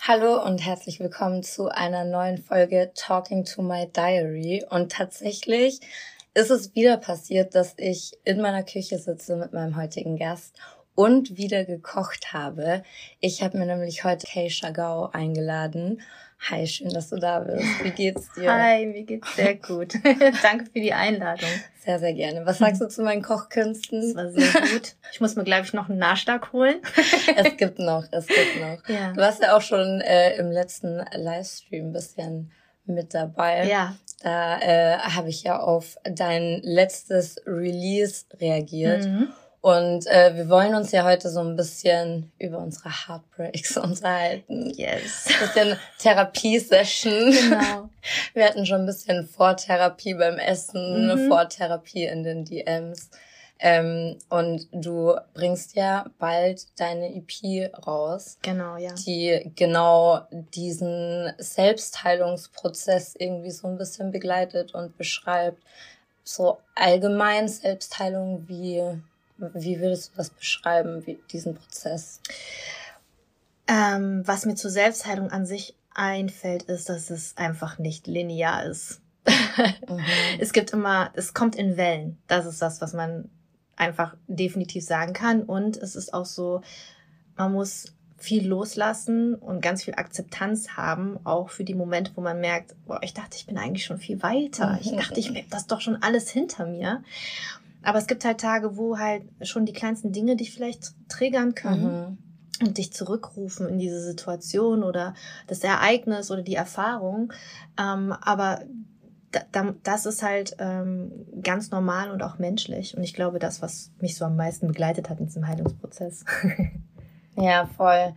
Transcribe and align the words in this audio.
Hallo 0.00 0.44
und 0.44 0.58
herzlich 0.58 1.00
willkommen 1.00 1.42
zu 1.42 1.70
einer 1.70 2.04
neuen 2.04 2.36
Folge 2.36 2.92
Talking 2.94 3.46
to 3.46 3.62
My 3.62 3.90
Diary. 3.90 4.66
Und 4.68 4.92
tatsächlich 4.92 5.80
ist 6.34 6.50
es 6.50 6.74
wieder 6.74 6.98
passiert, 6.98 7.54
dass 7.54 7.72
ich 7.78 8.18
in 8.24 8.42
meiner 8.42 8.64
Küche 8.64 8.98
sitze 8.98 9.36
mit 9.36 9.54
meinem 9.54 9.76
heutigen 9.76 10.18
Gast 10.18 10.60
und 10.96 11.36
wieder 11.36 11.64
gekocht 11.64 12.32
habe. 12.32 12.82
Ich 13.20 13.42
habe 13.42 13.58
mir 13.58 13.66
nämlich 13.66 14.02
heute 14.02 14.26
Kay 14.26 14.50
Shagao 14.50 15.10
eingeladen. 15.12 16.02
Hi, 16.50 16.66
schön, 16.66 16.90
dass 16.90 17.10
du 17.10 17.16
da 17.16 17.40
bist. 17.40 17.64
Wie 17.82 17.90
geht's 17.90 18.32
dir? 18.34 18.52
Hi, 18.52 18.86
mir 18.86 19.04
geht's 19.04 19.36
sehr 19.36 19.54
gut. 19.68 19.94
Danke 20.42 20.66
für 20.66 20.80
die 20.80 20.92
Einladung. 20.92 21.48
Sehr, 21.84 21.98
sehr 21.98 22.12
gerne. 22.12 22.44
Was 22.44 22.58
sagst 22.58 22.80
du 22.80 22.88
zu 22.88 23.02
meinen 23.02 23.22
Kochkünsten? 23.22 24.00
Das 24.00 24.16
war 24.16 24.30
sehr 24.30 24.60
gut. 24.60 24.96
Ich 25.12 25.20
muss 25.20 25.36
mir, 25.36 25.44
glaube 25.44 25.64
ich, 25.64 25.72
noch 25.72 25.88
einen 25.88 25.98
Nachschlag 25.98 26.52
holen. 26.52 26.76
es 27.36 27.56
gibt 27.56 27.78
noch, 27.78 28.04
es 28.10 28.26
gibt 28.26 28.60
noch. 28.60 28.88
Ja. 28.88 29.12
Du 29.12 29.20
warst 29.20 29.42
ja 29.42 29.56
auch 29.56 29.62
schon 29.62 30.00
äh, 30.00 30.36
im 30.36 30.50
letzten 30.50 31.04
Livestream 31.12 31.86
ein 31.86 31.92
bisschen 31.92 32.52
mit 32.84 33.14
dabei. 33.14 33.66
Ja. 33.66 33.96
Da 34.22 34.58
äh, 34.60 34.98
habe 34.98 35.28
ich 35.28 35.42
ja 35.42 35.58
auf 35.58 35.96
dein 36.04 36.60
letztes 36.62 37.36
Release 37.46 38.24
reagiert. 38.40 39.04
Mhm. 39.04 39.28
Und 39.66 40.06
äh, 40.06 40.36
wir 40.36 40.48
wollen 40.48 40.76
uns 40.76 40.92
ja 40.92 41.02
heute 41.02 41.28
so 41.28 41.40
ein 41.40 41.56
bisschen 41.56 42.30
über 42.38 42.58
unsere 42.58 42.88
Heartbreaks 42.88 43.76
unterhalten. 43.76 44.70
Yes. 44.70 45.26
Ein 45.26 45.48
bisschen 45.48 45.78
Therapiesession. 45.98 47.32
Genau. 47.32 47.88
Wir 48.34 48.44
hatten 48.44 48.64
schon 48.64 48.82
ein 48.82 48.86
bisschen 48.86 49.26
Vortherapie 49.26 50.14
beim 50.14 50.38
Essen, 50.38 51.08
mhm. 51.08 51.26
Vortherapie 51.26 52.04
in 52.04 52.22
den 52.22 52.44
DMs. 52.44 53.10
Ähm, 53.58 54.20
und 54.28 54.68
du 54.70 55.16
bringst 55.34 55.74
ja 55.74 56.06
bald 56.20 56.68
deine 56.78 57.12
EP 57.16 57.74
raus. 57.88 58.38
Genau, 58.42 58.76
ja. 58.76 58.92
Die 58.92 59.50
genau 59.56 60.28
diesen 60.54 61.32
Selbstheilungsprozess 61.38 63.16
irgendwie 63.18 63.50
so 63.50 63.66
ein 63.66 63.78
bisschen 63.78 64.12
begleitet 64.12 64.76
und 64.76 64.96
beschreibt. 64.96 65.60
So 66.22 66.58
allgemein 66.76 67.48
Selbstheilung, 67.48 68.44
wie, 68.46 68.80
wie 69.38 69.80
würdest 69.80 70.12
du 70.12 70.16
das 70.16 70.30
beschreiben, 70.30 71.06
wie, 71.06 71.18
diesen 71.32 71.54
Prozess? 71.54 72.20
Ähm, 73.68 74.22
was 74.24 74.46
mir 74.46 74.54
zur 74.54 74.70
Selbstheilung 74.70 75.30
an 75.30 75.46
sich 75.46 75.74
einfällt, 75.94 76.64
ist, 76.64 76.88
dass 76.88 77.10
es 77.10 77.36
einfach 77.36 77.78
nicht 77.78 78.06
linear 78.06 78.64
ist. 78.64 79.00
mhm. 79.88 80.00
Es 80.38 80.52
gibt 80.52 80.72
immer, 80.72 81.10
es 81.14 81.34
kommt 81.34 81.56
in 81.56 81.76
Wellen. 81.76 82.18
Das 82.26 82.46
ist 82.46 82.62
das, 82.62 82.80
was 82.80 82.92
man 82.92 83.28
einfach 83.76 84.16
definitiv 84.26 84.84
sagen 84.84 85.12
kann. 85.12 85.42
Und 85.42 85.76
es 85.76 85.96
ist 85.96 86.14
auch 86.14 86.26
so, 86.26 86.62
man 87.36 87.52
muss 87.52 87.92
viel 88.18 88.46
loslassen 88.46 89.34
und 89.34 89.60
ganz 89.60 89.84
viel 89.84 89.94
Akzeptanz 89.94 90.70
haben, 90.70 91.18
auch 91.24 91.50
für 91.50 91.64
die 91.64 91.74
Momente, 91.74 92.12
wo 92.14 92.22
man 92.22 92.40
merkt, 92.40 92.74
boah, 92.86 93.00
ich 93.02 93.12
dachte, 93.12 93.36
ich 93.36 93.46
bin 93.46 93.58
eigentlich 93.58 93.84
schon 93.84 93.98
viel 93.98 94.22
weiter. 94.22 94.78
Ich 94.80 94.90
dachte, 94.90 95.20
ich 95.20 95.28
habe 95.30 95.44
das 95.50 95.66
doch 95.66 95.80
schon 95.80 96.02
alles 96.02 96.30
hinter 96.30 96.66
mir. 96.66 97.02
Aber 97.86 97.98
es 97.98 98.08
gibt 98.08 98.24
halt 98.24 98.40
Tage, 98.40 98.76
wo 98.76 98.98
halt 98.98 99.22
schon 99.42 99.64
die 99.64 99.72
kleinsten 99.72 100.10
Dinge 100.10 100.34
dich 100.34 100.52
vielleicht 100.52 100.94
triggern 101.08 101.54
können. 101.54 102.10
Mhm 102.10 102.18
und 102.62 102.78
dich 102.78 102.90
zurückrufen 102.90 103.68
in 103.68 103.78
diese 103.78 104.00
Situation 104.00 104.82
oder 104.82 105.12
das 105.46 105.62
Ereignis 105.62 106.30
oder 106.30 106.40
die 106.40 106.54
Erfahrung. 106.54 107.30
Ähm, 107.78 108.14
aber 108.18 108.60
das 109.82 110.06
ist 110.06 110.22
halt 110.22 110.56
ähm, 110.58 111.12
ganz 111.42 111.70
normal 111.70 112.10
und 112.10 112.22
auch 112.22 112.38
menschlich. 112.38 112.96
Und 112.96 113.02
ich 113.02 113.12
glaube, 113.12 113.38
das, 113.38 113.60
was 113.60 113.90
mich 114.00 114.16
so 114.16 114.24
am 114.24 114.36
meisten 114.36 114.68
begleitet 114.68 115.10
hat 115.10 115.20
in 115.20 115.26
diesem 115.26 115.46
Heilungsprozess. 115.46 116.24
ja, 117.36 117.66
voll. 117.76 118.14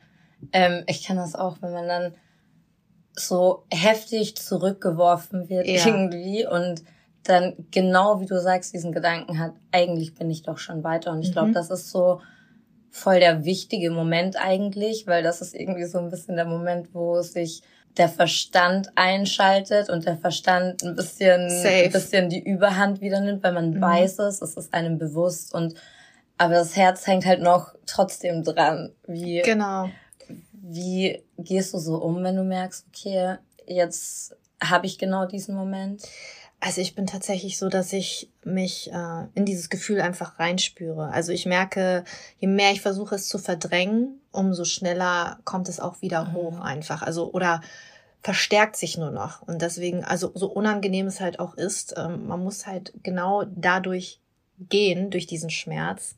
Ähm, 0.54 0.84
ich 0.88 1.06
kann 1.06 1.18
das 1.18 1.36
auch, 1.36 1.58
wenn 1.62 1.74
man 1.74 1.88
dann 1.90 2.14
so 3.14 3.66
heftig 3.70 4.38
zurückgeworfen 4.38 5.50
wird 5.50 5.68
ja. 5.68 5.86
irgendwie 5.86 6.48
und 6.48 6.84
dann 7.24 7.54
genau 7.72 8.22
wie 8.22 8.26
du 8.26 8.40
sagst, 8.40 8.74
diesen 8.74 8.92
Gedanken 8.92 9.40
hat, 9.40 9.54
eigentlich 9.72 10.16
bin 10.16 10.30
ich 10.30 10.44
doch 10.44 10.58
schon 10.58 10.84
weiter. 10.84 11.12
Und 11.12 11.22
ich 11.22 11.32
glaube, 11.32 11.50
mhm. 11.50 11.54
das 11.54 11.70
ist 11.70 11.92
so 11.92 12.22
voll 12.92 13.20
der 13.20 13.46
wichtige 13.46 13.92
Moment 13.92 14.36
eigentlich, 14.38 15.06
weil 15.06 15.22
das 15.24 15.42
ist 15.42 15.54
irgendwie 15.54 15.86
so 15.86 16.00
ein 16.00 16.10
bisschen 16.10 16.36
der 16.36 16.46
Moment, 16.46 16.94
wo 16.94 17.22
sich 17.22 17.62
der 17.98 18.10
Verstand 18.10 18.90
einschaltet 18.96 19.90
und 19.90 20.06
der 20.06 20.18
Verstand 20.18 20.84
ein 20.84 20.96
bisschen, 20.96 21.50
Safe. 21.50 21.86
ein 21.86 21.92
bisschen 21.92 22.30
die 22.30 22.44
Überhand 22.44 23.02
wieder 23.02 23.20
nimmt, 23.20 23.44
weil 23.44 23.54
man 23.54 23.72
mhm. 23.72 23.82
weiß 23.82 24.20
es, 24.20 24.42
es 24.42 24.56
ist 24.56 24.74
einem 24.74 24.98
bewusst 24.98 25.54
und 25.54 25.76
aber 26.38 26.54
das 26.54 26.78
Herz 26.78 27.06
hängt 27.06 27.26
halt 27.26 27.42
noch 27.42 27.76
trotzdem 27.86 28.46
dran. 28.46 28.94
Wie, 29.06 29.42
genau. 29.42 29.90
Wie 30.54 31.22
gehst 31.38 31.74
du 31.74 31.80
so 31.80 31.98
um, 31.98 32.24
wenn 32.24 32.38
du 32.38 32.46
merkst, 32.46 32.86
okay, 32.88 33.36
jetzt 33.68 34.38
habe 34.64 34.86
ich 34.86 34.98
genau 34.98 35.26
diesen 35.26 35.54
Moment? 35.54 36.02
Also 36.62 36.82
ich 36.82 36.94
bin 36.94 37.08
tatsächlich 37.08 37.58
so, 37.58 37.70
dass 37.70 37.94
ich 37.94 38.30
mich 38.44 38.92
äh, 38.92 39.26
in 39.34 39.46
dieses 39.46 39.70
Gefühl 39.70 40.02
einfach 40.02 40.40
reinspüre. 40.40 41.10
Also 41.10 41.32
ich 41.32 41.46
merke, 41.46 42.04
je 42.38 42.48
mehr 42.48 42.72
ich 42.72 42.82
versuche 42.82 43.16
es 43.16 43.30
zu 43.30 43.38
verdrängen, 43.38 44.20
umso 44.32 44.66
schneller 44.66 45.40
kommt 45.46 45.70
es 45.70 45.80
auch 45.80 46.02
wieder 46.02 46.26
mhm. 46.26 46.34
hoch 46.34 46.60
einfach. 46.60 47.02
Also 47.02 47.32
oder 47.32 47.62
verstärkt 48.22 48.76
sich 48.76 48.98
nur 48.98 49.12
noch. 49.12 49.42
Und 49.44 49.62
deswegen, 49.62 50.04
also 50.04 50.32
so 50.36 50.52
unangenehm 50.52 51.08
es 51.08 51.22
halt 51.22 51.40
auch 51.40 51.56
ist, 51.56 51.94
ähm, 51.98 52.28
man 52.28 52.44
muss 52.44 52.68
halt 52.68 52.94
genau 53.04 53.46
dadurch 53.46 54.20
gehen, 54.60 55.10
durch 55.10 55.26
diesen 55.28 55.50
Schmerz, 55.50 56.16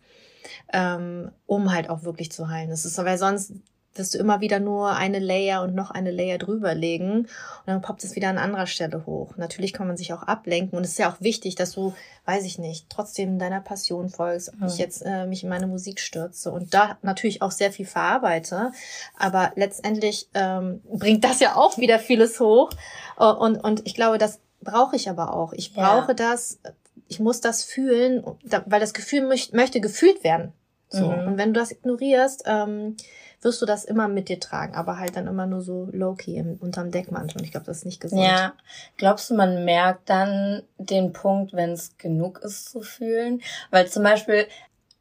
ähm, 0.74 1.32
um 1.46 1.72
halt 1.72 1.90
auch 1.90 2.04
wirklich 2.04 2.32
zu 2.32 2.50
heilen. 2.50 2.72
Das 2.72 2.86
ist, 2.86 2.98
weil 2.98 3.20
sonst 3.20 3.54
wirst 3.96 4.14
du 4.14 4.20
immer 4.20 4.40
wieder 4.40 4.60
nur 4.60 4.92
eine 4.96 5.20
Layer 5.20 5.62
und 5.64 5.76
noch 5.76 5.92
eine 5.92 6.12
Layer 6.12 6.38
drüber 6.38 6.74
legen 6.74 7.20
und 7.22 7.28
dann 7.66 7.82
poppt 7.82 8.04
es 8.04 8.16
wieder 8.16 8.30
an 8.30 8.38
anderer 8.38 8.68
Stelle 8.68 9.06
hoch. 9.06 9.36
Natürlich 9.38 9.74
kann 9.74 9.88
man 9.88 9.98
sich 9.98 10.14
auch 10.14 10.24
ablenken 10.24 10.78
und 10.78 10.84
es 10.84 10.92
ist 10.92 11.00
ja 11.00 11.12
auch 11.12 11.20
wichtig, 11.20 11.56
dass 11.56 11.74
du, 11.74 11.94
weiß 12.26 12.46
ich 12.46 12.58
nicht, 12.58 12.90
trotzdem 12.90 13.40
deiner 13.40 13.60
Passion 13.60 14.10
folgst, 14.10 14.54
ob 14.54 14.68
ich 14.68 14.78
jetzt 14.78 15.02
äh, 15.06 15.26
mich 15.26 15.44
in 15.44 15.50
meine 15.50 15.68
Musik 15.68 16.00
stürze 16.00 16.52
und 16.52 16.74
da 16.74 16.98
natürlich 17.02 17.42
auch 17.42 17.52
sehr 17.52 17.72
viel 17.72 17.86
verarbeite, 17.86 18.72
aber 19.18 19.52
letztendlich 19.56 20.30
ähm, 20.34 20.82
bringt 20.92 21.24
das 21.24 21.40
ja 21.40 21.56
auch 21.56 21.78
wieder 21.78 22.00
vieles 22.00 22.40
hoch 22.40 22.72
und, 23.18 23.58
und 23.58 23.82
ich 23.86 23.96
glaube, 23.96 24.18
das 24.18 24.40
brauche 24.62 24.96
ich 24.96 25.10
aber 25.10 25.34
auch. 25.34 25.54
Ich 25.54 25.74
brauche 25.74 26.10
ja. 26.10 26.14
das, 26.14 26.60
ich 27.08 27.20
muss 27.20 27.42
das 27.42 27.64
fühlen, 27.64 28.24
weil 28.66 28.80
das 28.80 28.94
Gefühl 28.94 29.28
möcht, 29.28 29.54
möchte 29.54 29.82
gefühlt 29.82 30.24
werden. 30.24 30.54
So. 30.90 31.10
Mhm. 31.10 31.28
Und 31.28 31.38
wenn 31.38 31.54
du 31.54 31.60
das 31.60 31.72
ignorierst, 31.72 32.44
ähm, 32.46 32.98
wirst 33.42 33.62
du 33.62 33.66
das 33.66 33.86
immer 33.86 34.08
mit 34.08 34.30
dir 34.30 34.40
tragen, 34.40 34.76
aber 34.76 34.98
halt 34.98 35.16
dann 35.16 35.28
immer 35.28 35.48
nur 35.48 35.62
so 35.62 35.90
low-key 35.92 36.42
unterm 36.60 36.92
Deckmantel. 36.92 37.38
Und 37.38 37.44
ich 37.44 37.52
glaube, 37.52 37.66
das 37.66 37.80
ist 37.80 37.86
nicht 37.86 38.00
gesund. 38.00 38.22
Ja. 38.22 38.54
Glaubst 38.98 39.30
du, 39.30 39.36
man 39.36 39.66
merkt 39.66 40.10
dann 40.10 40.62
den 40.78 41.12
Punkt, 41.12 41.54
wenn 41.54 41.72
es 41.72 41.98
genug 41.98 42.40
ist 42.40 42.70
zu 42.70 42.82
fühlen? 42.82 43.42
Weil 43.72 43.88
zum 43.88 44.04
Beispiel, 44.04 44.48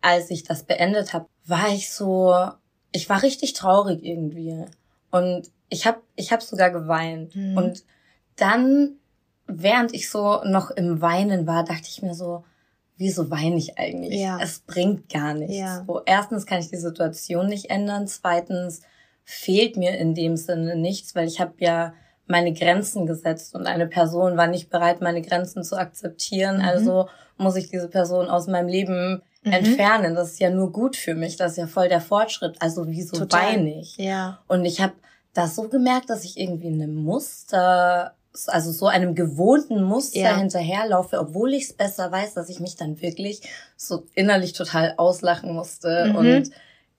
als 0.00 0.30
ich 0.30 0.44
das 0.44 0.62
beendet 0.62 1.12
habe, 1.12 1.26
war 1.46 1.68
ich 1.68 1.92
so, 1.92 2.34
ich 2.92 3.08
war 3.10 3.22
richtig 3.22 3.52
traurig 3.52 4.02
irgendwie. 4.02 4.64
Und 5.10 5.50
ich 5.68 5.86
habe 5.86 6.00
ich 6.16 6.32
hab 6.32 6.42
sogar 6.42 6.70
geweint. 6.70 7.36
Mhm. 7.36 7.56
Und 7.56 7.84
dann, 8.36 8.96
während 9.46 9.92
ich 9.92 10.10
so 10.10 10.42
noch 10.44 10.70
im 10.70 11.02
Weinen 11.02 11.46
war, 11.46 11.64
dachte 11.64 11.88
ich 11.88 12.00
mir 12.00 12.14
so, 12.14 12.44
wieso 13.00 13.30
weine 13.30 13.56
ich 13.56 13.78
eigentlich? 13.78 14.20
Ja. 14.20 14.38
Es 14.40 14.60
bringt 14.60 15.08
gar 15.08 15.32
nichts. 15.32 15.56
Ja. 15.56 15.84
So, 15.86 16.02
erstens 16.04 16.44
kann 16.44 16.60
ich 16.60 16.68
die 16.68 16.76
Situation 16.76 17.48
nicht 17.48 17.70
ändern. 17.70 18.06
Zweitens 18.06 18.82
fehlt 19.24 19.78
mir 19.78 19.96
in 19.96 20.14
dem 20.14 20.36
Sinne 20.36 20.76
nichts, 20.76 21.14
weil 21.14 21.26
ich 21.26 21.40
habe 21.40 21.54
ja 21.58 21.94
meine 22.26 22.52
Grenzen 22.52 23.06
gesetzt 23.06 23.54
und 23.54 23.66
eine 23.66 23.86
Person 23.86 24.36
war 24.36 24.47
nicht 24.47 24.68
bereit, 24.68 25.00
meine 25.00 25.22
Grenzen 25.22 25.64
zu 25.64 25.76
akzeptieren. 25.76 26.58
Mhm. 26.58 26.64
Also 26.64 27.08
muss 27.38 27.56
ich 27.56 27.70
diese 27.70 27.88
Person 27.88 28.28
aus 28.28 28.47
meinem 28.48 28.68
Leben 28.68 29.22
mhm. 29.44 29.53
entfernen. 29.53 30.14
Das 30.14 30.32
ist 30.32 30.41
ja 30.41 30.50
nur 30.50 30.70
gut 30.70 30.94
für 30.94 31.14
mich. 31.14 31.38
Das 31.38 31.53
ist 31.53 31.58
ja 31.58 31.66
voll 31.66 31.88
der 31.88 32.03
Fortschritt. 32.03 32.56
Also 32.60 32.86
wieso 32.86 33.16
Total. 33.16 33.54
weine 33.54 33.80
ich? 33.80 33.96
Ja. 33.96 34.41
Und 34.46 34.66
ich 34.66 34.82
habe 34.82 34.92
das 35.32 35.56
so 35.56 35.68
gemerkt, 35.68 36.10
dass 36.10 36.24
ich 36.24 36.38
irgendwie 36.38 36.68
in 36.68 36.82
einem 36.82 36.96
Muster 36.96 38.14
also 38.47 38.71
so 38.71 38.86
einem 38.86 39.15
gewohnten 39.15 39.82
Muster 39.82 40.21
ja. 40.21 40.36
hinterherlaufe, 40.36 41.18
obwohl 41.18 41.54
ich 41.54 41.65
es 41.65 41.72
besser 41.72 42.10
weiß, 42.12 42.34
dass 42.34 42.48
ich 42.48 42.60
mich 42.60 42.77
dann 42.77 43.00
wirklich 43.00 43.42
so 43.77 44.06
innerlich 44.15 44.53
total 44.53 44.94
auslachen 44.97 45.53
musste 45.53 46.06
mhm. 46.10 46.16
und 46.16 46.50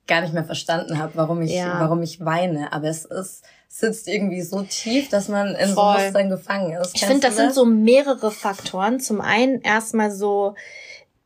gar 0.06 0.20
nicht 0.20 0.34
mehr 0.34 0.44
verstanden 0.44 0.98
habe, 0.98 1.12
warum 1.14 1.42
ich, 1.42 1.52
ja. 1.52 1.80
warum 1.80 2.02
ich 2.02 2.24
weine. 2.24 2.72
Aber 2.72 2.88
es 2.88 3.04
ist, 3.04 3.44
sitzt 3.68 4.08
irgendwie 4.08 4.42
so 4.42 4.62
tief, 4.62 5.08
dass 5.08 5.28
man 5.28 5.54
in 5.54 5.70
Voll. 5.70 5.96
so 5.96 6.02
Mustern 6.04 6.28
gefangen 6.28 6.72
ist. 6.76 6.94
Ich 6.94 7.04
finde, 7.04 7.26
das, 7.26 7.36
das 7.36 7.44
sind 7.44 7.54
so 7.54 7.64
mehrere 7.64 8.30
Faktoren. 8.30 9.00
Zum 9.00 9.20
einen 9.20 9.62
erstmal 9.62 10.10
so, 10.10 10.54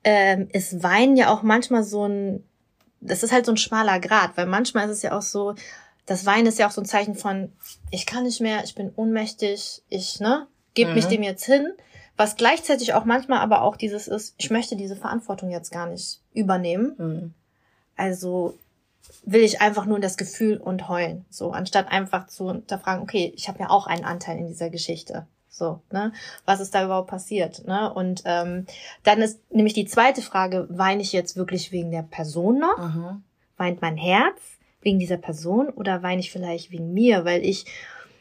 ähm, 0.05 0.49
ist 0.53 0.83
Weinen 0.83 1.17
ja 1.17 1.33
auch 1.33 1.43
manchmal 1.43 1.83
so 1.83 2.07
ein, 2.07 2.45
das 3.01 3.23
ist 3.23 3.33
halt 3.33 3.47
so 3.47 3.53
ein 3.53 3.57
schmaler 3.57 3.99
Grad, 3.99 4.37
weil 4.37 4.47
manchmal 4.47 4.87
ist 4.87 4.99
es 4.99 5.03
ja 5.03 5.17
auch 5.17 5.23
so, 5.23 5.55
das 6.07 6.25
Weinen 6.25 6.47
ist 6.47 6.59
ja 6.59 6.69
auch 6.69 6.73
so 6.73 6.81
ein 6.81 6.87
Zeichen 6.87 7.17
von, 7.17 7.53
ich 7.91 8.07
kann 8.07 8.25
nicht 8.25 8.41
mehr, 8.41 8.65
ich 8.65 8.75
bin 8.75 8.93
ohnmächtig, 8.95 9.83
ich, 9.89 10.21
ne, 10.21 10.47
gebe 10.75 10.91
mhm. 10.91 10.97
mich 10.97 11.07
dem 11.07 11.23
jetzt 11.23 11.45
hin. 11.45 11.73
Was 12.17 12.37
gleichzeitig 12.37 12.95
auch 12.95 13.05
manchmal 13.05 13.41
aber 13.41 13.63
auch 13.63 13.77
dieses 13.77 14.09
ist, 14.09 14.35
ich 14.39 14.51
möchte 14.51 14.77
diese 14.77 14.97
Verantwortung 14.97 15.51
jetzt 15.51 15.71
gar 15.71 15.87
nicht 15.87 16.21
übernehmen. 16.33 16.95
Mhm. 16.97 17.35
Also 17.97 18.57
will 19.25 19.43
ich 19.43 19.61
einfach 19.61 19.85
nur 19.85 20.01
das 20.01 20.17
Gefühl 20.17 20.57
und 20.57 20.89
heulen. 20.89 21.27
So, 21.29 21.51
anstatt 21.51 21.91
einfach 21.91 22.29
zu 22.29 22.51
hinterfragen, 22.51 23.03
okay, 23.03 23.33
ich 23.37 23.49
habe 23.49 23.59
ja 23.59 23.71
auch 23.71 23.87
einen 23.87 24.05
Anteil 24.05 24.39
in 24.39 24.47
dieser 24.47 24.71
Geschichte. 24.71 25.27
So, 25.49 25.81
ne? 25.91 26.13
Was 26.45 26.61
ist 26.61 26.75
da 26.75 26.85
überhaupt 26.85 27.09
passiert? 27.09 27.67
Ne? 27.67 27.93
Und 27.93 28.23
ähm, 28.27 28.67
dann 29.05 29.23
ist 29.23 29.41
nämlich 29.51 29.75
die 29.75 29.87
zweite 29.87 30.23
Frage, 30.23 30.67
weine 30.71 31.03
ich 31.03 31.13
jetzt 31.13 31.37
wirklich 31.37 31.73
wegen 31.73 31.91
der 31.91 32.03
Person 32.03 32.59
noch? 32.59 32.79
Mhm. 32.79 33.25
Weint 33.57 33.81
mein 33.81 33.97
Herz 33.97 34.56
wegen 34.87 34.99
dieser 34.99 35.19
Person 35.19 35.69
oder 35.69 36.03
weine 36.03 36.21
ich 36.21 36.33
vielleicht 36.33 36.71
wegen 36.71 36.95
mir, 36.95 37.27
weil 37.27 37.45
ich 37.45 37.67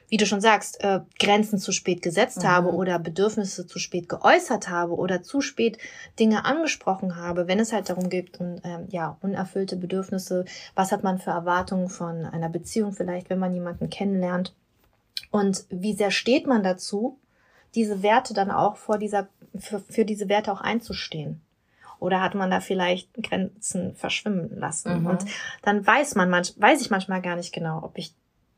wie 0.07 0.17
du 0.17 0.25
schon 0.25 0.41
sagst, 0.41 0.83
äh, 0.83 0.99
Grenzen 1.19 1.57
zu 1.57 1.71
spät 1.71 2.01
gesetzt 2.01 2.43
mhm. 2.43 2.47
habe 2.47 2.73
oder 2.73 2.99
Bedürfnisse 2.99 3.65
zu 3.65 3.79
spät 3.79 4.07
geäußert 4.07 4.69
habe 4.69 4.95
oder 4.95 5.23
zu 5.23 5.41
spät 5.41 5.77
Dinge 6.19 6.45
angesprochen 6.45 7.15
habe, 7.15 7.47
wenn 7.47 7.59
es 7.59 7.73
halt 7.73 7.89
darum 7.89 8.09
geht, 8.09 8.39
um, 8.39 8.57
ähm, 8.63 8.87
ja, 8.89 9.17
unerfüllte 9.21 9.75
Bedürfnisse, 9.75 10.45
was 10.75 10.91
hat 10.91 11.03
man 11.03 11.17
für 11.17 11.31
Erwartungen 11.31 11.89
von 11.89 12.25
einer 12.25 12.49
Beziehung 12.49 12.93
vielleicht, 12.93 13.29
wenn 13.29 13.39
man 13.39 13.53
jemanden 13.53 13.89
kennenlernt 13.89 14.53
und 15.31 15.65
wie 15.69 15.93
sehr 15.93 16.11
steht 16.11 16.45
man 16.45 16.63
dazu, 16.63 17.17
diese 17.73 18.03
Werte 18.03 18.33
dann 18.33 18.51
auch 18.51 18.77
vor 18.77 18.97
dieser, 18.97 19.27
für, 19.57 19.79
für 19.79 20.05
diese 20.05 20.29
Werte 20.29 20.51
auch 20.51 20.61
einzustehen. 20.61 21.41
Oder 21.99 22.21
hat 22.21 22.35
man 22.35 22.51
da 22.51 22.59
vielleicht 22.59 23.13
Grenzen 23.15 23.95
verschwimmen 23.95 24.57
lassen? 24.59 25.01
Mhm. 25.01 25.05
Und 25.07 25.25
dann 25.63 25.85
weiß 25.85 26.15
man, 26.15 26.29
manch, 26.29 26.53
weiß 26.57 26.81
ich 26.81 26.89
manchmal 26.89 27.21
gar 27.21 27.35
nicht 27.35 27.53
genau, 27.53 27.83
ob 27.83 27.97
ich 27.97 28.13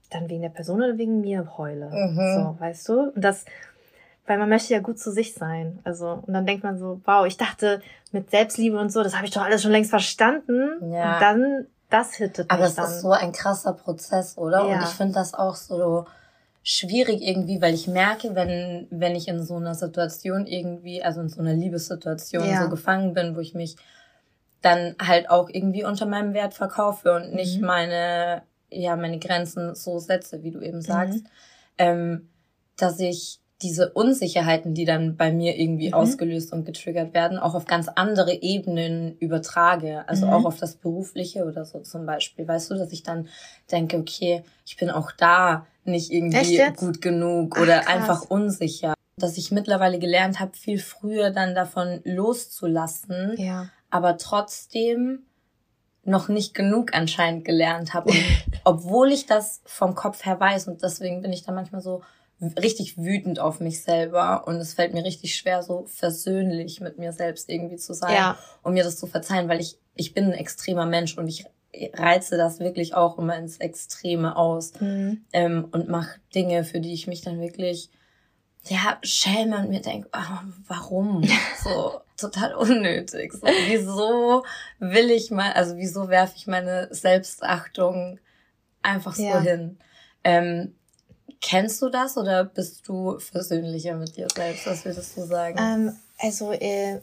dann 0.10 0.30
wegen 0.30 0.42
der 0.42 0.50
Person 0.50 0.82
oder 0.82 0.98
wegen 0.98 1.22
mir 1.22 1.58
heule. 1.58 1.90
Mhm. 1.90 2.36
So, 2.36 2.56
weißt 2.60 2.90
du? 2.90 3.12
Und 3.12 3.22
das, 3.22 3.46
weil 4.26 4.38
man 4.38 4.50
möchte 4.50 4.74
ja 4.74 4.80
gut 4.80 5.00
zu 5.00 5.12
sich 5.12 5.34
sein. 5.34 5.80
Also, 5.84 6.24
und 6.26 6.34
dann 6.34 6.46
denkt 6.46 6.64
man 6.64 6.78
so, 6.78 7.02
wow, 7.06 7.26
ich 7.26 7.38
dachte 7.38 7.82
mit 8.12 8.30
Selbstliebe 8.32 8.80
und 8.80 8.92
so, 8.92 9.04
das 9.04 9.16
habe 9.16 9.26
ich 9.26 9.32
doch 9.32 9.44
alles 9.44 9.62
schon 9.62 9.72
längst 9.72 9.90
verstanden. 9.90 10.92
Ja. 10.92 11.16
Und 11.16 11.22
dann, 11.22 11.68
das 11.90 12.16
hittet 12.16 12.52
Aber 12.52 12.64
mich 12.64 12.76
das 12.76 12.96
ist 12.96 13.02
so 13.02 13.12
ein 13.12 13.32
krasser 13.32 13.74
Prozess, 13.74 14.38
oder? 14.38 14.68
Ja. 14.68 14.76
Und 14.76 14.84
ich 14.84 14.90
finde 14.90 15.14
das 15.14 15.34
auch 15.34 15.56
so 15.56 16.06
schwierig 16.70 17.22
irgendwie, 17.22 17.62
weil 17.62 17.74
ich 17.74 17.88
merke, 17.88 18.36
wenn, 18.36 18.88
wenn 18.90 19.16
ich 19.16 19.30
in 19.30 19.42
so 19.42 19.56
einer 19.56 19.74
Situation 19.74 20.46
irgendwie, 20.46 21.02
also 21.02 21.22
in 21.22 21.30
so 21.30 21.40
einer 21.40 21.54
Liebessituation 21.54 22.46
ja. 22.46 22.62
so 22.62 22.70
gefangen 22.70 23.14
bin, 23.14 23.38
wo 23.38 23.40
ich 23.40 23.54
mich 23.54 23.78
dann 24.62 24.94
halt 25.00 25.30
auch 25.30 25.48
irgendwie 25.48 25.86
unter 25.86 26.06
meinem 26.06 26.34
Wert 26.34 26.54
verkaufe 26.54 27.14
und 27.14 27.34
nicht 27.34 27.62
mhm. 27.62 27.68
meine 27.68 28.42
ja 28.70 28.98
meine 28.98 29.18
Grenzen 29.18 29.76
so 29.76 29.98
setze, 30.00 30.44
wie 30.44 30.52
du 30.52 30.60
eben 30.60 30.82
sagst, 30.82 31.24
mhm. 31.24 31.30
ähm, 31.78 32.30
dass 32.76 33.00
ich 33.00 33.40
diese 33.62 33.92
Unsicherheiten, 33.92 34.76
die 34.76 34.86
dann 34.86 35.18
bei 35.18 35.32
mir 35.32 35.58
irgendwie 35.58 35.88
mhm. 35.88 35.96
ausgelöst 35.96 36.54
und 36.54 36.66
getriggert 36.66 37.14
werden, 37.14 37.40
auch 37.40 37.56
auf 37.56 37.66
ganz 37.66 37.88
andere 37.88 38.34
Ebenen 38.42 39.18
übertrage. 39.18 40.08
Also 40.08 40.28
mhm. 40.28 40.34
auch 40.34 40.46
auf 40.46 40.60
das 40.60 40.76
Berufliche 40.76 41.46
oder 41.46 41.66
so 41.66 41.80
zum 41.80 42.06
Beispiel. 42.06 42.48
Weißt 42.48 42.70
du, 42.70 42.76
dass 42.76 42.92
ich 42.92 43.02
dann 43.02 43.28
denke, 43.72 43.98
okay, 43.98 44.44
ich 44.66 44.78
bin 44.78 44.92
auch 44.92 45.12
da 45.12 45.66
nicht 45.86 46.12
irgendwie 46.12 46.72
gut 46.76 47.02
genug 47.02 47.58
oder 47.60 47.82
Ach, 47.86 47.96
einfach 47.96 48.30
unsicher. 48.30 48.94
Dass 49.18 49.38
ich 49.38 49.52
mittlerweile 49.52 49.98
gelernt 49.98 50.40
habe, 50.40 50.56
viel 50.56 50.78
früher 50.78 51.32
dann 51.32 51.56
davon 51.56 52.02
loszulassen, 52.04 53.34
ja. 53.38 53.70
aber 53.90 54.18
trotzdem 54.18 55.24
noch 56.04 56.30
nicht 56.30 56.54
genug 56.54 56.94
anscheinend 56.94 57.44
gelernt 57.44 57.96
habe. 57.96 58.14
Obwohl 58.64 59.12
ich 59.12 59.26
das 59.26 59.62
vom 59.66 59.96
Kopf 59.96 60.26
her 60.26 60.40
weiß 60.40 60.68
und 60.68 60.84
deswegen 60.84 61.22
bin 61.24 61.34
ich 61.34 61.44
da 61.44 61.52
manchmal 61.52 61.82
so 61.82 62.04
richtig 62.42 62.98
wütend 62.98 63.40
auf 63.40 63.60
mich 63.60 63.82
selber 63.82 64.48
und 64.48 64.58
es 64.58 64.74
fällt 64.74 64.94
mir 64.94 65.04
richtig 65.04 65.36
schwer, 65.36 65.64
so 65.64 65.86
versöhnlich 65.88 66.82
mit 66.82 67.00
mir 67.00 67.12
selbst 67.12 67.50
irgendwie 67.50 67.78
zu 67.78 67.94
sein 67.94 68.14
ja. 68.14 68.38
und 68.62 68.74
mir 68.74 68.84
das 68.84 68.98
zu 68.98 69.08
verzeihen, 69.08 69.50
weil 69.50 69.60
ich, 69.60 69.80
ich 69.96 70.14
bin 70.14 70.26
ein 70.26 70.34
extremer 70.34 70.86
Mensch 70.86 71.18
und 71.18 71.28
ich 71.28 71.46
reize 71.94 72.38
das 72.38 72.60
wirklich 72.60 72.94
auch 72.94 73.18
immer 73.18 73.38
ins 73.38 73.58
Extreme 73.58 74.36
aus 74.36 74.80
mhm. 74.80 75.26
ähm, 75.34 75.68
und 75.72 75.90
mache 75.90 76.20
Dinge, 76.34 76.64
für 76.64 76.80
die 76.80 76.94
ich 76.94 77.08
mich 77.08 77.22
dann 77.22 77.42
wirklich 77.42 77.90
ja, 78.64 78.98
schäme 79.02 79.58
und 79.60 79.70
mir 79.70 79.82
denke, 79.82 80.10
oh, 80.14 80.48
warum? 80.68 81.24
So 81.64 82.02
total 82.18 82.56
unnötig. 82.56 83.34
So, 83.34 83.46
wieso 83.68 84.44
will 84.80 85.12
ich 85.12 85.32
mal, 85.32 85.54
also 85.54 85.78
wieso 85.78 86.10
werfe 86.10 86.34
ich 86.36 86.48
meine 86.48 86.88
Selbstachtung 86.92 88.20
einfach 88.82 89.16
so 89.16 89.24
ja. 89.24 89.40
hin? 89.40 89.78
Ähm, 90.24 90.76
kennst 91.42 91.82
du 91.82 91.90
das 91.90 92.18
oder 92.18 92.46
bist 92.46 92.88
du 92.88 93.20
versöhnlicher 93.20 93.96
mit 93.96 94.18
dir 94.18 94.28
selbst? 94.34 94.68
Was 94.68 94.86
würdest 94.86 95.18
du 95.18 95.26
sagen? 95.26 95.58
Ähm, 95.60 95.96
also 96.20 96.52
äh, 96.52 96.96
äh, 96.96 97.00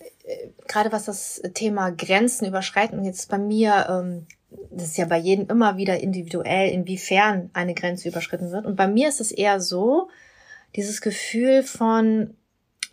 gerade 0.66 0.92
was 0.92 1.04
das 1.04 1.42
Thema 1.54 1.90
Grenzen 1.90 2.46
überschreiten 2.46 3.04
jetzt 3.04 3.28
bei 3.28 3.38
mir, 3.38 3.86
ähm, 3.88 4.26
das 4.70 4.88
ist 4.88 4.98
ja 4.98 5.06
bei 5.06 5.18
jedem 5.18 5.48
immer 5.48 5.76
wieder 5.76 6.00
individuell, 6.00 6.70
inwiefern 6.70 7.50
eine 7.52 7.74
Grenze 7.74 8.08
überschritten 8.08 8.50
wird. 8.50 8.66
Und 8.66 8.76
bei 8.76 8.86
mir 8.86 9.08
ist 9.08 9.20
es 9.20 9.32
eher 9.32 9.60
so, 9.60 10.08
dieses 10.76 11.00
Gefühl 11.00 11.62
von, 11.62 12.36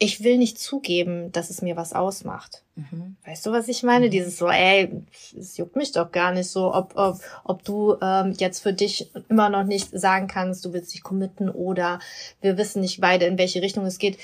ich 0.03 0.24
will 0.24 0.39
nicht 0.39 0.57
zugeben, 0.57 1.31
dass 1.31 1.51
es 1.51 1.62
mir 1.62 1.75
was 1.77 1.94
ausmacht. 1.94 2.63
Mhm. 2.75 3.18
Weißt 3.24 3.45
du, 3.45 3.51
was 3.51 3.68
ich 3.68 3.83
meine? 3.83 4.07
Mhm. 4.07 4.09
Dieses 4.09 4.36
so, 4.36 4.48
ey, 4.48 4.89
es 5.38 5.57
juckt 5.57 5.75
mich 5.75 5.92
doch 5.92 6.12
gar 6.12 6.33
nicht 6.33 6.50
so, 6.50 6.74
ob, 6.74 6.94
ob, 6.95 7.19
ob 7.44 7.63
du 7.63 7.98
ähm, 8.01 8.33
jetzt 8.39 8.63
für 8.63 8.74
dich 8.74 9.12
immer 9.30 9.50
noch 9.50 9.63
nicht 9.63 9.92
sagen 9.92 10.25
kannst, 10.25 10.65
du 10.65 10.74
willst 10.74 10.92
dich 10.92 11.03
committen 11.03 11.51
oder 11.51 12.00
wir 12.42 12.57
wissen 12.57 12.81
nicht 12.81 13.00
beide, 13.00 13.25
in 13.25 13.38
welche 13.38 13.62
Richtung 13.62 13.86
es 13.86 14.00
geht. 14.00 14.18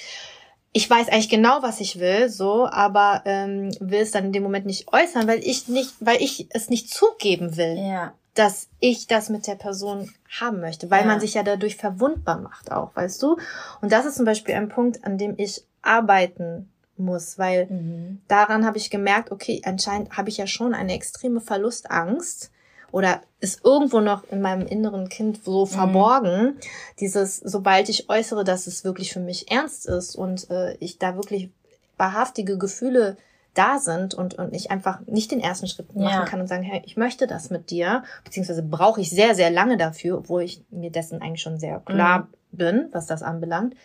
Ich 0.73 0.89
weiß 0.89 1.09
eigentlich 1.09 1.29
genau, 1.29 1.61
was 1.61 1.79
ich 1.79 1.99
will, 1.99 2.29
so, 2.29 2.67
aber 2.67 3.21
ähm, 3.25 3.69
will 3.79 4.01
es 4.01 4.09
dann 4.09 4.25
in 4.25 4.33
dem 4.33 4.41
Moment 4.41 4.65
nicht 4.65 4.91
äußern, 4.91 5.27
weil 5.27 5.45
ich 5.45 5.67
nicht, 5.67 5.93
weil 5.99 6.19
ich 6.23 6.47
es 6.49 6.71
nicht 6.71 6.89
zugeben 6.89 7.55
will. 7.55 7.77
Ja 7.77 8.15
dass 8.37 8.69
ich 8.79 9.07
das 9.07 9.29
mit 9.29 9.47
der 9.47 9.55
Person 9.55 10.11
haben 10.39 10.59
möchte, 10.59 10.91
weil 10.91 11.01
ja. 11.01 11.07
man 11.07 11.19
sich 11.19 11.33
ja 11.33 11.43
dadurch 11.43 11.75
verwundbar 11.75 12.39
macht 12.39 12.71
auch, 12.71 12.95
weißt 12.95 13.21
du? 13.23 13.37
Und 13.81 13.91
das 13.91 14.05
ist 14.05 14.15
zum 14.15 14.25
Beispiel 14.25 14.55
ein 14.55 14.69
Punkt, 14.69 15.03
an 15.03 15.17
dem 15.17 15.33
ich 15.37 15.63
arbeiten 15.81 16.69
muss, 16.97 17.37
weil 17.37 17.67
mhm. 17.67 18.21
daran 18.27 18.65
habe 18.65 18.77
ich 18.77 18.89
gemerkt, 18.89 19.31
okay, 19.31 19.61
anscheinend 19.65 20.17
habe 20.17 20.29
ich 20.29 20.37
ja 20.37 20.47
schon 20.47 20.73
eine 20.73 20.93
extreme 20.93 21.41
Verlustangst 21.41 22.51
oder 22.91 23.21
ist 23.39 23.63
irgendwo 23.65 23.99
noch 23.99 24.23
in 24.31 24.41
meinem 24.41 24.65
inneren 24.65 25.09
Kind 25.09 25.43
so 25.43 25.65
mhm. 25.65 25.69
verborgen, 25.69 26.59
dieses, 26.99 27.37
sobald 27.37 27.89
ich 27.89 28.09
äußere, 28.09 28.43
dass 28.43 28.67
es 28.67 28.83
wirklich 28.83 29.13
für 29.13 29.19
mich 29.19 29.51
ernst 29.51 29.87
ist 29.87 30.15
und 30.15 30.49
äh, 30.49 30.75
ich 30.79 30.97
da 30.97 31.15
wirklich 31.15 31.49
wahrhaftige 31.97 32.57
Gefühle 32.57 33.17
da 33.57 33.79
sind 33.79 34.13
und, 34.13 34.35
und 34.35 34.53
ich 34.53 34.71
einfach 34.71 34.99
nicht 35.07 35.31
den 35.31 35.39
ersten 35.39 35.67
Schritt 35.67 35.95
machen 35.95 36.09
ja. 36.09 36.25
kann 36.25 36.39
und 36.39 36.47
sagen, 36.47 36.63
hey, 36.63 36.81
ich 36.85 36.97
möchte 36.97 37.27
das 37.27 37.49
mit 37.49 37.69
dir, 37.69 38.03
beziehungsweise 38.23 38.63
brauche 38.63 39.01
ich 39.01 39.09
sehr, 39.09 39.35
sehr 39.35 39.49
lange 39.49 39.77
dafür, 39.77 40.17
obwohl 40.17 40.43
ich 40.43 40.63
mir 40.69 40.91
dessen 40.91 41.21
eigentlich 41.21 41.41
schon 41.41 41.59
sehr 41.59 41.79
klar 41.79 42.19
mhm. 42.19 42.57
bin, 42.57 42.89
was 42.91 43.07
das 43.07 43.23
anbelangt. 43.23 43.75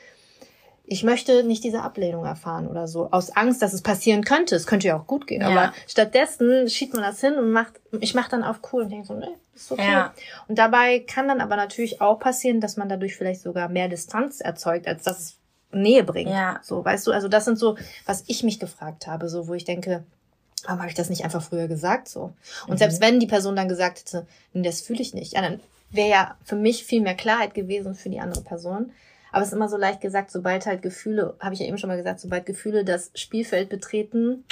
Ich 0.85 1.05
möchte 1.05 1.45
nicht 1.45 1.64
diese 1.64 1.83
Ablehnung 1.83 2.25
erfahren 2.25 2.67
oder 2.67 2.87
so, 2.87 3.09
aus 3.12 3.31
Angst, 3.31 3.62
dass 3.62 3.73
es 3.73 3.83
passieren 3.83 4.25
könnte. 4.25 4.57
Es 4.57 4.67
könnte 4.67 4.88
ja 4.88 4.99
auch 4.99 5.07
gut 5.07 5.26
gehen, 5.26 5.41
ja. 5.41 5.49
aber 5.49 5.73
stattdessen 5.87 6.69
schiebt 6.69 6.93
man 6.93 7.02
das 7.02 7.21
hin 7.21 7.35
und 7.35 7.50
macht, 7.50 7.81
ich 8.00 8.14
mache 8.14 8.31
dann 8.31 8.43
auf 8.43 8.61
cool 8.73 8.83
und 8.83 8.91
denke 8.91 9.07
so, 9.07 9.14
nee, 9.14 9.26
ist 9.55 9.73
okay. 9.73 9.91
Ja. 9.91 10.12
Und 10.49 10.59
dabei 10.59 10.99
kann 10.99 11.29
dann 11.29 11.41
aber 11.41 11.57
natürlich 11.57 12.00
auch 12.00 12.19
passieren, 12.19 12.61
dass 12.61 12.76
man 12.76 12.88
dadurch 12.88 13.17
vielleicht 13.17 13.41
sogar 13.43 13.69
mehr 13.69 13.88
Distanz 13.88 14.41
erzeugt, 14.41 14.87
als 14.87 15.05
dass 15.05 15.19
es 15.19 15.42
Nähe 15.73 16.05
bringt. 16.05 16.31
Ja. 16.31 16.61
So, 16.62 16.85
weißt 16.85 17.07
du, 17.07 17.12
also 17.12 17.29
das 17.29 17.45
sind 17.45 17.59
so, 17.59 17.76
was 18.07 18.25
ich 18.26 18.43
mich 18.43 18.61
gefragt 18.61 19.07
habe, 19.07 19.29
so, 19.29 19.49
wo 19.49 19.55
ich 19.55 19.64
denke, 19.64 20.05
warum 20.64 20.81
habe 20.81 20.91
ich 20.91 20.97
das 20.97 21.11
nicht 21.11 21.25
einfach 21.25 21.43
früher 21.43 21.69
gesagt, 21.69 22.09
so. 22.09 22.33
Und 22.67 22.75
mhm. 22.75 22.79
selbst 22.79 23.00
wenn 23.00 23.21
die 23.21 23.26
Person 23.26 23.57
dann 23.57 23.69
gesagt 23.69 23.99
hätte, 23.99 24.26
das 24.55 24.81
fühle 24.81 25.02
ich 25.02 25.14
nicht, 25.14 25.33
ja, 25.33 25.43
dann 25.43 25.61
wäre 25.91 26.09
ja 26.09 26.37
für 26.45 26.57
mich 26.57 26.85
viel 26.85 27.02
mehr 27.02 27.14
Klarheit 27.14 27.55
gewesen 27.55 27.95
für 27.95 28.09
die 28.09 28.21
andere 28.21 28.43
Person. 28.43 28.93
Aber 29.31 29.43
es 29.43 29.49
ist 29.49 29.55
immer 29.55 29.69
so 29.69 29.76
leicht 29.76 30.00
gesagt, 30.00 30.31
sobald 30.31 30.67
halt 30.67 30.83
Gefühle, 30.83 31.35
habe 31.41 31.55
ich 31.55 31.61
ja 31.61 31.67
eben 31.67 31.79
schon 31.79 31.88
mal 31.88 31.97
gesagt, 31.97 32.21
sobald 32.21 32.45
Gefühle 32.47 32.85
das 32.85 33.11
Spielfeld 33.14 33.71
betreten, 33.71 34.45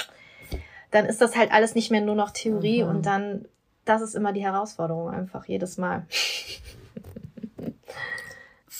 dann 0.89 1.05
ist 1.05 1.21
das 1.21 1.35
halt 1.35 1.51
alles 1.51 1.75
nicht 1.75 1.91
mehr 1.91 2.01
nur 2.01 2.15
noch 2.15 2.31
Theorie 2.31 2.83
mhm. 2.83 2.89
und 2.89 3.05
dann, 3.05 3.45
das 3.85 4.01
ist 4.01 4.15
immer 4.15 4.33
die 4.33 4.43
Herausforderung 4.43 5.09
einfach 5.09 5.45
jedes 5.45 5.77
Mal. 5.77 6.05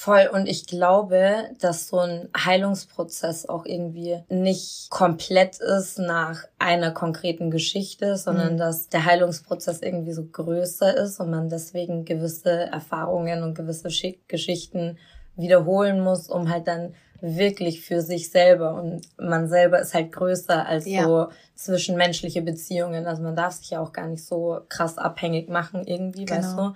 Voll. 0.03 0.27
Und 0.33 0.47
ich 0.47 0.65
glaube, 0.65 1.51
dass 1.59 1.89
so 1.89 1.99
ein 1.99 2.27
Heilungsprozess 2.35 3.47
auch 3.47 3.67
irgendwie 3.67 4.23
nicht 4.29 4.89
komplett 4.89 5.59
ist 5.59 5.99
nach 5.99 6.45
einer 6.57 6.89
konkreten 6.89 7.51
Geschichte, 7.51 8.17
sondern 8.17 8.53
mhm. 8.53 8.57
dass 8.57 8.89
der 8.89 9.05
Heilungsprozess 9.05 9.79
irgendwie 9.83 10.13
so 10.13 10.25
größer 10.25 10.97
ist 10.97 11.19
und 11.19 11.29
man 11.29 11.49
deswegen 11.49 12.03
gewisse 12.03 12.49
Erfahrungen 12.49 13.43
und 13.43 13.53
gewisse 13.53 13.89
Geschichten 14.27 14.97
wiederholen 15.35 15.99
muss, 15.99 16.29
um 16.29 16.49
halt 16.49 16.67
dann 16.67 16.95
wirklich 17.21 17.85
für 17.85 18.01
sich 18.01 18.31
selber 18.31 18.73
und 18.73 19.01
man 19.19 19.49
selber 19.49 19.79
ist 19.79 19.93
halt 19.93 20.11
größer 20.11 20.65
als 20.65 20.87
ja. 20.87 21.03
so 21.03 21.27
zwischenmenschliche 21.53 22.41
Beziehungen. 22.41 23.05
Also 23.05 23.21
man 23.21 23.35
darf 23.35 23.53
sich 23.53 23.69
ja 23.69 23.79
auch 23.79 23.93
gar 23.93 24.07
nicht 24.07 24.25
so 24.25 24.61
krass 24.67 24.97
abhängig 24.97 25.47
machen 25.47 25.85
irgendwie, 25.85 26.25
genau. 26.25 26.39
weißt 26.39 26.57
du? 26.57 26.73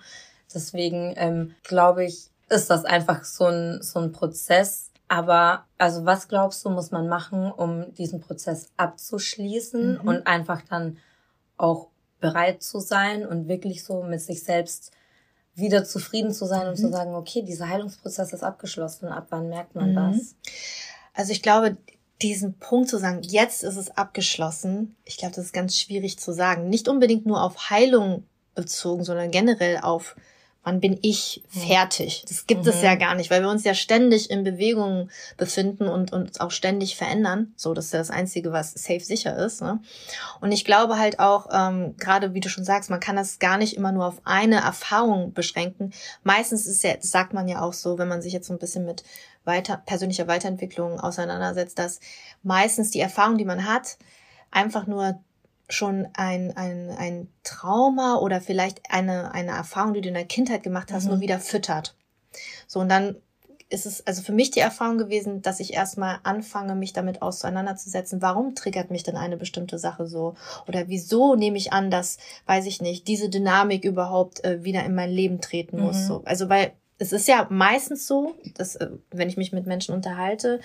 Deswegen 0.54 1.16
ähm, 1.18 1.56
glaube 1.64 2.06
ich, 2.06 2.30
ist 2.50 2.70
das 2.70 2.86
einfach 2.86 3.24
so 3.24 3.46
ein, 3.46 3.82
so 3.82 4.00
ein 4.00 4.12
Prozess. 4.12 4.92
Aber 5.08 5.66
also 5.78 6.06
was 6.06 6.28
glaubst 6.28 6.66
du, 6.66 6.70
muss 6.70 6.92
man 6.92 7.08
machen, 7.08 7.52
um 7.52 7.94
diesen 7.94 8.22
Prozess 8.22 8.72
abzuschließen 8.78 10.00
mhm. 10.02 10.08
und 10.08 10.28
einfach 10.28 10.62
dann 10.70 10.98
auch 11.58 11.90
bereit 12.20 12.64
zu 12.64 12.80
sein 12.80 13.26
und 13.26 13.48
wirklich 13.48 13.84
so 13.84 14.04
mit 14.04 14.22
sich 14.22 14.44
selbst 14.44 14.92
wieder 15.54 15.86
zufrieden 15.86 16.34
zu 16.34 16.46
sein 16.46 16.64
mhm. 16.64 16.70
und 16.70 16.78
zu 16.78 16.88
mhm. 16.88 16.92
sagen, 16.92 17.16
okay, 17.16 17.44
dieser 17.44 17.70
Heilungsprozess 17.70 18.34
ist 18.34 18.44
abgeschlossen. 18.44 19.08
Ab 19.08 19.28
wann 19.30 19.50
merkt 19.50 19.76
man 19.76 19.92
mhm. 19.92 19.96
das? 19.96 20.36
Also 21.14 21.32
ich 21.32 21.42
glaube, 21.42 21.78
diesen 22.22 22.58
Punkt 22.58 22.90
zu 22.90 22.98
sagen, 22.98 23.22
jetzt 23.22 23.64
ist 23.64 23.78
es 23.78 23.96
abgeschlossen, 23.96 24.96
ich 25.04 25.18
glaube, 25.18 25.36
das 25.36 25.46
ist 25.46 25.54
ganz 25.54 25.78
schwierig 25.78 26.18
zu 26.18 26.34
sagen. 26.34 26.70
Nicht 26.70 26.88
unbedingt 26.88 27.26
nur 27.26 27.42
auf 27.42 27.70
Heilung 27.70 28.24
bezogen, 28.54 29.04
sondern 29.04 29.32
generell 29.32 29.80
auf 29.82 30.16
wann 30.66 30.80
bin 30.80 30.98
ich 31.04 31.44
fertig? 31.48 32.26
Das 32.28 32.48
gibt 32.48 32.64
mhm. 32.64 32.70
es 32.70 32.82
ja 32.82 32.96
gar 32.96 33.14
nicht, 33.14 33.30
weil 33.30 33.42
wir 33.42 33.50
uns 33.50 33.64
ja 33.64 33.76
ständig 33.76 34.32
in 34.32 34.44
Bewegung 34.44 35.10
befinden 35.38 35.88
und 35.88 36.12
uns 36.12 36.40
auch 36.40 36.50
ständig 36.50 36.98
verändern. 36.98 37.54
So, 37.56 37.76
das 37.76 37.86
ist 37.86 37.94
ja 37.94 38.00
das 38.00 38.10
Einzige, 38.10 38.52
was 38.52 38.74
safe 38.74 39.00
sicher 39.00 39.38
ist. 39.38 39.62
Ne? 39.62 39.80
Und 40.42 40.52
ich 40.52 40.66
glaube 40.66 40.98
halt 40.98 41.20
auch, 41.20 41.48
ähm, 41.54 41.96
gerade 41.98 42.34
wie 42.34 42.40
du 42.40 42.50
schon 42.50 42.66
sagst, 42.66 42.90
man 42.90 43.00
kann 43.00 43.16
das 43.16 43.38
gar 43.38 43.60
nicht 43.60 43.78
immer 43.78 43.92
nur 43.92 44.08
auf 44.08 44.20
eine 44.26 44.58
Erfahrung 44.58 45.34
beschränken. 45.34 45.94
Meistens 46.24 46.66
ist 46.66 46.84
ja, 46.84 46.96
das 46.96 47.12
sagt 47.12 47.34
man 47.34 47.48
ja 47.48 47.62
auch 47.62 47.74
so, 47.74 48.00
wenn 48.00 48.08
man 48.08 48.24
sich 48.24 48.34
jetzt 48.34 48.48
so 48.48 48.54
ein 48.54 48.60
bisschen 48.60 48.86
mit 48.86 49.04
weiter, 49.44 49.78
persönlicher 49.86 50.28
Weiterentwicklung 50.28 51.00
auseinandersetzt, 51.00 51.78
dass 51.78 52.00
meistens 52.42 52.90
die 52.90 53.02
Erfahrung, 53.02 53.38
die 53.38 53.46
man 53.46 53.68
hat, 53.68 53.98
einfach 54.50 54.88
nur 54.88 55.20
schon 55.70 56.08
ein, 56.14 56.56
ein, 56.56 56.90
ein 56.90 57.28
Trauma 57.44 58.18
oder 58.18 58.42
vielleicht 58.42 58.82
eine, 58.90 59.34
eine 59.34 59.52
Erfahrung, 59.52 59.94
die 59.94 60.02
du 60.02 60.10
in 60.10 60.14
der 60.14 60.26
Kindheit 60.26 60.64
gemacht 60.64 60.92
hast, 60.92 61.06
mhm. 61.06 61.12
nur 61.12 61.20
wieder 61.22 61.40
füttert. 61.40 61.96
So, 62.68 62.80
und 62.80 62.90
dann 62.90 63.16
ist 63.70 63.86
es 63.86 64.06
also 64.06 64.22
für 64.22 64.32
mich 64.32 64.52
die 64.52 64.60
Erfahrung 64.60 64.98
gewesen, 64.98 65.42
dass 65.42 65.60
ich 65.60 65.74
erstmal 65.74 66.20
anfange, 66.24 66.76
mich 66.76 66.94
damit 66.94 67.22
auseinanderzusetzen, 67.22 68.22
warum 68.22 68.54
triggert 68.54 68.92
mich 68.92 69.04
denn 69.04 69.18
eine 69.18 69.38
bestimmte 69.38 69.80
Sache 69.80 70.06
so? 70.06 70.36
Oder 70.68 70.88
wieso 70.88 71.36
nehme 71.36 71.58
ich 71.58 71.74
an, 71.74 71.90
dass, 71.90 72.18
weiß 72.46 72.68
ich 72.68 72.82
nicht, 72.82 73.08
diese 73.08 73.30
Dynamik 73.30 73.84
überhaupt 73.84 74.44
äh, 74.44 74.64
wieder 74.64 74.84
in 74.86 74.94
mein 74.94 75.10
Leben 75.10 75.42
treten 75.42 75.80
muss? 75.82 75.98
Mhm. 75.98 76.08
So. 76.08 76.22
Also, 76.26 76.48
weil 76.48 76.74
es 77.00 77.12
ist 77.12 77.28
ja 77.28 77.48
meistens 77.50 78.06
so, 78.06 78.36
dass, 78.56 78.76
äh, 78.76 78.90
wenn 79.12 79.30
ich 79.30 79.38
mich 79.38 79.52
mit 79.52 79.66
Menschen 79.66 79.96
unterhalte, 79.96 80.60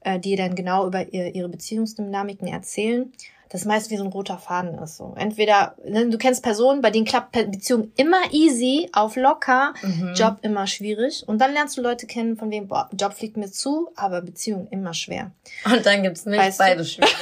äh, 0.00 0.18
die 0.18 0.34
dann 0.34 0.54
genau 0.54 0.86
über 0.86 1.12
ihr, 1.12 1.34
ihre 1.34 1.50
Beziehungsdynamiken 1.50 2.48
erzählen, 2.48 3.12
das 3.50 3.64
meist 3.64 3.90
wie 3.90 3.96
so 3.96 4.04
ein 4.04 4.10
roter 4.10 4.38
Faden 4.38 4.78
ist. 4.78 4.96
So. 4.96 5.12
Entweder, 5.16 5.74
ne, 5.84 6.08
du 6.08 6.18
kennst 6.18 6.44
Personen, 6.44 6.82
bei 6.82 6.90
denen 6.90 7.04
klappt 7.04 7.32
Beziehung 7.32 7.90
immer 7.96 8.20
easy, 8.30 8.88
auf 8.92 9.16
locker, 9.16 9.74
mhm. 9.82 10.14
Job 10.14 10.38
immer 10.42 10.68
schwierig. 10.68 11.24
Und 11.26 11.40
dann 11.40 11.52
lernst 11.52 11.76
du 11.76 11.82
Leute 11.82 12.06
kennen, 12.06 12.36
von 12.36 12.52
wem, 12.52 12.68
boah, 12.68 12.88
Job 12.92 13.12
fliegt 13.12 13.36
mir 13.36 13.50
zu, 13.50 13.90
aber 13.96 14.22
Beziehung 14.22 14.68
immer 14.70 14.94
schwer. 14.94 15.32
Und 15.64 15.84
dann 15.84 16.04
gibt's 16.04 16.26
nicht 16.26 16.38
weißt 16.38 16.58
beide 16.58 16.84
schwierig. 16.84 17.12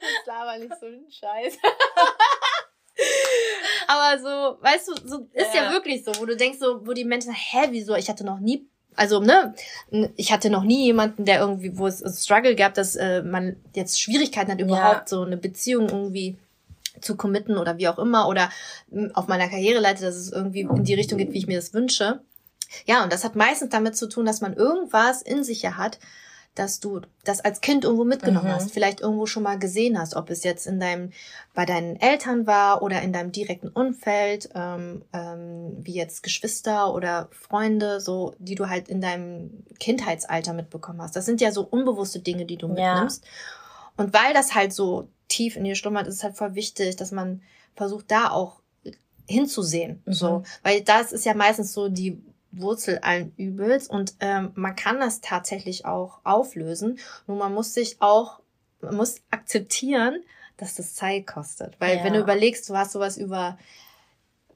das 0.00 0.26
laber 0.26 0.56
nicht 0.58 0.72
so 0.80 0.86
ein 0.86 1.04
Scheiß. 1.10 1.58
aber 3.86 4.18
so, 4.18 4.56
weißt 4.62 4.88
du, 4.88 4.94
so 5.06 5.28
ist 5.34 5.54
ja. 5.54 5.64
ja 5.64 5.72
wirklich 5.72 6.04
so, 6.04 6.18
wo 6.18 6.24
du 6.24 6.34
denkst 6.34 6.58
so, 6.58 6.86
wo 6.86 6.94
die 6.94 7.04
Menschen, 7.04 7.32
hä, 7.32 7.66
wieso? 7.68 7.96
Ich 7.96 8.08
hatte 8.08 8.24
noch 8.24 8.38
nie 8.38 8.66
also, 8.96 9.20
ne, 9.20 9.54
ich 10.16 10.32
hatte 10.32 10.50
noch 10.50 10.64
nie 10.64 10.84
jemanden, 10.84 11.24
der 11.24 11.40
irgendwie, 11.40 11.78
wo 11.78 11.86
es 11.86 12.02
ein 12.02 12.12
Struggle 12.12 12.56
gab, 12.56 12.74
dass 12.74 12.96
äh, 12.96 13.22
man 13.22 13.56
jetzt 13.74 14.00
Schwierigkeiten 14.00 14.50
hat, 14.50 14.60
überhaupt 14.60 14.94
ja. 14.94 15.06
so 15.06 15.22
eine 15.22 15.36
Beziehung 15.36 15.88
irgendwie 15.88 16.36
zu 17.00 17.16
committen 17.16 17.58
oder 17.58 17.76
wie 17.78 17.88
auch 17.88 17.98
immer 17.98 18.26
oder 18.28 18.50
auf 19.12 19.28
meiner 19.28 19.48
Karriereleite, 19.48 20.02
dass 20.04 20.16
es 20.16 20.32
irgendwie 20.32 20.62
in 20.62 20.84
die 20.84 20.94
Richtung 20.94 21.18
geht, 21.18 21.32
wie 21.32 21.38
ich 21.38 21.46
mir 21.46 21.58
das 21.58 21.74
wünsche. 21.74 22.20
Ja, 22.86 23.04
und 23.04 23.12
das 23.12 23.22
hat 23.22 23.36
meistens 23.36 23.70
damit 23.70 23.96
zu 23.96 24.08
tun, 24.08 24.26
dass 24.26 24.40
man 24.40 24.54
irgendwas 24.54 25.22
in 25.22 25.44
sich 25.44 25.62
ja 25.62 25.76
hat, 25.76 25.98
dass 26.56 26.80
du 26.80 27.02
das 27.22 27.40
als 27.40 27.60
Kind 27.60 27.84
irgendwo 27.84 28.04
mitgenommen 28.04 28.48
mhm. 28.48 28.52
hast, 28.52 28.72
vielleicht 28.72 29.00
irgendwo 29.00 29.26
schon 29.26 29.42
mal 29.42 29.58
gesehen 29.58 29.98
hast, 29.98 30.16
ob 30.16 30.30
es 30.30 30.42
jetzt 30.42 30.66
in 30.66 30.80
deinem, 30.80 31.10
bei 31.54 31.66
deinen 31.66 31.96
Eltern 31.96 32.46
war 32.46 32.82
oder 32.82 33.02
in 33.02 33.12
deinem 33.12 33.30
direkten 33.30 33.68
Umfeld, 33.68 34.48
ähm, 34.54 35.04
ähm, 35.12 35.76
wie 35.78 35.94
jetzt 35.94 36.22
Geschwister 36.22 36.92
oder 36.94 37.28
Freunde, 37.30 38.00
so, 38.00 38.34
die 38.38 38.54
du 38.54 38.68
halt 38.68 38.88
in 38.88 39.00
deinem 39.00 39.64
Kindheitsalter 39.78 40.54
mitbekommen 40.54 41.02
hast. 41.02 41.14
Das 41.14 41.26
sind 41.26 41.40
ja 41.40 41.52
so 41.52 41.62
unbewusste 41.62 42.20
Dinge, 42.20 42.46
die 42.46 42.56
du 42.56 42.68
mitnimmst. 42.68 43.24
Ja. 43.24 43.30
Und 43.98 44.14
weil 44.14 44.32
das 44.34 44.54
halt 44.54 44.72
so 44.72 45.08
tief 45.28 45.56
in 45.56 45.64
dir 45.64 45.74
schlummert, 45.74 46.06
ist 46.06 46.16
es 46.16 46.22
halt 46.24 46.36
voll 46.36 46.54
wichtig, 46.54 46.96
dass 46.96 47.12
man 47.12 47.42
versucht, 47.74 48.10
da 48.10 48.30
auch 48.30 48.60
hinzusehen. 49.28 50.02
Mhm. 50.06 50.12
So, 50.12 50.42
weil 50.62 50.82
das 50.82 51.12
ist 51.12 51.24
ja 51.24 51.34
meistens 51.34 51.72
so 51.72 51.88
die 51.88 52.22
Wurzel 52.60 52.98
allen 52.98 53.32
Übels 53.36 53.88
und 53.88 54.14
ähm, 54.20 54.52
man 54.54 54.76
kann 54.76 55.00
das 55.00 55.20
tatsächlich 55.20 55.84
auch 55.84 56.20
auflösen. 56.24 56.98
Nur 57.26 57.36
man 57.36 57.54
muss 57.54 57.74
sich 57.74 57.96
auch, 58.00 58.40
man 58.80 58.96
muss 58.96 59.22
akzeptieren, 59.30 60.22
dass 60.56 60.74
das 60.74 60.94
Zeit 60.94 61.26
kostet. 61.26 61.78
Weil 61.80 61.98
ja. 61.98 62.04
wenn 62.04 62.14
du 62.14 62.20
überlegst, 62.20 62.68
du 62.68 62.76
hast 62.76 62.92
sowas 62.92 63.16
über 63.16 63.58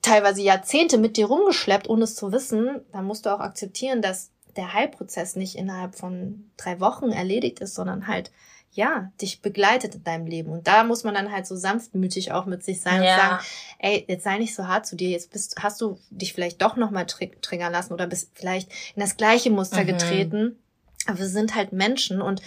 teilweise 0.02 0.42
Jahrzehnte 0.42 0.98
mit 0.98 1.16
dir 1.16 1.26
rumgeschleppt, 1.26 1.88
ohne 1.88 2.04
es 2.04 2.14
zu 2.14 2.32
wissen, 2.32 2.80
dann 2.92 3.04
musst 3.04 3.26
du 3.26 3.34
auch 3.34 3.40
akzeptieren, 3.40 4.02
dass 4.02 4.30
der 4.56 4.72
Heilprozess 4.72 5.36
nicht 5.36 5.56
innerhalb 5.56 5.94
von 5.94 6.50
drei 6.56 6.80
Wochen 6.80 7.10
erledigt 7.10 7.60
ist, 7.60 7.74
sondern 7.74 8.06
halt 8.06 8.32
ja, 8.72 9.10
dich 9.20 9.42
begleitet 9.42 9.96
in 9.96 10.04
deinem 10.04 10.26
Leben. 10.26 10.50
Und 10.50 10.68
da 10.68 10.84
muss 10.84 11.02
man 11.02 11.14
dann 11.14 11.32
halt 11.32 11.46
so 11.46 11.56
sanftmütig 11.56 12.32
auch 12.32 12.46
mit 12.46 12.62
sich 12.62 12.80
sein 12.80 13.02
ja. 13.02 13.14
und 13.14 13.20
sagen, 13.20 13.44
ey, 13.78 14.04
jetzt 14.08 14.24
sei 14.24 14.38
nicht 14.38 14.54
so 14.54 14.68
hart 14.68 14.86
zu 14.86 14.96
dir, 14.96 15.10
jetzt 15.10 15.32
bist, 15.32 15.56
hast 15.60 15.80
du 15.80 15.98
dich 16.10 16.32
vielleicht 16.32 16.62
doch 16.62 16.76
nochmal 16.76 17.06
tr 17.06 17.26
triggern 17.40 17.72
lassen 17.72 17.92
oder 17.92 18.06
bist 18.06 18.30
vielleicht 18.34 18.70
in 18.94 19.00
das 19.00 19.16
gleiche 19.16 19.50
Muster 19.50 19.82
mhm. 19.82 19.88
getreten. 19.88 20.58
Aber 21.06 21.18
wir 21.18 21.26
sind 21.26 21.54
halt 21.56 21.72
Menschen 21.72 22.22
und 22.22 22.42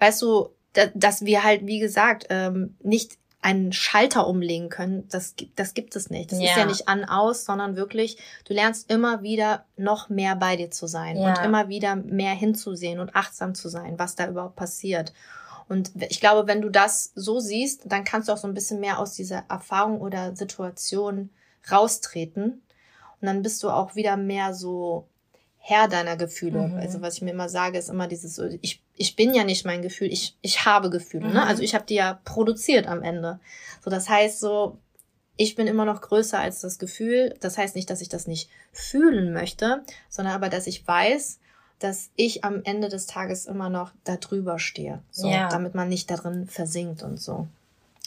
weißt 0.00 0.20
du, 0.22 0.50
da, 0.72 0.86
dass 0.94 1.24
wir 1.24 1.44
halt, 1.44 1.66
wie 1.66 1.78
gesagt, 1.78 2.26
ähm, 2.30 2.76
nicht 2.82 3.18
einen 3.40 3.72
Schalter 3.72 4.26
umlegen 4.26 4.68
können, 4.68 5.06
das, 5.10 5.34
das 5.54 5.74
gibt 5.74 5.94
es 5.94 6.10
nicht. 6.10 6.32
Das 6.32 6.40
ja. 6.40 6.50
ist 6.50 6.56
ja 6.56 6.66
nicht 6.66 6.88
an, 6.88 7.04
aus, 7.04 7.44
sondern 7.44 7.76
wirklich, 7.76 8.18
du 8.44 8.52
lernst 8.52 8.90
immer 8.90 9.22
wieder 9.22 9.64
noch 9.76 10.08
mehr 10.08 10.34
bei 10.34 10.56
dir 10.56 10.72
zu 10.72 10.88
sein 10.88 11.16
ja. 11.16 11.28
und 11.28 11.44
immer 11.44 11.68
wieder 11.68 11.94
mehr 11.94 12.32
hinzusehen 12.32 12.98
und 12.98 13.14
achtsam 13.14 13.54
zu 13.54 13.68
sein, 13.68 13.96
was 13.96 14.16
da 14.16 14.26
überhaupt 14.26 14.56
passiert. 14.56 15.12
Und 15.68 15.92
ich 16.08 16.20
glaube, 16.20 16.46
wenn 16.46 16.62
du 16.62 16.70
das 16.70 17.12
so 17.14 17.40
siehst, 17.40 17.82
dann 17.86 18.04
kannst 18.04 18.28
du 18.28 18.32
auch 18.32 18.38
so 18.38 18.48
ein 18.48 18.54
bisschen 18.54 18.80
mehr 18.80 18.98
aus 18.98 19.12
dieser 19.12 19.44
Erfahrung 19.48 20.00
oder 20.00 20.34
Situation 20.34 21.30
raustreten. 21.70 22.62
Und 23.20 23.26
dann 23.26 23.42
bist 23.42 23.62
du 23.62 23.70
auch 23.70 23.94
wieder 23.94 24.16
mehr 24.16 24.54
so 24.54 25.06
Herr 25.58 25.88
deiner 25.88 26.16
Gefühle. 26.16 26.68
Mhm. 26.68 26.76
Also 26.76 27.02
was 27.02 27.16
ich 27.16 27.22
mir 27.22 27.32
immer 27.32 27.50
sage, 27.50 27.78
ist 27.78 27.90
immer 27.90 28.06
dieses, 28.06 28.38
ich, 28.62 28.82
ich 28.94 29.16
bin 29.16 29.34
ja 29.34 29.44
nicht 29.44 29.66
mein 29.66 29.82
Gefühl, 29.82 30.10
ich, 30.10 30.36
ich 30.40 30.64
habe 30.64 30.88
Gefühle. 30.88 31.24
Ne? 31.24 31.28
Mhm. 31.28 31.34
Ne? 31.34 31.46
Also 31.46 31.62
ich 31.62 31.74
habe 31.74 31.84
die 31.84 31.96
ja 31.96 32.20
produziert 32.24 32.86
am 32.86 33.02
Ende. 33.02 33.38
So, 33.84 33.90
das 33.90 34.08
heißt 34.08 34.40
so, 34.40 34.78
ich 35.36 35.54
bin 35.54 35.66
immer 35.66 35.84
noch 35.84 36.00
größer 36.00 36.38
als 36.38 36.60
das 36.60 36.78
Gefühl. 36.78 37.34
Das 37.40 37.58
heißt 37.58 37.76
nicht, 37.76 37.90
dass 37.90 38.00
ich 38.00 38.08
das 38.08 38.26
nicht 38.26 38.48
fühlen 38.72 39.32
möchte, 39.32 39.84
sondern 40.08 40.34
aber, 40.34 40.48
dass 40.48 40.66
ich 40.66 40.86
weiß, 40.86 41.38
dass 41.78 42.10
ich 42.16 42.44
am 42.44 42.62
Ende 42.64 42.88
des 42.88 43.06
Tages 43.06 43.46
immer 43.46 43.70
noch 43.70 43.92
da 44.04 44.16
drüber 44.16 44.58
stehe. 44.58 45.00
So, 45.10 45.28
ja. 45.28 45.48
damit 45.48 45.74
man 45.74 45.88
nicht 45.88 46.10
darin 46.10 46.46
versinkt 46.46 47.02
und 47.02 47.20
so. 47.20 47.46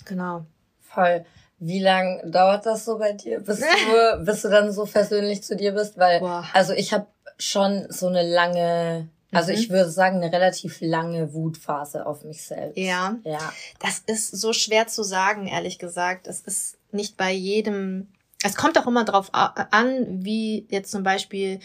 Genau. 0.05 0.45
Voll. 0.81 1.25
Wie 1.59 1.79
lang 1.79 2.31
dauert 2.31 2.65
das 2.65 2.85
so 2.85 2.97
bei 2.97 3.13
dir, 3.13 3.39
bis 3.39 3.59
du, 3.61 4.25
bis 4.25 4.41
du 4.41 4.49
dann 4.49 4.71
so 4.71 4.85
versöhnlich 4.85 5.43
zu 5.43 5.55
dir 5.55 5.71
bist? 5.73 5.97
Weil, 5.97 6.19
Boah. 6.19 6.45
also 6.53 6.73
ich 6.73 6.91
habe 6.93 7.05
schon 7.37 7.85
so 7.89 8.07
eine 8.07 8.23
lange, 8.23 9.07
also 9.31 9.51
mhm. 9.51 9.57
ich 9.57 9.69
würde 9.69 9.89
sagen, 9.89 10.17
eine 10.17 10.33
relativ 10.33 10.81
lange 10.81 11.33
Wutphase 11.33 12.05
auf 12.05 12.23
mich 12.23 12.43
selbst. 12.43 12.77
Ja. 12.77 13.15
Ja. 13.23 13.53
Das 13.79 13.99
ist 14.05 14.31
so 14.31 14.53
schwer 14.53 14.87
zu 14.87 15.03
sagen, 15.03 15.47
ehrlich 15.47 15.79
gesagt. 15.79 16.27
Es 16.27 16.41
ist 16.41 16.77
nicht 16.91 17.15
bei 17.15 17.31
jedem, 17.31 18.07
es 18.43 18.55
kommt 18.55 18.77
auch 18.77 18.87
immer 18.87 19.05
drauf 19.05 19.29
an, 19.31 20.25
wie 20.25 20.65
jetzt 20.69 20.91
zum 20.91 21.03
Beispiel 21.03 21.59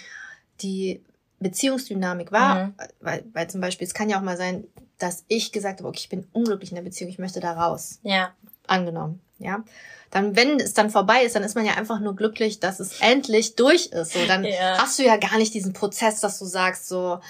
die 0.61 1.03
Beziehungsdynamik 1.41 2.33
war, 2.33 2.67
mhm. 2.67 2.75
weil, 3.01 3.25
weil 3.33 3.49
zum 3.49 3.61
Beispiel, 3.61 3.87
es 3.87 3.95
kann 3.95 4.09
ja 4.09 4.19
auch 4.19 4.23
mal 4.23 4.37
sein, 4.37 4.65
dass 4.99 5.25
ich 5.29 5.53
gesagt 5.53 5.81
habe, 5.81 5.89
okay, 5.89 6.01
ich 6.01 6.09
bin 6.09 6.27
unglücklich 6.33 6.71
in 6.71 6.77
der 6.77 6.83
Beziehung, 6.83 7.11
ich 7.11 7.19
möchte 7.19 7.41
da 7.41 7.53
raus. 7.53 8.01
Ja. 8.03 8.33
Angenommen, 8.67 9.21
ja. 9.39 9.63
Dann, 10.11 10.37
wenn 10.37 10.61
es 10.61 10.73
dann 10.73 10.89
vorbei 10.89 11.25
ist, 11.25 11.37
dann 11.37 11.43
ist 11.43 11.57
man 11.57 11.67
ja 11.67 11.75
einfach 11.75 12.01
nur 12.01 12.17
glücklich, 12.17 12.61
dass 12.61 12.81
es 12.81 13.01
endlich 13.01 13.57
durch 13.57 13.87
ist. 13.87 14.13
So, 14.13 14.25
dann 14.27 14.45
ja. 14.45 14.79
hast 14.79 14.99
du 14.99 15.03
ja 15.03 15.17
gar 15.17 15.37
nicht 15.37 15.53
diesen 15.53 15.73
Prozess, 15.73 16.21
dass 16.21 16.39
du 16.39 16.45
sagst 16.45 16.89
so, 16.89 17.21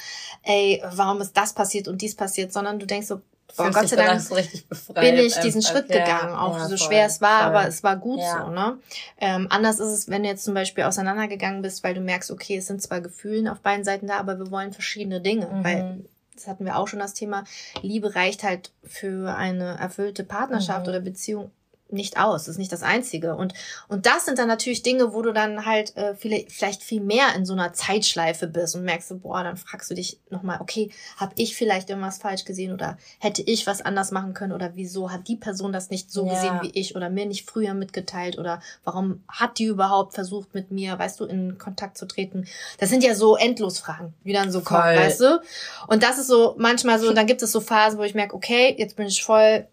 ey, 0.43 0.83
warum 0.93 1.21
ist 1.21 1.37
das 1.37 1.53
passiert 1.53 1.89
und 1.89 2.03
dies 2.03 2.15
passiert, 2.15 2.53
sondern 2.53 2.79
du 2.79 2.87
denkst 2.87 3.09
so, 3.09 3.23
Boah, 3.57 3.71
Gott 3.71 3.89
sei 3.89 3.97
Dank 3.97 4.21
so 4.21 4.35
bin 4.35 5.17
ich 5.17 5.35
diesen 5.37 5.61
einfach. 5.61 5.71
Schritt 5.71 5.89
gegangen, 5.89 6.33
ja, 6.33 6.39
auch 6.39 6.59
ja, 6.59 6.65
so 6.65 6.77
voll, 6.77 6.79
schwer 6.79 7.07
es 7.07 7.21
war, 7.21 7.45
voll. 7.45 7.49
aber 7.49 7.69
es 7.69 7.83
war 7.83 7.97
gut 7.97 8.21
ja. 8.21 8.45
so. 8.45 8.51
Ne? 8.51 8.79
Ähm, 9.19 9.47
anders 9.51 9.79
ist 9.79 9.89
es, 9.89 10.09
wenn 10.09 10.23
du 10.23 10.29
jetzt 10.29 10.45
zum 10.45 10.55
Beispiel 10.55 10.85
auseinandergegangen 10.85 11.63
bist, 11.63 11.83
weil 11.85 11.95
du 11.95 12.01
merkst, 12.01 12.31
okay, 12.31 12.59
es 12.59 12.67
sind 12.67 12.83
zwar 12.83 13.01
Gefühlen 13.01 13.49
auf 13.49 13.61
beiden 13.61 13.85
Seiten 13.85 14.09
da, 14.09 14.19
aber 14.19 14.39
wir 14.39 14.51
wollen 14.51 14.73
verschiedene 14.73 15.21
Dinge. 15.21 15.47
Mhm. 15.47 15.65
Weil 15.65 16.05
das 16.35 16.47
hatten 16.47 16.67
wir 16.67 16.77
auch 16.77 16.87
schon 16.87 16.99
das 16.99 17.15
Thema, 17.15 17.45
Liebe 17.81 18.15
reicht 18.15 18.43
halt 18.43 18.73
für 18.85 19.35
eine 19.35 19.79
erfüllte 19.79 20.23
Partnerschaft 20.23 20.83
mhm. 20.83 20.91
oder 20.91 21.01
Beziehung 21.01 21.51
nicht 21.89 22.19
aus. 22.19 22.45
Das 22.45 22.55
ist 22.55 22.59
nicht 22.59 22.73
das 22.73 22.83
Einzige. 22.83 23.37
Und, 23.37 23.55
und 23.89 24.07
das 24.07 24.25
sind 24.25 24.39
dann 24.39 24.49
natürlich 24.49 24.83
Dinge, 24.83 25.13
wo 25.13 25.23
du 25.23 25.33
dann 25.33 25.67
halt 25.67 25.97
äh, 25.97 26.15
viele, 26.15 26.45
vielleicht 26.49 26.83
viel 26.83 27.01
mehr 27.01 27.35
in 27.37 27.45
so 27.47 27.53
einer 27.53 27.73
Zeitschleife 27.73 28.47
bist 28.47 28.75
und 28.75 28.83
merkst, 28.83 29.09
so, 29.09 29.19
boah, 29.19 29.45
dann 29.45 29.57
fragst 29.57 29.91
du 29.91 29.95
dich 29.95 30.19
nochmal, 30.31 30.61
okay, 30.61 30.91
habe 31.17 31.33
ich 31.37 31.57
vielleicht 31.57 31.91
irgendwas 31.91 32.19
falsch 32.19 32.45
gesehen 32.45 32.73
oder 32.73 32.99
hätte 33.19 33.43
ich 33.43 33.67
was 33.67 33.83
anders 33.83 34.11
machen 34.11 34.35
können 34.35 34.53
oder 34.53 34.73
wieso 34.75 35.11
hat 35.11 35.29
die 35.29 35.37
Person 35.37 35.73
das 35.73 35.91
nicht 35.91 36.11
so 36.11 36.27
ja. 36.27 36.35
gesehen 36.35 36.59
wie 36.63 36.79
ich 36.79 36.97
oder 36.97 37.09
mir 37.11 37.27
nicht 37.27 37.49
früher 37.49 37.75
mitgeteilt 37.75 38.39
oder 38.39 38.61
warum 38.85 39.23
hat 39.29 39.59
die 39.59 39.65
überhaupt 39.65 40.15
versucht, 40.15 40.55
mit 40.55 40.71
mir, 40.71 40.99
weißt 40.99 41.21
du, 41.21 41.25
in 41.25 41.59
Kontakt 41.59 41.99
zu 41.99 42.07
treten? 42.07 42.47
Das 42.79 42.91
sind 42.91 43.05
ja 43.05 43.15
so 43.15 43.37
Endlosfragen, 43.37 44.15
die 44.25 44.33
dann 44.33 44.51
so 44.51 44.61
kommen, 44.61 44.83
voll. 44.83 44.97
weißt 44.97 45.21
du? 45.21 45.41
Und 45.87 46.03
das 46.03 46.19
ist 46.19 46.27
so 46.27 46.55
manchmal 46.59 46.99
so, 46.99 47.09
und 47.09 47.15
dann 47.15 47.27
gibt 47.27 47.43
es 47.43 47.53
so 47.53 47.61
Phasen, 47.61 47.99
wo 47.99 48.03
ich 48.03 48.15
merke, 48.15 48.35
okay, 48.35 48.75
jetzt 48.77 48.97
bin 48.97 49.07
ich 49.07 49.23
voll 49.23 49.67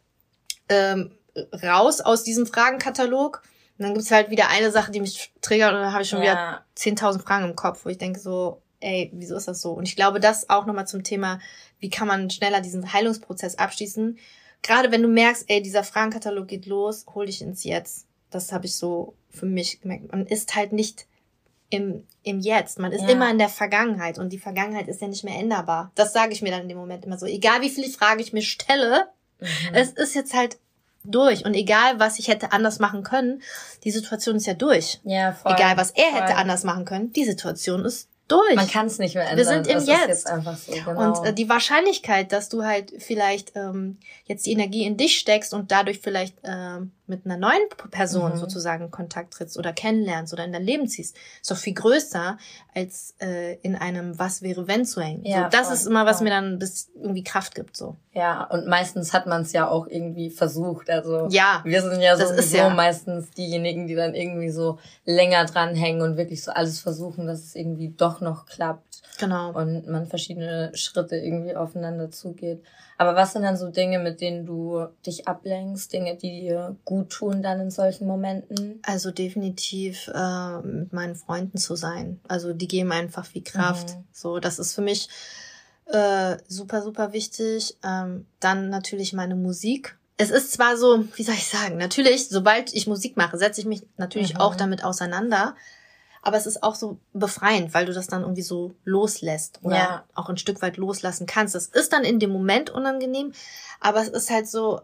ähm, 0.70 1.12
raus 1.63 2.02
aus 2.02 2.24
diesem 2.24 2.46
Fragenkatalog. 2.46 3.42
Und 3.78 3.86
dann 3.86 3.94
gibt's 3.94 4.12
halt 4.12 4.30
wieder 4.30 4.50
eine 4.50 4.72
Sache, 4.72 4.92
die 4.92 5.02
mich 5.02 5.34
triggert 5.42 5.74
und 5.74 5.80
dann 5.80 5.94
habe 5.94 6.04
ich 6.04 6.10
schon 6.10 6.22
ja. 6.22 6.32
wieder 6.32 6.66
10.000 6.78 7.22
Fragen 7.24 7.46
im 7.46 7.56
Kopf, 7.56 7.86
wo 7.86 7.90
ich 7.90 7.98
denke 7.98 8.20
so, 8.20 8.62
ey, 8.80 9.10
wieso 9.13 9.36
ist 9.36 9.48
das 9.48 9.62
so? 9.62 9.72
Und 9.72 9.88
ich 9.88 9.96
glaube, 9.96 10.20
das 10.20 10.50
auch 10.50 10.66
nochmal 10.66 10.88
zum 10.88 11.04
Thema, 11.04 11.40
wie 11.80 11.90
kann 11.90 12.08
man 12.08 12.30
schneller 12.30 12.62
diesen 12.62 12.94
Heilungsprozess 12.94 13.58
abschließen. 13.58 14.18
Gerade 14.62 14.92
wenn 14.92 15.02
du 15.02 15.08
merkst, 15.08 15.46
ey, 15.48 15.62
dieser 15.62 15.84
Fragenkatalog 15.84 16.48
geht 16.48 16.66
los, 16.66 17.06
hol 17.13 17.25
dich 17.25 17.42
ins 17.42 17.63
Jetzt. 17.63 18.06
Das 18.30 18.52
habe 18.52 18.66
ich 18.66 18.75
so 18.75 19.16
für 19.30 19.46
mich 19.46 19.82
gemerkt. 19.82 20.12
Man 20.12 20.25
ist 20.25 20.56
halt 20.56 20.72
nicht 20.72 21.08
im, 21.70 22.06
im 22.22 22.40
Jetzt. 22.40 22.80
Man 22.80 22.92
ist 22.92 23.04
ja. 23.04 23.10
immer 23.10 23.30
in 23.32 23.40
der 23.40 23.50
Vergangenheit 23.50 24.20
und 24.20 24.30
die 24.30 24.38
Vergangenheit 24.38 24.88
ist 24.88 25.02
ja 25.02 25.08
nicht 25.08 25.24
mehr 25.24 25.38
änderbar. 25.38 25.92
Das 25.96 26.13
sage 26.13 26.32
ich 26.32 26.42
mir 26.42 26.52
dann 26.52 26.62
in 26.62 26.70
dem 26.70 26.78
Moment 26.78 27.06
immer 27.06 27.18
so. 27.18 27.25
Egal 27.25 27.62
wie 27.62 27.70
viele 27.70 27.90
Fragen 27.90 28.20
ich 28.20 28.32
mir 28.32 28.44
stelle, 28.44 29.10
mhm. 29.40 29.48
es 29.74 29.92
ist 29.92 30.13
jetzt 30.13 30.34
halt 30.34 30.60
durch. 31.03 31.45
Und 31.45 31.53
egal, 31.53 32.00
was 32.00 32.19
ich 32.19 32.27
hätte 32.27 32.51
anders 32.51 32.79
machen 32.79 33.03
können, 33.03 33.41
die 33.83 33.91
Situation 33.91 34.36
ist 34.36 34.45
ja 34.45 34.53
durch. 34.53 35.00
Ja, 35.03 35.33
voll. 35.33 35.53
Egal, 35.53 35.77
was 35.77 35.91
er 35.91 36.05
voll. 36.05 36.22
hätte 36.22 36.36
anders 36.36 36.63
machen 36.63 36.86
können, 36.86 37.12
die 37.13 37.25
Situation 37.25 37.86
ist 37.86 38.10
durch. 38.27 38.55
Man 38.55 38.67
kann 38.67 38.88
es 38.88 39.00
nicht 39.00 39.15
mehr 39.15 39.24
ändern. 39.24 39.38
Wir 39.38 39.45
sind 39.45 39.67
im 39.67 39.74
das 39.75 39.88
Jetzt. 39.88 40.07
jetzt 40.07 40.27
einfach 40.27 40.57
so, 40.57 40.72
genau. 40.72 41.19
Und 41.19 41.27
äh, 41.27 41.33
die 41.33 41.50
Wahrscheinlichkeit, 41.50 42.31
dass 42.31 42.50
du 42.50 42.63
halt 42.63 42.93
vielleicht 43.00 43.55
ähm, 43.55 43.98
jetzt 44.25 44.45
die 44.45 44.53
Energie 44.53 44.86
in 44.86 44.98
dich 44.98 45.17
steckst 45.17 45.53
und 45.53 45.72
dadurch 45.72 46.00
vielleicht 46.00 46.36
ähm, 46.43 46.91
mit 47.15 47.25
einer 47.25 47.38
neuen 47.38 47.62
Person 47.91 48.34
mhm. 48.34 48.38
sozusagen 48.38 48.86
in 48.86 48.91
Kontakt 48.91 49.34
trittst 49.34 49.58
oder 49.58 49.74
kennenlernst 49.74 50.34
oder 50.34 50.46
in 50.46 50.51
dein 50.51 50.63
Leben 50.63 50.88
ziehst, 50.88 51.15
ist 51.41 51.51
doch 51.51 51.58
viel 51.58 51.74
größer, 51.74 52.38
als 52.74 53.15
äh, 53.22 53.55
in 53.62 53.75
einem 53.75 54.17
Was 54.17 54.41
wäre 54.41 54.67
wenn 54.67 54.86
zu 54.86 55.01
hängen. 55.01 55.24
Ja, 55.25 55.43
so, 55.43 55.58
das 55.58 55.67
voll, 55.67 55.75
ist 55.75 55.86
immer, 55.88 56.05
was 56.05 56.17
voll. 56.17 56.25
mir 56.25 56.29
dann 56.32 56.60
bis 56.60 56.89
irgendwie 56.96 57.24
Kraft 57.24 57.55
gibt. 57.55 57.77
so. 57.77 57.96
Ja, 58.13 58.43
und 58.46 58.67
meistens 58.67 59.13
hat 59.13 59.25
man 59.25 59.41
es 59.41 59.53
ja 59.53 59.67
auch 59.67 59.88
irgendwie 59.88 60.29
versucht. 60.29 60.89
Also 60.89 61.27
ja, 61.29 61.62
wir 61.63 61.82
sind 61.82 62.01
ja 62.01 62.15
sowieso 62.15 62.58
ja. 62.58 62.70
meistens 62.70 63.32
diejenigen, 63.32 63.88
die 63.88 63.96
dann 63.96 64.13
irgendwie 64.13 64.50
so 64.50 64.79
länger 65.05 65.46
dranhängen 65.46 66.01
und 66.01 66.17
wirklich 66.17 66.43
so 66.43 66.51
alles 66.51 66.79
versuchen, 66.79 67.25
dass 67.25 67.39
es 67.39 67.55
irgendwie 67.55 67.89
doch 67.89 68.22
noch 68.22 68.46
klappt. 68.46 69.01
Genau. 69.24 69.51
Und 69.53 69.88
man 69.88 70.08
verschiedene 70.08 70.72
Schritte 70.75 71.15
irgendwie 71.15 71.56
aufeinander 71.56 72.12
zugeht. 72.12 72.62
Aber 72.98 73.15
was 73.15 73.34
sind 73.34 73.44
dann 73.44 73.58
so 73.58 73.70
Dinge, 73.70 74.00
mit 74.00 74.22
denen 74.22 74.46
du 74.46 74.86
dich 75.06 75.27
ablenkst, 75.27 75.92
Dinge, 75.94 76.15
die 76.15 76.42
dir 76.42 76.75
gut 76.86 77.10
tun 77.10 77.42
dann 77.42 77.60
in 77.60 77.72
solchen 77.72 78.06
Momenten? 78.06 78.82
Also 78.84 79.12
definitiv 79.12 80.10
äh, 80.13 80.58
mit 80.60 80.94
meinen 80.94 81.15
Freunden 81.15 81.58
zu 81.58 81.75
sein. 81.75 82.20
Also 82.27 82.53
die 82.53 82.68
geben 82.68 82.92
einfach 82.92 83.25
viel 83.25 83.44
Kraft. 83.44 83.96
Mhm. 83.96 84.03
So, 84.12 84.39
das 84.39 84.60
ist 84.60 84.74
für 84.74 84.82
mich 84.82 85.10
äh, 85.86 86.38
super, 86.48 86.82
super 86.82 87.13
wichtig. 87.13 87.77
Ähm, 87.84 88.25
dann 88.39 88.70
natürlich 88.70 89.13
meine 89.13 89.36
Musik. 89.36 89.98
Es 90.18 90.30
ist 90.30 90.51
zwar 90.51 90.77
so, 90.77 91.06
wie 91.15 91.24
soll 91.24 91.36
ich 91.36 91.48
sagen, 91.48 91.77
natürlich, 91.77 92.30
sobald 92.30 92.74
ich 92.74 92.88
Musik 92.88 93.18
mache, 93.18 93.38
setze 93.38 93.62
ich 93.62 93.68
mich 93.68 93.84
natürlich 93.98 94.36
mhm. 94.36 94.42
auch 94.42 94.56
damit 94.56 94.84
auseinander 94.84 95.56
aber 96.24 96.38
es 96.38 96.48
ist 96.48 96.63
auch 96.63 96.75
so 96.75 96.98
befreiend, 97.12 97.74
weil 97.74 97.86
du 97.86 97.94
das 97.94 98.08
dann 98.08 98.22
irgendwie 98.22 98.42
so 98.42 98.74
loslässt 98.86 99.60
oder 99.62 99.75
ja. 99.75 100.03
auch 100.15 100.29
ein 100.29 100.38
Stück 100.38 100.62
weit 100.62 100.77
loslassen 100.77 101.27
kannst. 101.27 101.53
Das 101.53 101.68
ist 101.68 101.92
dann 101.92 102.05
in 102.05 102.20
dem 102.20 102.31
Moment 102.31 102.70
unangenehm, 102.70 103.33
aber 103.81 104.01
es 104.01 104.07
ist 104.07 104.29
halt 104.29 104.48
so, 104.48 104.81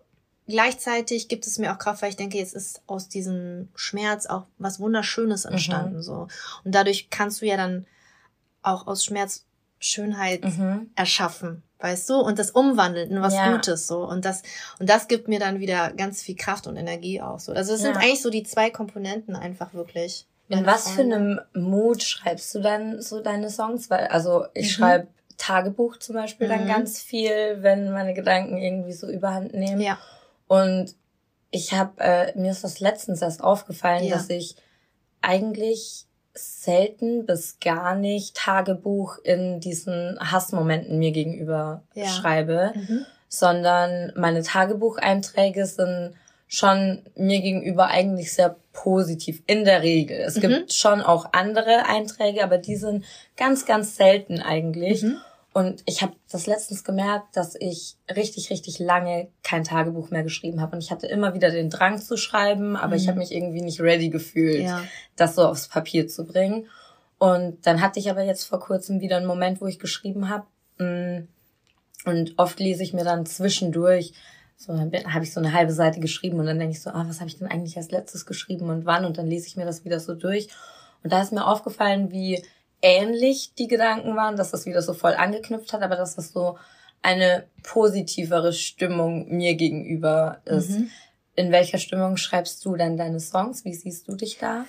gleichzeitig 0.47 1.29
gibt 1.29 1.47
es 1.47 1.57
mir 1.57 1.71
auch 1.73 1.79
Kraft, 1.79 2.01
weil 2.01 2.09
ich 2.09 2.17
denke, 2.17 2.37
jetzt 2.37 2.53
ist 2.53 2.81
aus 2.87 3.07
diesem 3.07 3.69
Schmerz 3.73 4.25
auch 4.25 4.47
was 4.57 4.81
Wunderschönes 4.81 5.45
mhm. 5.45 5.53
entstanden, 5.53 5.95
mhm. 5.95 6.01
so. 6.01 6.27
Und 6.65 6.75
dadurch 6.75 7.09
kannst 7.09 7.41
du 7.41 7.45
ja 7.45 7.55
dann 7.55 7.87
auch 8.61 8.85
aus 8.85 9.05
Schmerz 9.05 9.45
Schönheit 9.81 10.43
mhm. 10.43 10.89
erschaffen, 10.95 11.63
weißt 11.79 12.09
du, 12.09 12.15
und 12.15 12.37
das 12.37 12.51
umwandeln 12.51 13.11
in 13.11 13.21
was 13.21 13.33
ja. 13.33 13.53
Gutes 13.53 13.87
so 13.87 14.05
und 14.05 14.25
das 14.25 14.43
und 14.77 14.89
das 14.89 15.07
gibt 15.07 15.29
mir 15.29 15.39
dann 15.39 15.61
wieder 15.61 15.93
ganz 15.93 16.21
viel 16.21 16.35
Kraft 16.35 16.67
und 16.67 16.75
Energie 16.75 17.21
auch 17.21 17.39
so. 17.39 17.53
Also 17.53 17.73
es 17.73 17.79
ja. 17.79 17.87
sind 17.87 17.95
eigentlich 17.95 18.21
so 18.21 18.29
die 18.29 18.43
zwei 18.43 18.71
Komponenten 18.71 19.37
einfach 19.37 19.73
wirklich. 19.73 20.25
In 20.49 20.65
was 20.65 20.89
für 20.89 21.01
einem 21.01 21.39
Mut 21.53 22.01
schreibst 22.01 22.53
du 22.55 22.59
dann 22.59 23.01
so 23.01 23.21
deine 23.21 23.49
Songs? 23.49 23.89
Weil, 23.89 24.07
also 24.07 24.45
ich 24.53 24.67
mhm. 24.67 24.81
schreibe 24.81 25.07
Tagebuch 25.37 25.97
zum 25.97 26.15
Beispiel 26.15 26.47
mhm. 26.47 26.51
dann 26.51 26.67
ganz 26.67 27.01
viel, 27.01 27.61
wenn 27.61 27.91
meine 27.91 28.13
Gedanken 28.13 28.57
irgendwie 28.57 28.93
so 28.93 29.07
überhand 29.07 29.53
nehmen. 29.53 29.79
Ja. 29.79 29.97
Und 30.47 30.95
ich 31.51 31.73
habe, 31.73 31.99
äh, 31.99 32.37
mir 32.37 32.51
ist 32.51 32.63
das 32.63 32.79
letztens 32.79 33.21
erst 33.21 33.43
aufgefallen, 33.43 34.03
ja. 34.03 34.15
dass 34.15 34.29
ich 34.29 34.55
eigentlich 35.21 36.05
selten 36.33 37.25
bis 37.25 37.59
gar 37.59 37.95
nicht 37.95 38.35
Tagebuch 38.35 39.17
in 39.23 39.59
diesen 39.59 40.17
Hassmomenten 40.19 40.99
mir 40.99 41.11
gegenüber 41.11 41.83
ja. 41.93 42.07
schreibe, 42.07 42.73
mhm. 42.75 43.05
sondern 43.27 44.13
meine 44.15 44.43
Tagebucheinträge 44.43 45.65
sind 45.65 46.13
schon 46.51 47.03
mir 47.15 47.41
gegenüber 47.41 47.87
eigentlich 47.87 48.33
sehr 48.33 48.55
positiv 48.73 49.43
in 49.45 49.65
der 49.65 49.83
Regel. 49.83 50.17
Es 50.17 50.35
mhm. 50.35 50.41
gibt 50.41 50.73
schon 50.73 51.01
auch 51.01 51.29
andere 51.31 51.85
Einträge, 51.85 52.43
aber 52.43 52.57
die 52.57 52.75
sind 52.75 53.05
ganz, 53.37 53.67
ganz 53.67 53.95
selten 53.95 54.41
eigentlich. 54.41 55.03
Mhm. 55.03 55.17
Und 55.53 55.83
ich 55.85 56.01
habe 56.01 56.13
das 56.31 56.47
letztens 56.47 56.83
gemerkt, 56.83 57.37
dass 57.37 57.55
ich 57.55 57.97
richtig, 58.15 58.49
richtig 58.49 58.79
lange 58.79 59.27
kein 59.43 59.63
Tagebuch 59.63 60.09
mehr 60.09 60.23
geschrieben 60.23 60.59
habe. 60.59 60.75
Und 60.75 60.83
ich 60.83 60.89
hatte 60.89 61.05
immer 61.05 61.35
wieder 61.35 61.51
den 61.51 61.69
Drang 61.69 61.99
zu 61.99 62.17
schreiben, 62.17 62.75
aber 62.75 62.95
mhm. 62.95 63.01
ich 63.01 63.07
habe 63.07 63.19
mich 63.19 63.31
irgendwie 63.31 63.61
nicht 63.61 63.79
ready 63.79 64.09
gefühlt, 64.09 64.63
ja. 64.63 64.81
das 65.15 65.35
so 65.35 65.43
aufs 65.43 65.67
Papier 65.67 66.07
zu 66.07 66.25
bringen. 66.25 66.67
Und 67.19 67.67
dann 67.67 67.81
hatte 67.81 67.99
ich 67.99 68.09
aber 68.09 68.23
jetzt 68.23 68.45
vor 68.45 68.59
kurzem 68.59 69.01
wieder 69.01 69.17
einen 69.17 69.27
Moment, 69.27 69.61
wo 69.61 69.67
ich 69.67 69.77
geschrieben 69.77 70.29
habe. 70.29 70.47
Mm, 70.79 71.27
und 72.05 72.33
oft 72.37 72.59
lese 72.59 72.81
ich 72.81 72.93
mir 72.93 73.03
dann 73.03 73.25
zwischendurch 73.27 74.13
so, 74.59 74.73
dann 74.73 74.91
habe 75.13 75.23
ich 75.23 75.33
so 75.33 75.39
eine 75.39 75.53
halbe 75.53 75.71
Seite 75.71 76.01
geschrieben 76.01 76.37
und 76.37 76.45
dann 76.45 76.59
denke 76.59 76.73
ich 76.73 76.81
so, 76.81 76.89
ah, 76.89 77.05
was 77.07 77.21
habe 77.21 77.29
ich 77.29 77.37
denn 77.37 77.47
eigentlich 77.47 77.77
als 77.77 77.91
letztes 77.91 78.25
geschrieben 78.25 78.69
und 78.69 78.85
wann? 78.85 79.05
Und 79.05 79.17
dann 79.17 79.27
lese 79.27 79.47
ich 79.47 79.55
mir 79.55 79.65
das 79.65 79.85
wieder 79.85 80.01
so 80.01 80.13
durch. 80.13 80.49
Und 81.01 81.13
da 81.13 81.21
ist 81.21 81.31
mir 81.31 81.47
aufgefallen, 81.47 82.11
wie 82.11 82.43
ähnlich 82.81 83.53
die 83.57 83.69
Gedanken 83.69 84.17
waren, 84.17 84.35
dass 84.35 84.51
das 84.51 84.65
wieder 84.65 84.81
so 84.81 84.93
voll 84.93 85.13
angeknüpft 85.13 85.71
hat, 85.71 85.81
aber 85.81 85.95
dass 85.95 86.17
das 86.17 86.33
so 86.33 86.57
eine 87.01 87.45
positivere 87.63 88.51
Stimmung 88.51 89.29
mir 89.29 89.55
gegenüber 89.55 90.41
ist. 90.43 90.71
Mhm. 90.71 90.89
In 91.35 91.51
welcher 91.53 91.77
Stimmung 91.77 92.17
schreibst 92.17 92.65
du 92.65 92.75
dann 92.75 92.97
deine 92.97 93.21
Songs? 93.21 93.63
Wie 93.63 93.73
siehst 93.73 94.09
du 94.09 94.15
dich 94.15 94.39
da? 94.39 94.65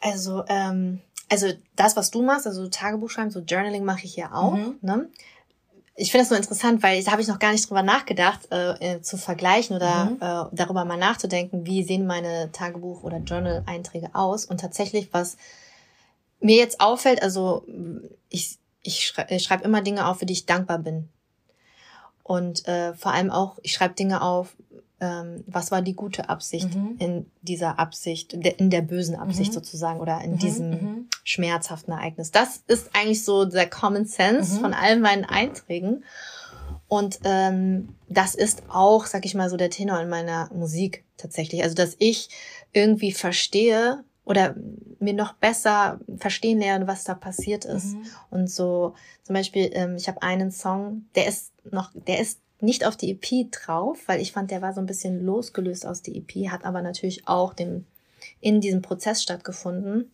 Also, 0.00 0.42
ähm, 0.48 1.00
also 1.28 1.48
das, 1.76 1.96
was 1.96 2.10
du 2.10 2.22
machst, 2.22 2.46
also 2.46 2.66
Tagebuch 2.68 3.10
schreiben, 3.10 3.30
so 3.30 3.40
Journaling 3.40 3.84
mache 3.84 4.04
ich 4.04 4.16
ja 4.16 4.32
auch. 4.32 4.54
Mhm. 4.54 4.78
Ne? 4.80 5.08
Ich 6.00 6.12
finde 6.12 6.22
das 6.22 6.28
so 6.28 6.36
interessant, 6.36 6.82
weil 6.84 7.02
da 7.02 7.10
habe 7.10 7.22
ich 7.22 7.26
noch 7.26 7.40
gar 7.40 7.50
nicht 7.50 7.68
drüber 7.68 7.82
nachgedacht, 7.82 8.48
äh, 8.52 8.94
äh, 8.94 9.02
zu 9.02 9.16
vergleichen 9.16 9.74
oder 9.74 10.04
mhm. 10.04 10.16
äh, 10.20 10.56
darüber 10.56 10.84
mal 10.84 10.96
nachzudenken, 10.96 11.66
wie 11.66 11.82
sehen 11.82 12.06
meine 12.06 12.50
Tagebuch- 12.52 13.02
oder 13.02 13.18
Journal-Einträge 13.18 14.14
aus. 14.14 14.44
Und 14.44 14.60
tatsächlich, 14.60 15.08
was 15.12 15.36
mir 16.40 16.56
jetzt 16.56 16.80
auffällt, 16.80 17.20
also 17.20 17.66
ich, 18.28 18.58
ich, 18.82 19.06
schrei 19.06 19.26
ich 19.28 19.42
schreibe 19.42 19.64
immer 19.64 19.82
Dinge 19.82 20.06
auf, 20.06 20.20
für 20.20 20.26
die 20.26 20.34
ich 20.34 20.46
dankbar 20.46 20.78
bin. 20.78 21.08
Und 22.22 22.68
äh, 22.68 22.94
vor 22.94 23.12
allem 23.12 23.32
auch, 23.32 23.58
ich 23.62 23.72
schreibe 23.72 23.94
Dinge 23.94 24.22
auf, 24.22 24.54
ähm, 25.00 25.42
was 25.48 25.72
war 25.72 25.82
die 25.82 25.94
gute 25.94 26.28
Absicht 26.28 26.74
mhm. 26.74 26.94
in 27.00 27.26
dieser 27.42 27.80
Absicht, 27.80 28.34
in 28.34 28.70
der 28.70 28.82
bösen 28.82 29.16
Absicht 29.16 29.50
mhm. 29.50 29.54
sozusagen 29.54 29.98
oder 29.98 30.20
in 30.20 30.32
mhm. 30.32 30.38
diesem 30.38 30.70
mhm. 30.70 31.08
Schmerzhaften 31.28 31.92
Ereignis. 31.92 32.30
Das 32.30 32.62
ist 32.68 32.88
eigentlich 32.94 33.22
so 33.22 33.44
der 33.44 33.68
Common 33.68 34.06
Sense 34.06 34.56
mhm. 34.56 34.60
von 34.60 34.74
all 34.74 34.98
meinen 34.98 35.26
Einträgen. 35.26 36.04
Und 36.88 37.20
ähm, 37.24 37.94
das 38.08 38.34
ist 38.34 38.62
auch, 38.68 39.04
sag 39.04 39.26
ich 39.26 39.34
mal, 39.34 39.50
so 39.50 39.58
der 39.58 39.68
Tenor 39.68 40.00
in 40.00 40.08
meiner 40.08 40.48
Musik 40.54 41.04
tatsächlich. 41.18 41.62
Also, 41.62 41.74
dass 41.74 41.96
ich 41.98 42.30
irgendwie 42.72 43.12
verstehe 43.12 44.04
oder 44.24 44.54
mir 45.00 45.12
noch 45.12 45.34
besser 45.34 46.00
verstehen 46.16 46.60
lerne, 46.60 46.86
was 46.86 47.04
da 47.04 47.14
passiert 47.14 47.66
ist. 47.66 47.94
Mhm. 47.94 48.06
Und 48.30 48.50
so 48.50 48.94
zum 49.22 49.34
Beispiel, 49.34 49.70
ähm, 49.74 49.96
ich 49.96 50.08
habe 50.08 50.22
einen 50.22 50.50
Song, 50.50 51.04
der 51.14 51.26
ist 51.26 51.52
noch, 51.70 51.90
der 51.92 52.20
ist 52.20 52.40
nicht 52.60 52.86
auf 52.86 52.96
die 52.96 53.10
EP 53.10 53.52
drauf, 53.52 53.98
weil 54.06 54.22
ich 54.22 54.32
fand, 54.32 54.50
der 54.50 54.62
war 54.62 54.72
so 54.72 54.80
ein 54.80 54.86
bisschen 54.86 55.22
losgelöst 55.24 55.84
aus 55.84 56.00
der 56.00 56.16
EP, 56.16 56.50
hat 56.50 56.64
aber 56.64 56.80
natürlich 56.80 57.28
auch 57.28 57.52
dem, 57.52 57.84
in 58.40 58.62
diesem 58.62 58.80
Prozess 58.80 59.22
stattgefunden. 59.22 60.10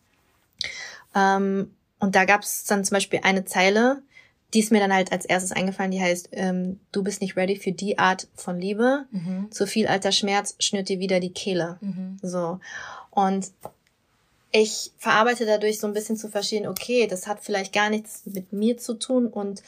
Ähm, 1.14 1.74
und 1.98 2.14
da 2.14 2.24
gab 2.24 2.42
es 2.42 2.64
dann 2.64 2.84
zum 2.84 2.96
Beispiel 2.96 3.20
eine 3.22 3.44
Zeile, 3.44 4.02
die 4.52 4.60
ist 4.60 4.70
mir 4.70 4.78
dann 4.78 4.94
halt 4.94 5.10
als 5.10 5.24
erstes 5.24 5.52
eingefallen, 5.52 5.90
die 5.90 6.00
heißt, 6.00 6.28
ähm, 6.32 6.78
du 6.92 7.02
bist 7.02 7.20
nicht 7.20 7.36
ready 7.36 7.56
für 7.56 7.72
die 7.72 7.98
Art 7.98 8.28
von 8.34 8.60
Liebe. 8.60 9.06
Mhm. 9.10 9.50
Zu 9.50 9.66
viel 9.66 9.88
alter 9.88 10.12
Schmerz 10.12 10.54
schnürt 10.60 10.88
dir 10.88 11.00
wieder 11.00 11.18
die 11.18 11.32
Kehle. 11.32 11.76
Mhm. 11.80 12.18
So. 12.22 12.60
Und 13.10 13.50
ich 14.52 14.92
verarbeite 14.98 15.44
dadurch 15.44 15.80
so 15.80 15.88
ein 15.88 15.92
bisschen 15.92 16.16
zu 16.16 16.28
verstehen, 16.28 16.68
okay, 16.68 17.08
das 17.08 17.26
hat 17.26 17.40
vielleicht 17.40 17.72
gar 17.72 17.90
nichts 17.90 18.22
mit 18.26 18.52
mir 18.52 18.78
zu 18.78 18.94
tun 18.94 19.26
und 19.26 19.62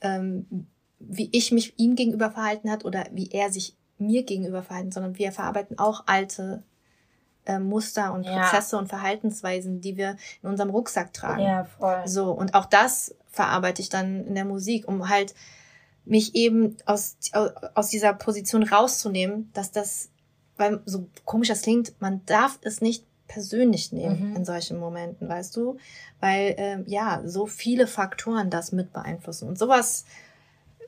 ähm, 0.00 0.66
wie 1.00 1.28
ich 1.32 1.50
mich 1.50 1.74
ihm 1.78 1.96
gegenüber 1.96 2.30
verhalten 2.30 2.70
hat 2.70 2.84
oder 2.84 3.06
wie 3.12 3.30
er 3.32 3.50
sich 3.50 3.74
mir 3.98 4.22
gegenüber 4.22 4.62
verhalten, 4.62 4.92
sondern 4.92 5.18
wir 5.18 5.32
verarbeiten 5.32 5.78
auch 5.78 6.04
alte 6.06 6.62
äh, 7.46 7.58
Muster 7.58 8.12
und 8.12 8.26
Prozesse 8.26 8.76
ja. 8.76 8.80
und 8.80 8.88
Verhaltensweisen, 8.88 9.80
die 9.80 9.96
wir 9.96 10.16
in 10.42 10.48
unserem 10.48 10.70
Rucksack 10.70 11.12
tragen. 11.12 11.42
Ja, 11.42 11.64
voll. 11.64 12.02
So, 12.06 12.30
und 12.32 12.54
auch 12.54 12.66
das 12.66 13.14
verarbeite 13.30 13.82
ich 13.82 13.88
dann 13.88 14.26
in 14.26 14.34
der 14.34 14.44
Musik, 14.44 14.86
um 14.88 15.08
halt 15.08 15.34
mich 16.04 16.34
eben 16.34 16.76
aus, 16.86 17.16
aus 17.74 17.88
dieser 17.88 18.12
Position 18.14 18.62
rauszunehmen, 18.62 19.50
dass 19.52 19.70
das, 19.70 20.10
weil 20.56 20.80
so 20.84 21.06
komisch 21.24 21.48
das 21.48 21.62
klingt, 21.62 22.00
man 22.00 22.24
darf 22.26 22.58
es 22.62 22.80
nicht 22.80 23.04
persönlich 23.28 23.92
nehmen 23.92 24.30
mhm. 24.30 24.36
in 24.36 24.44
solchen 24.44 24.78
Momenten, 24.78 25.28
weißt 25.28 25.56
du? 25.56 25.76
Weil 26.18 26.54
äh, 26.58 26.82
ja, 26.86 27.22
so 27.24 27.46
viele 27.46 27.86
Faktoren 27.86 28.50
das 28.50 28.72
mit 28.72 28.92
beeinflussen. 28.92 29.48
Und 29.48 29.56
sowas 29.56 30.04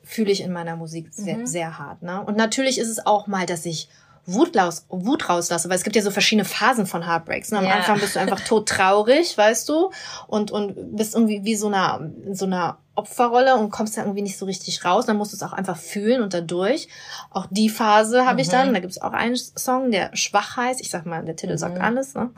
fühle 0.03 0.33
ich 0.33 0.43
in 0.43 0.53
meiner 0.53 0.75
Musik 0.75 1.09
sehr, 1.13 1.39
mhm. 1.39 1.47
sehr 1.47 1.79
hart. 1.79 2.03
Ne? 2.03 2.21
Und 2.25 2.37
natürlich 2.37 2.79
ist 2.79 2.89
es 2.89 3.07
auch 3.07 3.29
mal, 3.29 3.47
dass 3.47 3.65
ich 3.65 3.89
Wut, 4.25 4.57
raus, 4.57 4.87
Wut 4.89 5.29
rauslasse, 5.29 5.69
weil 5.69 5.77
es 5.77 5.83
gibt 5.83 5.97
ja 5.97 6.03
so 6.03 6.13
verschiedene 6.13 6.45
Phasen 6.45 6.87
von 6.87 7.07
Heartbreaks. 7.07 7.51
Ne? 7.51 7.59
Am 7.59 7.65
yeah. 7.65 7.77
Anfang 7.77 7.99
bist 7.99 8.15
du 8.15 8.21
einfach 8.21 8.41
tot 8.41 8.69
traurig, 8.69 9.37
weißt 9.39 9.69
du, 9.69 9.91
und, 10.29 10.53
und 10.53 10.97
bist 10.97 11.15
irgendwie 11.15 11.45
wie 11.45 11.57
so 11.57 11.67
einer, 11.67 12.09
so 12.31 12.45
einer 12.45 12.79
Opferrolle 12.95 13.57
und 13.57 13.71
kommst 13.71 13.97
da 13.97 14.03
irgendwie 14.03 14.23
nicht 14.23 14.39
so 14.39 14.47
richtig 14.47 14.85
raus. 14.85 15.07
Dann 15.07 15.17
musst 15.17 15.33
du 15.33 15.37
es 15.37 15.43
auch 15.43 15.53
einfach 15.53 15.77
fühlen 15.77 16.23
und 16.23 16.35
dadurch. 16.35 16.87
Auch 17.31 17.47
die 17.51 17.69
Phase 17.69 18.25
habe 18.25 18.35
mhm. 18.35 18.41
ich 18.41 18.49
dann. 18.49 18.69
Mhm. 18.69 18.75
Da 18.75 18.81
gibt 18.81 18.93
es 18.93 19.03
auch 19.03 19.13
einen 19.13 19.37
Song, 19.37 19.91
der 19.91 20.15
schwach 20.15 20.57
heißt. 20.57 20.81
Ich 20.81 20.91
sag 20.91 21.05
mal, 21.05 21.25
der 21.25 21.35
Titel 21.35 21.55
mhm. 21.55 21.59
sagt 21.59 21.81
alles. 21.81 22.15
Ne? 22.15 22.31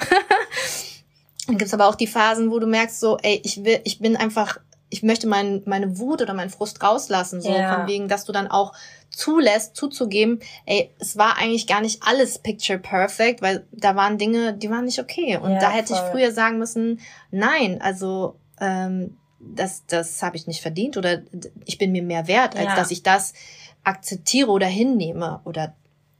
dann 1.48 1.58
gibt's 1.58 1.74
aber 1.74 1.86
auch 1.86 1.96
die 1.96 2.06
Phasen, 2.06 2.50
wo 2.50 2.58
du 2.60 2.66
merkst 2.66 2.98
so, 2.98 3.18
ey, 3.18 3.42
ich 3.44 3.62
will, 3.62 3.80
ich 3.84 3.98
bin 3.98 4.16
einfach 4.16 4.58
ich 4.90 5.02
möchte 5.02 5.26
mein, 5.26 5.62
meine 5.66 5.98
Wut 5.98 6.22
oder 6.22 6.34
meinen 6.34 6.50
Frust 6.50 6.80
rauslassen, 6.80 7.40
so 7.40 7.52
ja. 7.52 7.74
von 7.74 7.88
wegen, 7.88 8.06
dass 8.06 8.24
du 8.24 8.32
dann 8.32 8.46
auch 8.46 8.72
zulässt, 9.16 9.76
zuzugeben, 9.76 10.40
ey, 10.66 10.90
es 10.98 11.16
war 11.16 11.38
eigentlich 11.38 11.66
gar 11.66 11.80
nicht 11.80 12.02
alles 12.02 12.38
picture 12.38 12.78
perfect, 12.78 13.42
weil 13.42 13.66
da 13.72 13.96
waren 13.96 14.18
Dinge, 14.18 14.54
die 14.54 14.70
waren 14.70 14.84
nicht 14.84 14.98
okay. 14.98 15.36
Und 15.36 15.52
ja, 15.52 15.58
da 15.58 15.70
hätte 15.70 15.94
voll. 15.94 16.02
ich 16.04 16.12
früher 16.12 16.32
sagen 16.32 16.58
müssen, 16.58 17.00
nein, 17.30 17.80
also 17.80 18.36
ähm, 18.60 19.16
das, 19.40 19.84
das 19.86 20.22
habe 20.22 20.36
ich 20.36 20.46
nicht 20.46 20.62
verdient 20.62 20.96
oder 20.96 21.22
ich 21.64 21.78
bin 21.78 21.92
mir 21.92 22.02
mehr 22.02 22.28
wert, 22.28 22.56
als 22.56 22.66
ja. 22.66 22.76
dass 22.76 22.90
ich 22.90 23.02
das 23.02 23.34
akzeptiere 23.82 24.50
oder 24.50 24.66
hinnehme 24.66 25.40
oder 25.44 25.74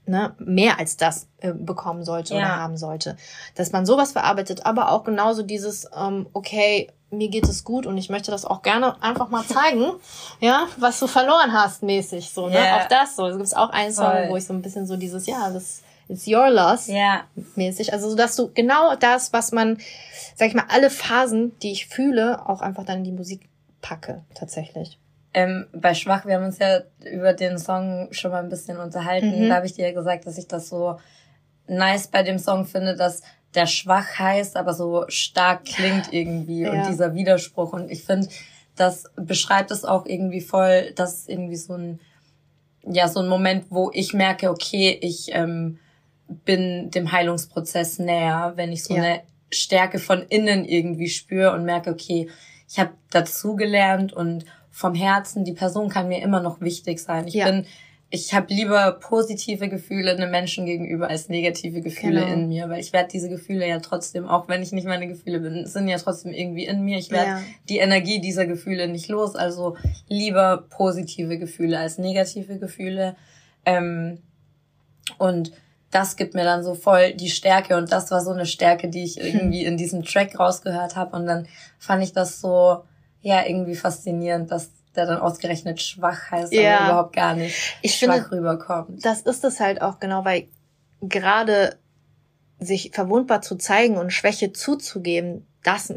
ne, 0.07 0.35
mehr 0.39 0.79
als 0.79 0.97
das 0.97 1.29
äh, 1.39 1.53
bekommen 1.53 2.05
sollte 2.05 2.35
ja. 2.35 2.41
oder 2.41 2.57
haben 2.57 2.77
sollte. 2.77 3.17
Dass 3.55 3.73
man 3.73 3.87
sowas 3.87 4.13
verarbeitet, 4.13 4.67
aber 4.67 4.91
auch 4.93 5.05
genauso 5.05 5.43
dieses, 5.43 5.89
ähm, 5.97 6.27
okay, 6.33 6.91
mir 7.11 7.29
geht 7.29 7.49
es 7.49 7.65
gut 7.65 7.87
und 7.87 7.97
ich 7.97 8.09
möchte 8.11 8.31
das 8.31 8.45
auch 8.45 8.63
gerne 8.63 9.01
einfach 9.03 9.29
mal 9.29 9.45
zeigen, 9.45 9.93
ja, 10.41 10.67
was 10.79 10.99
du 10.99 11.07
verloren 11.07 11.53
hast 11.53 11.83
mäßig, 11.83 12.31
so, 12.31 12.49
ne, 12.49 12.57
yeah. 12.57 12.77
auch 12.77 12.89
das 12.89 13.17
so. 13.17 13.27
Es 13.27 13.37
gibt 13.37 13.57
auch 13.57 13.71
einen 13.71 13.93
Song, 13.93 14.11
Voll. 14.11 14.29
wo 14.31 14.37
ich 14.37 14.45
so 14.45 14.53
ein 14.53 14.63
bisschen 14.63 14.87
so 14.87 14.97
dieses, 14.97 15.27
ja, 15.27 15.51
das 15.51 15.83
it's 16.09 16.27
your 16.27 16.51
loss 16.51 16.89
yeah. 16.89 17.25
mäßig, 17.55 17.93
also 17.93 18.11
so, 18.11 18.17
dass 18.17 18.37
du 18.37 18.51
genau 18.53 18.97
das, 18.97 19.33
was 19.33 19.53
man, 19.53 19.79
sag 20.35 20.49
ich 20.49 20.55
mal, 20.55 20.67
alle 20.69 20.91
Phasen, 20.91 21.59
die 21.61 21.73
ich 21.73 21.87
fühle, 21.87 22.49
auch 22.49 22.61
einfach 22.61 22.85
dann 22.85 22.99
in 22.99 23.05
die 23.05 23.13
Musik 23.13 23.49
packe, 23.81 24.25
tatsächlich. 24.35 24.99
Ähm, 25.35 25.67
bei 25.73 25.95
Schwach, 25.95 26.27
wir 26.27 26.37
haben 26.37 26.45
uns 26.45 26.59
ja 26.59 26.83
über 27.05 27.33
den 27.33 27.59
Song 27.59 28.09
schon 28.13 28.31
mal 28.31 28.43
ein 28.43 28.49
bisschen 28.49 28.79
unterhalten. 28.79 29.45
Mhm. 29.45 29.49
Da 29.49 29.57
habe 29.57 29.67
ich 29.67 29.73
dir 29.73 29.89
ja 29.89 29.93
gesagt, 29.93 30.27
dass 30.27 30.39
ich 30.39 30.47
das 30.47 30.69
so 30.69 30.99
nice 31.67 32.07
bei 32.07 32.23
dem 32.23 32.39
Song 32.39 32.67
finde, 32.67 32.95
dass 32.95 33.23
der 33.55 33.67
schwach 33.67 34.19
heißt, 34.19 34.57
aber 34.57 34.75
so 34.75 35.05
stark 35.09 35.65
klingt 35.65 36.13
irgendwie 36.13 36.63
ja. 36.63 36.73
und 36.73 36.89
dieser 36.89 37.15
Widerspruch. 37.15 37.73
Und 37.73 37.91
ich 37.91 38.05
finde, 38.05 38.29
das 38.77 39.05
beschreibt 39.17 39.71
es 39.71 39.85
auch 39.85 40.07
irgendwie 40.07 40.41
voll, 40.41 40.93
dass 40.97 41.21
ist 41.21 41.29
irgendwie 41.29 41.57
so 41.57 41.75
ein, 41.75 42.01
ja, 42.87 43.09
so 43.09 43.21
ein 43.21 43.29
Moment, 43.29 43.67
wo 43.71 43.91
ich 43.95 44.13
merke, 44.13 44.51
okay, 44.51 44.99
ich 45.01 45.29
ähm, 45.33 45.79
bin 46.27 46.91
dem 46.91 47.13
Heilungsprozess 47.13 47.99
näher, 47.99 48.53
wenn 48.57 48.73
ich 48.73 48.85
so 48.85 48.95
ja. 48.95 49.03
eine 49.03 49.21
Stärke 49.51 49.99
von 49.99 50.23
innen 50.23 50.65
irgendwie 50.65 51.09
spüre 51.09 51.53
und 51.53 51.65
merke, 51.65 51.91
okay, 51.91 52.29
ich 52.69 52.79
habe 52.79 52.91
dazugelernt 53.11 54.13
und 54.13 54.45
vom 54.71 54.95
Herzen, 54.95 55.45
die 55.45 55.53
Person 55.53 55.89
kann 55.89 56.09
mir 56.09 56.21
immer 56.21 56.41
noch 56.41 56.61
wichtig 56.61 56.99
sein. 56.99 57.29
Ich 57.29 57.35
ja. 57.35 57.47
bin 57.47 57.67
ich 58.15 58.33
habe 58.33 58.47
lieber 58.55 58.93
positive 58.93 59.69
Gefühle 59.69 60.13
einem 60.13 60.31
Menschen 60.31 60.67
gegenüber 60.67 61.09
als 61.09 61.29
negative 61.29 61.81
Gefühle 61.81 62.21
genau. 62.21 62.33
in 62.33 62.49
mir, 62.49 62.71
weil 62.71 62.79
ich 62.79 62.93
werde 62.93 63.09
diese 63.13 63.29
Gefühle 63.29 63.67
ja 63.67 63.81
trotzdem, 63.81 64.29
auch 64.29 64.47
wenn 64.49 64.63
ich 64.63 64.71
nicht 64.71 64.87
meine 64.87 65.09
Gefühle 65.09 65.41
bin, 65.41 65.67
sind 65.67 65.89
ja 65.89 65.99
trotzdem 65.99 66.33
irgendwie 66.33 66.65
in 66.65 66.85
mir. 66.85 66.97
Ich 66.97 67.11
werde 67.11 67.29
ja. 67.29 67.43
die 67.69 67.79
Energie 67.79 68.21
dieser 68.21 68.47
Gefühle 68.47 68.87
nicht 68.87 69.09
los. 69.09 69.35
Also 69.35 69.77
lieber 70.09 70.65
positive 70.71 71.39
Gefühle 71.39 71.77
als 71.77 71.99
negative 71.99 72.61
Gefühle. 72.61 73.17
Ähm, 73.67 74.19
und 75.19 75.51
das 75.91 76.17
gibt 76.17 76.35
mir 76.35 76.45
dann 76.45 76.63
so 76.63 76.77
voll 76.77 77.15
die 77.15 77.31
Stärke 77.31 77.77
und 77.77 77.91
das 77.91 78.13
war 78.13 78.21
so 78.21 78.31
eine 78.31 78.47
Stärke, 78.47 78.89
die 78.89 79.03
ich 79.03 79.21
irgendwie 79.21 79.65
in 79.65 79.77
diesem 79.77 80.05
Track 80.05 80.39
rausgehört 80.39 80.95
habe 80.95 81.17
und 81.17 81.27
dann 81.27 81.49
fand 81.79 82.05
ich 82.05 82.13
das 82.13 82.41
so 82.41 82.85
ja 83.23 83.45
irgendwie 83.45 83.75
faszinierend, 83.75 84.53
dass 84.53 84.71
der 84.97 85.07
dann 85.07 85.19
ausgerechnet 85.19 85.81
schwach 85.83 86.31
heißt, 86.31 86.53
ja. 86.53 86.79
aber 86.79 86.87
überhaupt 86.87 87.17
gar 87.17 87.35
nicht 87.35 87.77
ich 87.83 87.97
schwach 87.97 88.29
finde, 88.29 88.33
rüberkommt. 88.33 89.05
Das 89.05 89.23
ist 89.23 89.45
es 89.45 89.61
halt 89.61 89.83
auch 89.83 89.99
genau, 90.01 90.25
weil 90.25 90.49
gerade 91.01 91.77
sich 92.59 92.91
verwundbar 92.93 93.43
zu 93.43 93.57
zeigen 93.57 93.97
und 93.97 94.13
Schwäche 94.13 94.53
zuzugeben, 94.53 95.47
das 95.63 95.93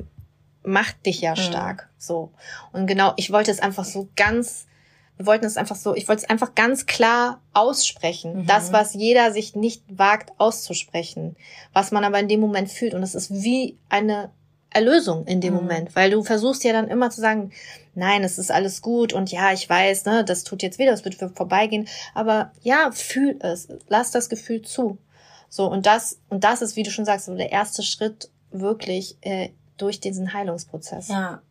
macht 0.63 1.05
dich 1.05 1.21
ja 1.21 1.31
mhm. 1.31 1.37
stark. 1.37 1.83
Mhm. 1.83 1.95
So. 1.97 2.31
Und 2.73 2.87
genau, 2.87 3.13
ich 3.15 3.31
wollte 3.31 3.51
es 3.51 3.59
einfach 3.59 3.85
so 3.85 4.09
ganz, 4.15 4.67
wir 5.15 5.25
wollten 5.25 5.45
es 5.45 5.57
einfach 5.57 5.75
so, 5.75 5.95
ich 5.95 6.07
wollte 6.07 6.23
es 6.23 6.29
einfach 6.29 6.55
ganz 6.55 6.85
klar 6.85 7.41
aussprechen. 7.53 8.41
Mhm. 8.41 8.45
Das, 8.47 8.71
was 8.71 8.93
jeder 8.93 9.31
sich 9.31 9.55
nicht 9.55 9.83
wagt 9.89 10.31
auszusprechen, 10.37 11.35
was 11.73 11.91
man 11.91 12.03
aber 12.03 12.19
in 12.19 12.27
dem 12.27 12.39
Moment 12.39 12.69
fühlt. 12.69 12.93
Und 12.93 13.03
es 13.03 13.15
ist 13.15 13.31
wie 13.31 13.77
eine 13.89 14.31
Erlösung 14.69 15.25
in 15.25 15.41
dem 15.41 15.53
mhm. 15.53 15.61
Moment, 15.61 15.95
weil 15.95 16.11
du 16.11 16.23
versuchst 16.23 16.63
ja 16.63 16.73
dann 16.73 16.89
immer 16.89 17.09
zu 17.09 17.21
sagen, 17.21 17.51
nein, 17.95 18.23
es 18.23 18.37
ist 18.37 18.51
alles 18.51 18.81
gut 18.81 19.13
und 19.13 19.31
ja, 19.31 19.51
ich 19.53 19.69
weiß, 19.69 20.05
ne, 20.05 20.23
das 20.23 20.43
tut 20.43 20.61
jetzt 20.61 20.77
wieder, 20.77 20.93
es 20.93 21.05
wird 21.05 21.15
vorbeigehen, 21.35 21.87
aber 22.13 22.51
ja, 22.61 22.91
fühl 22.91 23.37
es, 23.39 23.67
lass 23.87 24.11
das 24.11 24.29
Gefühl 24.29 24.61
zu. 24.61 24.97
So 25.49 25.65
und 25.71 25.85
das 25.85 26.19
und 26.29 26.43
das 26.43 26.61
ist, 26.61 26.75
wie 26.75 26.83
du 26.83 26.91
schon 26.91 27.05
sagst, 27.05 27.25
so 27.25 27.35
der 27.35 27.51
erste 27.51 27.81
Schritt 27.81 28.29
wirklich 28.51 29.17
äh, 29.21 29.49
durch 29.77 29.99
diesen 29.99 30.33
Heilungsprozess. 30.33 31.07
Ja. 31.07 31.41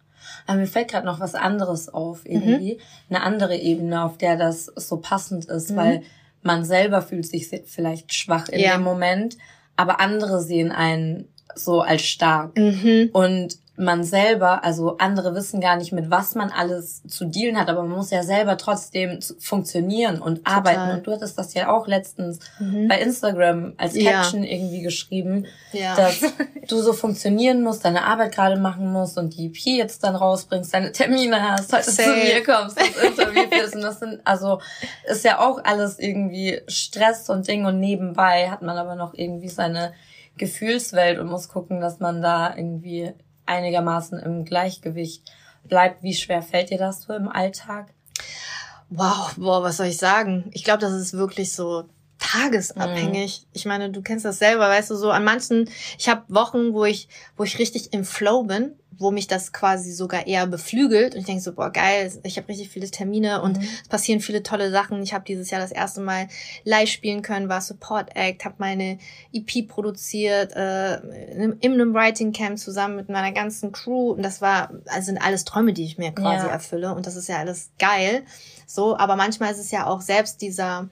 Aber 0.46 0.58
mir 0.58 0.66
fällt 0.66 0.88
gerade 0.88 1.06
noch 1.06 1.20
was 1.20 1.34
anderes 1.34 1.88
auf 1.88 2.26
irgendwie, 2.26 2.74
mhm. 2.74 3.14
eine 3.14 3.22
andere 3.22 3.56
Ebene, 3.56 4.02
auf 4.02 4.18
der 4.18 4.36
das 4.36 4.66
so 4.66 4.98
passend 4.98 5.46
ist, 5.46 5.70
mhm. 5.70 5.76
weil 5.76 6.02
man 6.42 6.64
selber 6.64 7.02
fühlt 7.02 7.26
sich 7.26 7.48
vielleicht 7.48 8.12
schwach 8.12 8.48
in 8.48 8.60
ja. 8.60 8.76
dem 8.76 8.82
Moment, 8.82 9.36
aber 9.76 10.00
andere 10.00 10.42
sehen 10.42 10.72
einen 10.72 11.28
so 11.54 11.80
als 11.80 12.02
stark. 12.02 12.56
Mhm. 12.56 13.10
Und 13.12 13.58
man 13.76 14.04
selber, 14.04 14.64
also 14.64 14.96
andere 14.98 15.34
wissen 15.34 15.60
gar 15.60 15.76
nicht, 15.76 15.92
mit 15.92 16.10
was 16.10 16.34
man 16.34 16.50
alles 16.50 17.02
zu 17.06 17.26
dealen 17.26 17.58
hat, 17.58 17.68
aber 17.68 17.82
man 17.82 17.96
muss 17.96 18.10
ja 18.10 18.22
selber 18.22 18.56
trotzdem 18.56 19.20
funktionieren 19.38 20.20
und 20.20 20.38
Total. 20.38 20.54
arbeiten. 20.54 20.90
Und 20.96 21.06
du 21.06 21.12
hattest 21.12 21.38
das 21.38 21.54
ja 21.54 21.70
auch 21.70 21.86
letztens 21.86 22.40
mhm. 22.58 22.88
bei 22.88 23.00
Instagram 23.00 23.74
als 23.76 23.94
Caption 23.94 24.44
ja. 24.44 24.50
irgendwie 24.50 24.82
geschrieben, 24.82 25.46
ja. 25.72 25.94
dass 25.94 26.20
du 26.68 26.80
so 26.80 26.92
funktionieren 26.92 27.62
musst, 27.62 27.84
deine 27.84 28.04
Arbeit 28.04 28.34
gerade 28.34 28.58
machen 28.58 28.90
musst 28.90 29.18
und 29.18 29.36
die 29.36 29.46
EP 29.46 29.58
jetzt 29.66 30.02
dann 30.02 30.16
rausbringst, 30.16 30.72
deine 30.72 30.92
Termine 30.92 31.42
hast, 31.42 31.72
heute 31.72 31.90
Safe. 31.90 32.08
zu 32.08 32.16
mir 32.16 32.44
kommst, 32.44 32.78
das 32.78 33.02
Interview 33.02 33.42
führst. 33.50 33.74
Und 33.74 33.82
das 33.82 34.00
sind, 34.00 34.20
also 34.24 34.60
ist 35.06 35.24
ja 35.24 35.38
auch 35.40 35.62
alles 35.62 35.98
irgendwie 35.98 36.62
Stress 36.66 37.28
und 37.28 37.46
Ding 37.46 37.66
und 37.66 37.78
nebenbei 37.78 38.48
hat 38.50 38.62
man 38.62 38.78
aber 38.78 38.94
noch 38.94 39.12
irgendwie 39.14 39.48
seine 39.48 39.92
Gefühlswelt 40.36 41.18
und 41.18 41.28
muss 41.28 41.48
gucken, 41.48 41.80
dass 41.80 42.00
man 42.00 42.22
da 42.22 42.54
irgendwie 42.56 43.12
einigermaßen 43.46 44.18
im 44.18 44.44
Gleichgewicht 44.44 45.22
bleibt. 45.64 46.02
Wie 46.02 46.14
schwer 46.14 46.42
fällt 46.42 46.70
dir 46.70 46.78
das 46.78 47.02
so 47.02 47.14
im 47.14 47.28
Alltag? 47.28 47.92
Wow, 48.88 49.34
boah, 49.36 49.62
was 49.62 49.78
soll 49.78 49.86
ich 49.86 49.98
sagen? 49.98 50.50
Ich 50.52 50.64
glaube, 50.64 50.80
das 50.80 50.92
ist 50.92 51.14
wirklich 51.14 51.52
so 51.52 51.88
tagesabhängig. 52.26 53.42
Mhm. 53.42 53.48
Ich 53.52 53.64
meine, 53.66 53.90
du 53.90 54.02
kennst 54.02 54.24
das 54.24 54.38
selber, 54.38 54.68
weißt 54.68 54.90
du, 54.90 54.96
so 54.96 55.10
an 55.10 55.24
manchen, 55.24 55.68
ich 55.98 56.08
habe 56.08 56.22
Wochen, 56.28 56.72
wo 56.72 56.84
ich, 56.84 57.08
wo 57.36 57.44
ich 57.44 57.58
richtig 57.58 57.92
im 57.92 58.04
Flow 58.04 58.42
bin, 58.42 58.72
wo 58.98 59.10
mich 59.10 59.26
das 59.26 59.52
quasi 59.52 59.92
sogar 59.92 60.26
eher 60.26 60.46
beflügelt 60.46 61.14
und 61.14 61.20
ich 61.20 61.26
denke 61.26 61.42
so, 61.42 61.52
boah, 61.52 61.70
geil, 61.70 62.10
ich 62.22 62.38
habe 62.38 62.48
richtig 62.48 62.70
viele 62.70 62.90
Termine 62.90 63.42
und 63.42 63.58
mhm. 63.58 63.68
es 63.82 63.88
passieren 63.88 64.20
viele 64.20 64.42
tolle 64.42 64.70
Sachen. 64.70 65.02
Ich 65.02 65.12
habe 65.12 65.24
dieses 65.24 65.50
Jahr 65.50 65.60
das 65.60 65.70
erste 65.70 66.00
Mal 66.00 66.28
live 66.64 66.88
spielen 66.88 67.20
können, 67.20 67.48
war 67.48 67.60
Support 67.60 68.16
Act, 68.16 68.44
habe 68.44 68.54
meine 68.58 68.98
EP 69.32 69.68
produziert, 69.68 70.56
äh, 70.56 70.96
in, 71.32 71.52
in 71.60 71.72
einem 71.74 71.94
Writing 71.94 72.32
Camp 72.32 72.58
zusammen 72.58 72.96
mit 72.96 73.10
meiner 73.10 73.32
ganzen 73.32 73.70
Crew 73.70 74.12
und 74.12 74.22
das 74.22 74.40
war, 74.40 74.70
also 74.86 75.06
sind 75.06 75.18
alles 75.18 75.44
Träume, 75.44 75.74
die 75.74 75.84
ich 75.84 75.98
mir 75.98 76.12
quasi 76.12 76.46
ja. 76.46 76.52
erfülle 76.52 76.94
und 76.94 77.06
das 77.06 77.16
ist 77.16 77.28
ja 77.28 77.36
alles 77.36 77.70
geil. 77.78 78.24
So, 78.66 78.96
aber 78.96 79.16
manchmal 79.16 79.52
ist 79.52 79.60
es 79.60 79.70
ja 79.70 79.86
auch 79.86 80.00
selbst 80.00 80.40
dieser 80.40 80.88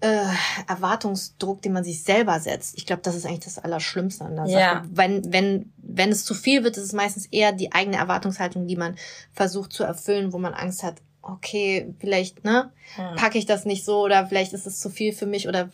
äh, 0.00 0.24
Erwartungsdruck, 0.68 1.62
den 1.62 1.72
man 1.72 1.84
sich 1.84 2.02
selber 2.02 2.38
setzt. 2.40 2.76
Ich 2.76 2.86
glaube, 2.86 3.02
das 3.02 3.14
ist 3.14 3.26
eigentlich 3.26 3.44
das 3.44 3.58
Allerschlimmste 3.58 4.24
an 4.24 4.36
der 4.36 4.46
Sache. 4.46 4.60
Ja. 4.60 4.84
Wenn, 4.90 5.32
wenn, 5.32 5.72
wenn 5.78 6.10
es 6.10 6.24
zu 6.24 6.34
viel 6.34 6.62
wird, 6.64 6.76
ist 6.76 6.84
es 6.84 6.92
meistens 6.92 7.26
eher 7.26 7.52
die 7.52 7.72
eigene 7.72 7.96
Erwartungshaltung, 7.96 8.66
die 8.66 8.76
man 8.76 8.96
versucht 9.32 9.72
zu 9.72 9.84
erfüllen, 9.84 10.32
wo 10.32 10.38
man 10.38 10.54
Angst 10.54 10.82
hat, 10.82 10.96
okay, 11.22 11.94
vielleicht, 11.98 12.44
ne, 12.44 12.70
hm. 12.94 13.16
packe 13.16 13.38
ich 13.38 13.46
das 13.46 13.64
nicht 13.64 13.84
so 13.84 14.04
oder 14.04 14.26
vielleicht 14.26 14.52
ist 14.52 14.66
es 14.66 14.80
zu 14.80 14.88
viel 14.88 15.12
für 15.12 15.26
mich 15.26 15.48
oder 15.48 15.68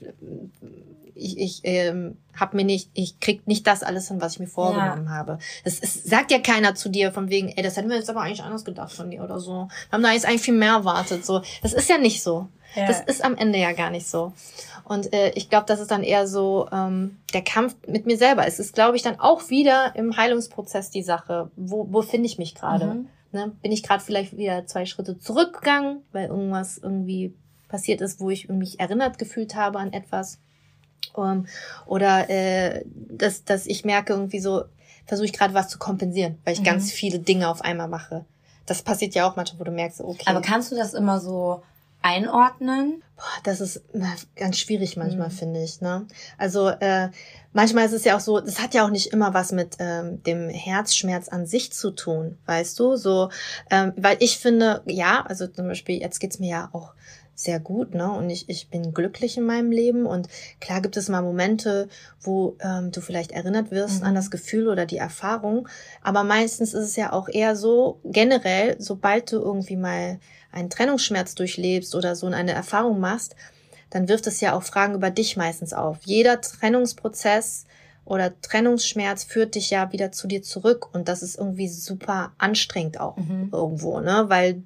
ich, 1.15 1.39
ich 1.39 1.61
ähm, 1.65 2.17
hab 2.39 2.55
mir 2.55 2.65
nicht, 2.65 2.91
ich 2.95 3.21
krieg 3.21 3.47
nicht 3.47 3.67
das 3.67 3.83
alles 3.83 4.09
hin, 4.09 4.21
was 4.21 4.33
ich 4.33 4.41
mir 4.41 4.47
vorgenommen 4.47 5.07
ja. 5.07 5.13
habe. 5.13 5.39
Das 5.65 5.79
ist, 5.79 6.09
sagt 6.09 6.31
ja 6.31 6.39
keiner 6.39 6.75
zu 6.75 6.89
dir 6.89 7.13
von 7.13 7.31
wegen, 7.31 7.49
ey, 7.49 7.63
das 7.63 7.77
hätten 7.77 7.89
wir 7.89 7.97
jetzt 7.97 8.11
aber 8.11 8.23
eigentlich 8.23 8.43
anders 8.43 8.65
gedacht 8.65 8.93
von 8.93 9.11
dir 9.11 9.23
oder 9.23 9.39
so. 9.39 9.69
Wir 9.89 9.93
haben 9.93 10.03
da 10.03 10.13
jetzt 10.13 10.27
eigentlich 10.27 10.43
viel 10.43 10.55
mehr 10.55 10.73
erwartet. 10.73 11.25
So, 11.25 11.43
das 11.63 11.73
ist 11.73 11.89
ja 11.89 11.99
nicht 11.99 12.23
so. 12.23 12.49
Ja. 12.75 12.87
Das 12.87 13.01
ist 13.01 13.25
am 13.25 13.37
Ende 13.37 13.59
ja 13.59 13.73
gar 13.73 13.91
nicht 13.91 14.07
so. 14.07 14.33
Und 14.85 15.13
äh, 15.13 15.31
ich 15.31 15.49
glaube, 15.49 15.67
das 15.67 15.81
ist 15.81 15.91
dann 15.91 16.03
eher 16.03 16.27
so 16.27 16.69
ähm, 16.73 17.19
der 17.33 17.43
Kampf 17.43 17.75
mit 17.87 18.07
mir 18.07 18.19
selber. 18.19 18.47
Es 18.47 18.59
ist, 18.59 18.75
glaube 18.75 18.97
ich, 18.97 19.03
dann 19.03 19.19
auch 19.19 19.49
wieder 19.49 19.97
im 19.97 20.17
Heilungsprozess 20.17 20.91
die 20.91 21.03
Sache. 21.03 21.51
Wo, 21.57 21.87
wo 21.91 22.03
finde 22.03 22.27
ich 22.27 22.39
mich 22.39 22.55
gerade? 22.55 22.87
Mhm. 22.87 23.09
Ne? 23.33 23.53
Bin 23.63 23.73
ich 23.73 23.83
gerade 23.83 24.03
vielleicht 24.03 24.37
wieder 24.37 24.67
zwei 24.67 24.87
Schritte 24.87 25.19
zurückgegangen, 25.19 26.03
weil 26.13 26.29
irgendwas 26.29 26.79
irgendwie 26.79 27.35
passiert 27.69 28.01
ist, 28.01 28.21
wo 28.21 28.31
ich 28.31 28.49
mich 28.49 28.79
erinnert 28.79 29.19
gefühlt 29.19 29.55
habe 29.55 29.79
an 29.79 29.93
etwas? 29.93 30.39
Um, 31.15 31.25
ähm, 31.25 31.47
oder 31.87 32.31
äh, 32.31 32.85
dass, 32.87 33.45
dass 33.45 33.67
ich 33.67 33.85
merke 33.85 34.13
irgendwie 34.13 34.41
so, 34.41 34.65
versuche 35.07 35.27
ich 35.27 35.33
gerade 35.33 35.55
was 35.55 35.69
zu 35.69 35.79
kompensieren, 35.79 36.39
weil 36.45 36.55
ich 36.55 36.61
mhm. 36.61 36.65
ganz 36.65 36.93
viele 36.93 37.19
Dinge 37.19 37.49
auf 37.49 37.63
einmal 37.63 37.89
mache. 37.89 38.25
Das 38.67 38.83
passiert 38.83 39.15
ja 39.15 39.29
auch 39.29 39.37
manchmal, 39.37 39.61
wo 39.61 39.65
du 39.65 39.71
merkst, 39.71 40.01
okay. 40.01 40.25
Aber 40.27 40.41
kannst 40.41 40.73
du 40.73 40.77
das 40.77 40.95
immer 40.95 41.21
so 41.21 41.63
einordnen? 42.05 43.03
Boah, 43.17 43.41
das 43.45 43.61
ist 43.61 43.83
ganz 44.37 44.59
schwierig 44.59 44.97
manchmal, 44.97 45.29
mhm. 45.29 45.33
finde 45.33 45.65
ich. 45.65 45.81
Ne? 45.81 46.07
Also 46.37 46.69
äh, 46.69 47.09
manchmal 47.55 47.87
ist 47.87 47.93
es 47.93 48.05
ja 48.05 48.15
auch 48.17 48.21
so, 48.21 48.41
das 48.41 48.61
hat 48.61 48.75
ja 48.75 48.85
auch 48.85 48.91
nicht 48.91 49.13
immer 49.13 49.33
was 49.33 49.53
mit 49.53 49.77
ähm, 49.79 50.23
dem 50.23 50.51
Herzschmerz 50.51 51.29
an 51.29 51.47
sich 51.47 51.73
zu 51.73 51.93
tun, 51.93 52.37
weißt 52.45 52.79
du? 52.79 52.97
So, 52.97 53.31
ähm, 53.71 53.95
weil 53.97 54.19
ich 54.21 54.39
finde, 54.39 54.83
ja, 54.87 55.25
also 55.27 55.47
zum 55.47 55.67
Beispiel, 55.67 55.99
jetzt 55.99 56.21
geht's 56.21 56.39
mir 56.39 56.51
ja 56.51 56.69
auch 56.73 56.93
sehr 57.35 57.59
gut, 57.59 57.95
ne? 57.95 58.13
Und 58.13 58.31
ich, 58.31 58.49
ich 58.49 58.69
bin 58.69 58.95
glücklich 58.95 59.37
in 59.37 59.45
meinem 59.45 59.73
Leben. 59.73 60.07
Und 60.07 60.29
klar 60.61 60.81
gibt 60.81 60.97
es 60.97 61.09
mal 61.09 61.23
Momente, 61.23 61.89
wo 62.21 62.57
ähm, 62.61 62.93
du 62.93 63.01
vielleicht 63.01 63.33
erinnert 63.33 63.71
wirst 63.71 64.03
mhm. 64.03 64.09
an 64.09 64.15
das 64.15 64.31
Gefühl 64.31 64.69
oder 64.69 64.87
die 64.87 64.99
Erfahrung. 64.99 65.69
Aber 66.03 66.23
meistens 66.23 66.75
ist 66.75 66.85
es 66.85 66.97
ja 66.97 67.13
auch 67.13 67.29
eher 67.29 67.57
so, 67.57 67.99
generell, 68.05 68.77
sobald 68.79 69.33
du 69.33 69.37
irgendwie 69.37 69.77
mal 69.77 70.21
einen 70.55 70.71
Trennungsschmerz 70.71 71.35
durchlebst 71.35 71.95
oder 71.95 72.17
so 72.17 72.27
eine 72.27 72.53
Erfahrung 72.53 73.01
machst, 73.01 73.35
dann 73.91 74.09
wirft 74.09 74.27
es 74.27 74.41
ja 74.41 74.57
auch 74.57 74.63
Fragen 74.63 74.95
über 74.95 75.11
dich 75.11 75.37
meistens 75.37 75.73
auf. 75.73 75.99
Jeder 76.05 76.41
Trennungsprozess 76.41 77.67
oder 78.05 78.41
Trennungsschmerz 78.41 79.25
führt 79.25 79.55
dich 79.55 79.71
ja 79.71 79.93
wieder 79.93 80.13
zu 80.13 80.27
dir 80.27 80.43
zurück 80.43 80.95
und 80.95 81.09
das 81.09 81.23
ist 81.23 81.37
irgendwie 81.39 81.69
super 81.69 82.33
anstrengend 82.39 83.01
auch 83.01 83.17
mhm. 83.17 83.51
irgendwo, 83.53 84.01
ne? 84.01 84.25
Weil 84.29 84.63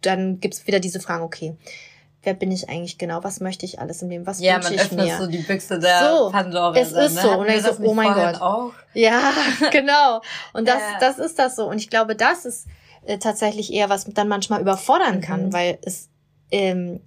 dann 0.00 0.40
gibt's 0.40 0.66
wieder 0.66 0.80
diese 0.80 1.00
Fragen, 1.00 1.22
okay, 1.22 1.56
wer 2.22 2.34
bin 2.34 2.50
ich 2.50 2.68
eigentlich 2.68 2.98
genau, 2.98 3.22
was 3.22 3.40
möchte 3.40 3.64
ich 3.64 3.78
alles 3.78 4.02
im 4.02 4.10
Leben, 4.10 4.26
was 4.26 4.40
ja, 4.40 4.56
wünsche 4.56 4.74
ich 4.74 4.90
mir. 4.92 5.04
Ja, 5.04 5.04
man 5.04 5.06
öffnet 5.06 5.20
so 5.20 5.26
die 5.26 5.38
Büchse 5.38 5.78
der 5.78 6.00
so, 6.00 6.30
Pandora. 6.30 6.76
Es 6.76 6.92
ist 6.92 7.14
ne? 7.14 7.22
so. 7.22 7.30
und 7.38 7.48
dann 7.48 7.62
so, 7.62 7.82
oh 7.82 7.94
mein 7.94 8.12
Gott. 8.12 8.40
Auch? 8.40 8.72
Ja, 8.94 9.32
genau. 9.70 10.20
Und 10.52 10.66
das, 10.66 10.80
ja. 10.80 10.98
das 11.00 11.18
ist 11.18 11.38
das 11.38 11.56
so. 11.56 11.68
Und 11.68 11.78
ich 11.78 11.88
glaube, 11.88 12.16
das 12.16 12.44
ist 12.44 12.66
äh, 13.06 13.18
tatsächlich 13.18 13.72
eher 13.72 13.88
was 13.88 14.04
dann 14.04 14.28
manchmal 14.28 14.60
überfordern 14.60 15.20
kann, 15.20 15.46
mhm. 15.46 15.52
weil 15.52 15.78
es 15.82 16.08
ähm, 16.50 17.00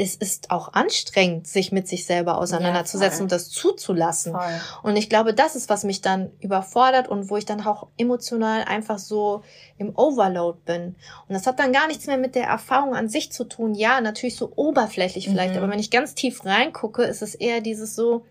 es 0.00 0.14
ist 0.14 0.50
auch 0.50 0.72
anstrengend, 0.72 1.46
sich 1.46 1.72
mit 1.72 1.86
sich 1.86 2.06
selber 2.06 2.38
auseinanderzusetzen 2.38 3.18
ja, 3.18 3.22
und 3.24 3.32
das 3.32 3.50
zuzulassen. 3.50 4.32
Voll. 4.32 4.60
Und 4.82 4.96
ich 4.96 5.10
glaube, 5.10 5.34
das 5.34 5.56
ist, 5.56 5.68
was 5.68 5.84
mich 5.84 6.00
dann 6.00 6.30
überfordert 6.40 7.08
und 7.08 7.28
wo 7.28 7.36
ich 7.36 7.44
dann 7.44 7.66
auch 7.66 7.88
emotional 7.98 8.64
einfach 8.64 8.98
so 8.98 9.42
im 9.76 9.94
Overload 9.94 10.60
bin. 10.64 10.96
Und 11.28 11.34
das 11.34 11.46
hat 11.46 11.58
dann 11.58 11.74
gar 11.74 11.86
nichts 11.86 12.06
mehr 12.06 12.16
mit 12.16 12.34
der 12.34 12.46
Erfahrung 12.46 12.94
an 12.94 13.10
sich 13.10 13.30
zu 13.30 13.44
tun. 13.44 13.74
Ja, 13.74 14.00
natürlich 14.00 14.36
so 14.36 14.50
oberflächlich 14.56 15.28
vielleicht, 15.28 15.52
mhm. 15.52 15.58
aber 15.58 15.70
wenn 15.70 15.78
ich 15.78 15.90
ganz 15.90 16.14
tief 16.14 16.46
reingucke, 16.46 17.02
ist 17.02 17.20
es 17.20 17.34
eher 17.34 17.60
dieses 17.60 17.94
so, 17.94 18.24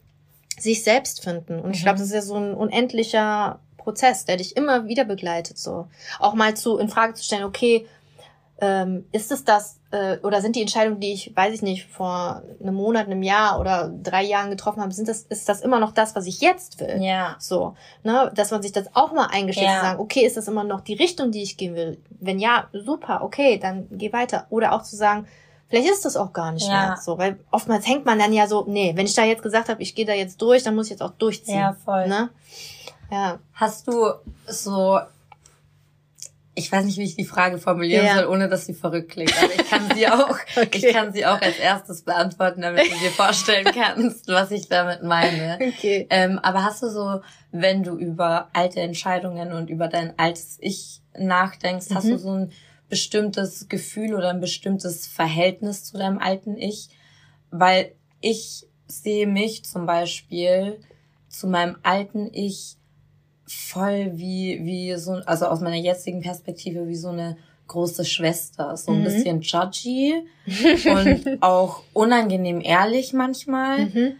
sich 0.58 0.84
selbst 0.84 1.24
finden. 1.24 1.60
Und 1.60 1.68
mhm. 1.68 1.74
ich 1.74 1.84
glaube, 1.84 2.00
das 2.00 2.08
ist 2.08 2.14
ja 2.14 2.22
so 2.24 2.36
ein 2.36 2.56
unendlicher 2.56 3.60
Prozess, 3.90 4.26
der 4.26 4.38
dich 4.38 4.56
immer 4.56 4.88
wieder 4.88 5.04
begleitet, 5.04 5.58
so. 5.58 5.88
Auch 6.20 6.36
mal 6.36 6.56
zu, 6.56 6.78
in 6.78 6.90
Frage 6.90 7.16
zu 7.16 7.24
stellen, 7.24 7.44
okay, 7.44 7.88
ähm, 8.62 9.06
ist 9.12 9.32
es 9.32 9.44
das, 9.44 9.80
äh, 9.92 10.18
oder 10.18 10.42
sind 10.42 10.56
die 10.56 10.62
Entscheidungen, 10.62 11.00
die 11.00 11.14
ich, 11.14 11.36
weiß 11.36 11.54
ich 11.54 11.62
nicht, 11.62 11.86
vor 11.86 12.44
einem 12.62 12.76
Monat, 12.76 13.08
einem 13.08 13.24
Jahr 13.24 13.60
oder 13.60 13.90
drei 13.90 14.24
Jahren 14.24 14.50
getroffen 14.50 14.82
habe, 14.82 14.94
sind 14.94 15.08
das, 15.08 15.22
ist 15.24 15.50
das 15.50 15.62
immer 15.62 15.80
noch 15.80 15.92
das, 15.92 16.16
was 16.16 16.28
ich 16.28 16.42
jetzt 16.42 16.80
will? 16.80 17.02
Ja. 17.02 17.36
So, 17.40 17.76
ne, 18.04 18.32
dass 18.36 18.52
man 18.52 18.62
sich 18.62 18.72
das 18.72 18.94
auch 18.94 19.12
mal 19.12 19.28
eingesteht 19.32 19.66
ja. 19.66 19.76
und 19.76 19.82
sagen, 19.82 20.00
okay, 20.00 20.26
ist 20.26 20.38
das 20.38 20.48
immer 20.48 20.64
noch 20.64 20.82
die 20.82 20.94
Richtung, 20.94 21.32
die 21.32 21.42
ich 21.42 21.58
gehen 21.58 21.76
will? 21.76 21.98
Wenn 22.10 22.40
ja, 22.40 22.68
super, 22.74 23.22
okay, 23.24 23.58
dann 23.58 23.88
geh 23.92 24.14
weiter. 24.14 24.46
Oder 24.50 24.74
auch 24.74 24.84
zu 24.84 24.96
sagen, 24.96 25.26
vielleicht 25.70 25.90
ist 25.90 26.06
das 26.06 26.18
auch 26.18 26.34
gar 26.34 26.52
nicht 26.52 26.68
ja. 26.68 26.88
mehr 26.88 26.98
so, 26.98 27.18
weil 27.18 27.40
oftmals 27.52 27.88
hängt 27.88 28.06
man 28.06 28.20
dann 28.20 28.34
ja 28.34 28.48
so, 28.48 28.66
nee, 28.68 28.92
wenn 28.96 29.06
ich 29.06 29.16
da 29.16 29.24
jetzt 29.24 29.44
gesagt 29.44 29.70
habe, 29.70 29.82
ich 29.82 29.96
gehe 29.96 30.06
da 30.06 30.14
jetzt 30.14 30.42
durch, 30.42 30.64
dann 30.64 30.76
muss 30.76 30.88
ich 30.88 30.92
jetzt 30.92 31.02
auch 31.02 31.12
durchziehen. 31.12 31.60
Ja, 31.60 31.78
voll. 31.86 32.08
Ne? 32.08 32.30
Ja. 33.12 33.40
Hast 33.54 33.88
du 33.88 34.14
so 34.48 35.00
ich 36.60 36.72
weiß 36.72 36.86
nicht, 36.86 36.98
wie 36.98 37.04
ich 37.04 37.16
die 37.16 37.26
Frage 37.26 37.58
formulieren 37.58 38.06
ja. 38.06 38.16
soll, 38.16 38.26
ohne 38.26 38.50
dass 38.50 38.66
sie 38.66 38.74
verrückt 38.74 39.12
klingt. 39.12 39.34
Aber 39.42 39.54
ich 39.54 39.70
kann 39.70 39.90
sie 39.96 40.08
auch, 40.08 40.30
okay. 40.58 40.70
ich 40.74 40.94
kann 40.94 41.14
sie 41.14 41.26
auch 41.26 41.42
als 41.42 41.58
erstes 41.58 42.02
beantworten, 42.02 42.62
damit 42.62 42.92
du 42.92 43.00
dir 43.00 43.12
vorstellen 43.12 43.66
kannst, 43.74 44.28
was 44.28 44.52
ich 44.52 44.68
damit 44.68 45.02
meine. 45.02 45.56
Okay. 45.56 46.06
Ähm, 46.10 46.38
aber 46.40 46.64
hast 46.64 46.84
du 46.84 46.90
so, 46.90 47.22
wenn 47.52 47.84
du 47.84 47.96
über 47.96 48.50
alte 48.52 48.82
Entscheidungen 48.82 49.54
und 49.54 49.70
über 49.70 49.88
dein 49.88 50.20
altes 50.20 50.58
Ich 50.60 51.02
nachdenkst, 51.18 51.90
mhm. 51.90 51.96
hast 51.96 52.08
du 52.08 52.14
mhm. 52.14 52.20
so 52.20 52.32
ein 52.34 52.52
bestimmtes 52.90 53.70
Gefühl 53.70 54.14
oder 54.14 54.30
ein 54.30 54.42
bestimmtes 54.42 55.08
Verhältnis 55.08 55.86
zu 55.86 55.98
deinem 55.98 56.20
alten 56.20 56.58
Ich? 56.58 56.90
Weil 57.52 57.94
ich 58.20 58.66
sehe 58.86 59.28
mich 59.28 59.64
zum 59.64 59.86
Beispiel 59.86 60.80
zu 61.30 61.48
meinem 61.48 61.78
alten 61.84 62.30
Ich 62.34 62.79
voll 63.52 64.12
wie, 64.16 64.60
wie 64.64 64.96
so, 64.98 65.14
also 65.26 65.46
aus 65.48 65.62
meiner 65.62 65.78
jetzigen 65.78 66.22
Perspektive, 66.22 66.88
wie 66.88 66.96
so 66.96 67.10
eine 67.10 67.38
große 67.68 68.04
Schwester. 68.04 68.76
So 68.76 68.92
ein 68.92 69.00
mhm. 69.00 69.04
bisschen 69.06 69.42
judgy 69.42 70.14
und 70.92 71.42
auch 71.42 71.84
unangenehm 71.94 72.62
ehrlich 72.62 73.14
manchmal. 73.14 73.86
Mhm. 73.86 74.14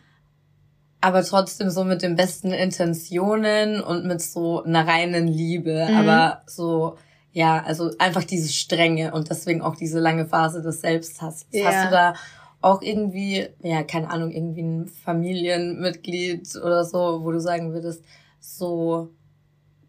Aber 1.02 1.24
trotzdem 1.24 1.70
so 1.70 1.84
mit 1.84 2.02
den 2.02 2.16
besten 2.16 2.52
Intentionen 2.52 3.82
und 3.82 4.06
mit 4.06 4.22
so 4.22 4.64
einer 4.64 4.88
reinen 4.88 5.28
Liebe. 5.28 5.88
Mhm. 5.90 5.98
Aber 5.98 6.42
so, 6.46 6.98
ja, 7.32 7.64
also 7.64 7.92
einfach 8.00 8.24
diese 8.24 8.50
Strenge 8.50 9.14
und 9.14 9.30
deswegen 9.30 9.62
auch 9.62 9.76
diese 9.76 10.00
lange 10.00 10.26
Phase 10.26 10.62
des 10.62 10.82
Selbsthasses. 10.82 11.48
Ja. 11.52 11.68
Hast 11.68 11.86
du 11.86 11.92
da 11.92 12.14
auch 12.62 12.82
irgendwie, 12.82 13.48
ja, 13.64 13.84
keine 13.84 14.10
Ahnung, 14.10 14.32
irgendwie 14.32 14.64
ein 14.64 14.88
Familienmitglied 14.88 16.56
oder 16.58 16.84
so, 16.84 17.24
wo 17.24 17.32
du 17.32 17.40
sagen 17.40 17.74
würdest, 17.74 18.04
so 18.42 19.12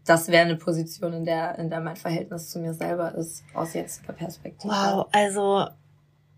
das 0.05 0.27
wäre 0.27 0.45
eine 0.45 0.55
Position, 0.55 1.13
in 1.13 1.25
der, 1.25 1.57
in 1.59 1.69
der 1.69 1.79
mein 1.79 1.95
Verhältnis 1.95 2.49
zu 2.49 2.59
mir 2.59 2.73
selber 2.73 3.13
ist, 3.15 3.43
aus 3.53 3.73
jetziger 3.73 4.13
Perspektive. 4.13 4.73
Wow, 4.73 5.07
also, 5.11 5.67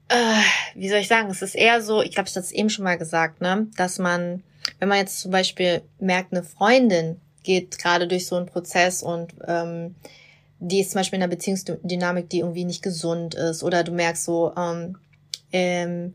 äh, 0.09 0.41
wie 0.75 0.89
soll 0.89 0.99
ich 0.99 1.07
sagen, 1.07 1.29
es 1.29 1.41
ist 1.41 1.55
eher 1.55 1.81
so, 1.81 2.01
ich 2.01 2.11
glaube, 2.11 2.27
ich 2.27 2.35
hatte 2.35 2.45
es 2.45 2.51
eben 2.51 2.69
schon 2.69 2.83
mal 2.83 2.97
gesagt, 2.97 3.41
ne, 3.41 3.67
dass 3.77 3.99
man, 3.99 4.43
wenn 4.79 4.89
man 4.89 4.97
jetzt 4.97 5.21
zum 5.21 5.31
Beispiel 5.31 5.81
merkt, 5.99 6.33
eine 6.33 6.43
Freundin 6.43 7.19
geht 7.43 7.77
gerade 7.77 8.07
durch 8.07 8.27
so 8.27 8.35
einen 8.35 8.45
Prozess 8.45 9.03
und 9.03 9.33
ähm, 9.47 9.95
die 10.59 10.79
ist 10.79 10.91
zum 10.91 10.99
Beispiel 10.99 11.17
in 11.17 11.23
einer 11.23 11.29
Beziehungsdynamik, 11.29 12.29
die 12.29 12.39
irgendwie 12.39 12.63
nicht 12.65 12.83
gesund 12.83 13.35
ist, 13.35 13.63
oder 13.63 13.83
du 13.83 13.91
merkst 13.91 14.23
so, 14.23 14.53
ähm, 14.55 14.97
ähm, 15.51 16.13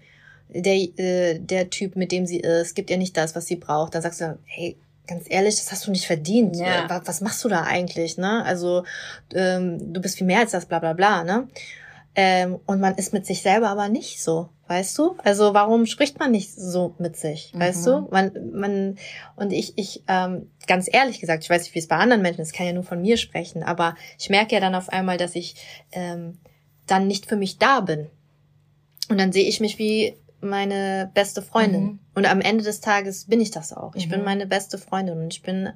der, 0.48 0.74
äh, 0.74 1.38
der 1.38 1.70
Typ, 1.70 1.96
mit 1.96 2.12
dem 2.12 2.26
sie 2.26 2.40
ist, 2.40 2.74
gibt 2.74 2.90
ihr 2.90 2.96
nicht 2.96 3.16
das, 3.16 3.36
was 3.36 3.46
sie 3.46 3.56
braucht, 3.56 3.94
dann 3.94 4.02
sagst 4.02 4.20
du, 4.20 4.38
hey, 4.44 4.76
ganz 5.08 5.24
ehrlich, 5.28 5.56
das 5.56 5.72
hast 5.72 5.86
du 5.86 5.90
nicht 5.90 6.06
verdient. 6.06 6.56
Ja. 6.56 6.88
Was, 6.88 7.02
was 7.06 7.20
machst 7.20 7.44
du 7.44 7.48
da 7.48 7.62
eigentlich, 7.62 8.18
ne? 8.18 8.44
Also, 8.44 8.84
ähm, 9.34 9.92
du 9.92 10.00
bist 10.00 10.18
viel 10.18 10.26
mehr 10.26 10.40
als 10.40 10.52
das, 10.52 10.66
bla 10.66 10.78
bla 10.78 10.92
bla, 10.92 11.24
ne? 11.24 11.48
Ähm, 12.14 12.58
und 12.66 12.80
man 12.80 12.96
ist 12.96 13.12
mit 13.12 13.26
sich 13.26 13.42
selber 13.42 13.68
aber 13.68 13.88
nicht 13.88 14.20
so, 14.20 14.48
weißt 14.66 14.98
du? 14.98 15.16
Also 15.22 15.54
warum 15.54 15.86
spricht 15.86 16.18
man 16.18 16.32
nicht 16.32 16.52
so 16.52 16.94
mit 16.98 17.16
sich, 17.16 17.52
mhm. 17.54 17.60
weißt 17.60 17.86
du? 17.86 18.08
Man, 18.10 18.32
man 18.52 18.98
und 19.36 19.52
ich, 19.52 19.78
ich, 19.78 20.02
ähm, 20.08 20.50
ganz 20.66 20.88
ehrlich 20.92 21.20
gesagt, 21.20 21.44
ich 21.44 21.50
weiß 21.50 21.62
nicht, 21.62 21.74
wie 21.76 21.78
es 21.78 21.86
bei 21.86 21.96
anderen 21.96 22.22
Menschen 22.22 22.40
ist, 22.40 22.54
kann 22.54 22.66
ja 22.66 22.72
nur 22.72 22.82
von 22.82 23.00
mir 23.00 23.18
sprechen, 23.18 23.62
aber 23.62 23.94
ich 24.18 24.30
merke 24.30 24.54
ja 24.54 24.60
dann 24.60 24.74
auf 24.74 24.88
einmal, 24.88 25.16
dass 25.16 25.36
ich 25.36 25.54
ähm, 25.92 26.38
dann 26.88 27.06
nicht 27.06 27.26
für 27.26 27.36
mich 27.36 27.58
da 27.58 27.80
bin. 27.80 28.08
Und 29.08 29.18
dann 29.18 29.30
sehe 29.30 29.48
ich 29.48 29.60
mich 29.60 29.78
wie 29.78 30.16
meine 30.40 31.10
beste 31.14 31.42
Freundin. 31.42 31.82
Mhm. 31.82 31.98
Und 32.14 32.26
am 32.26 32.40
Ende 32.40 32.64
des 32.64 32.80
Tages 32.80 33.26
bin 33.26 33.40
ich 33.40 33.50
das 33.50 33.72
auch. 33.72 33.94
Ich 33.94 34.06
mhm. 34.06 34.10
bin 34.10 34.24
meine 34.24 34.46
beste 34.46 34.78
Freundin 34.78 35.18
und 35.18 35.32
ich 35.32 35.42
bin 35.42 35.70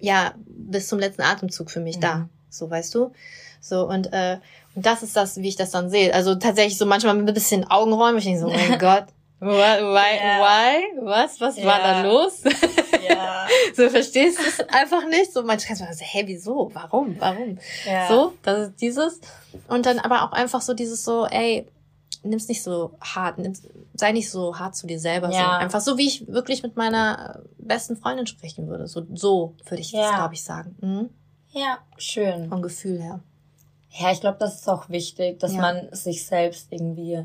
ja 0.00 0.34
bis 0.36 0.88
zum 0.88 0.98
letzten 0.98 1.22
Atemzug 1.22 1.70
für 1.70 1.80
mich 1.80 1.96
mhm. 1.96 2.02
da. 2.02 2.28
So, 2.50 2.70
weißt 2.70 2.94
du? 2.94 3.12
So, 3.60 3.88
und, 3.88 4.12
äh, 4.12 4.38
und 4.74 4.84
das 4.84 5.02
ist 5.02 5.16
das, 5.16 5.38
wie 5.38 5.48
ich 5.48 5.56
das 5.56 5.70
dann 5.70 5.88
sehe. 5.88 6.12
Also 6.12 6.34
tatsächlich 6.34 6.78
so 6.78 6.86
manchmal 6.86 7.14
mit 7.14 7.26
ein 7.26 7.34
bisschen 7.34 7.64
Augenräumen. 7.70 8.18
Ich 8.18 8.24
denke 8.24 8.40
so, 8.40 8.48
oh 8.48 8.50
mein 8.50 8.78
Gott, 8.78 9.06
Why? 9.40 9.82
Why? 9.82 10.14
Yeah. 10.16 10.40
why? 10.40 11.00
Was? 11.02 11.40
Was 11.40 11.58
yeah. 11.58 11.66
war 11.66 11.78
da 11.80 12.02
los? 12.02 12.42
Ja. 13.06 13.46
so 13.74 13.90
verstehst 13.90 14.38
du 14.38 14.42
es 14.42 14.60
einfach 14.70 15.06
nicht. 15.06 15.32
So 15.32 15.42
manchmal 15.42 15.76
kannst 15.76 15.82
du 15.82 15.86
sagen, 15.86 16.10
hey, 16.10 16.26
wieso? 16.26 16.70
Warum? 16.72 17.16
Warum? 17.18 17.58
So, 18.08 18.32
das 18.42 18.68
ist 18.68 18.80
dieses. 18.80 19.20
Und 19.68 19.84
dann 19.84 19.98
aber 19.98 20.22
auch 20.22 20.32
einfach 20.32 20.62
so 20.62 20.72
dieses 20.72 21.04
so, 21.04 21.26
ey, 21.26 21.66
nimm's 22.24 22.48
nicht 22.48 22.62
so 22.62 22.96
hart, 23.00 23.38
nimm's, 23.38 23.62
sei 23.94 24.12
nicht 24.12 24.30
so 24.30 24.58
hart 24.58 24.74
zu 24.74 24.86
dir 24.86 24.98
selber. 24.98 25.30
Ja. 25.30 25.44
So. 25.44 25.50
Einfach 25.50 25.80
so, 25.80 25.98
wie 25.98 26.06
ich 26.06 26.26
wirklich 26.26 26.62
mit 26.62 26.76
meiner 26.76 27.42
besten 27.58 27.96
Freundin 27.96 28.26
sprechen 28.26 28.68
würde. 28.68 28.86
So, 28.86 29.06
so 29.14 29.54
würde 29.66 29.80
ich 29.80 29.92
ja. 29.92 30.02
das, 30.02 30.14
glaube 30.16 30.34
ich, 30.34 30.44
sagen. 30.44 30.76
Mhm. 30.80 31.10
Ja, 31.52 31.78
schön. 31.96 32.48
Vom 32.48 32.62
Gefühl 32.62 33.00
her. 33.00 33.20
Ja, 33.90 34.10
ich 34.10 34.20
glaube, 34.20 34.38
das 34.40 34.56
ist 34.56 34.68
auch 34.68 34.88
wichtig, 34.88 35.38
dass 35.38 35.54
ja. 35.54 35.60
man 35.60 35.88
sich 35.92 36.26
selbst 36.26 36.68
irgendwie 36.70 37.24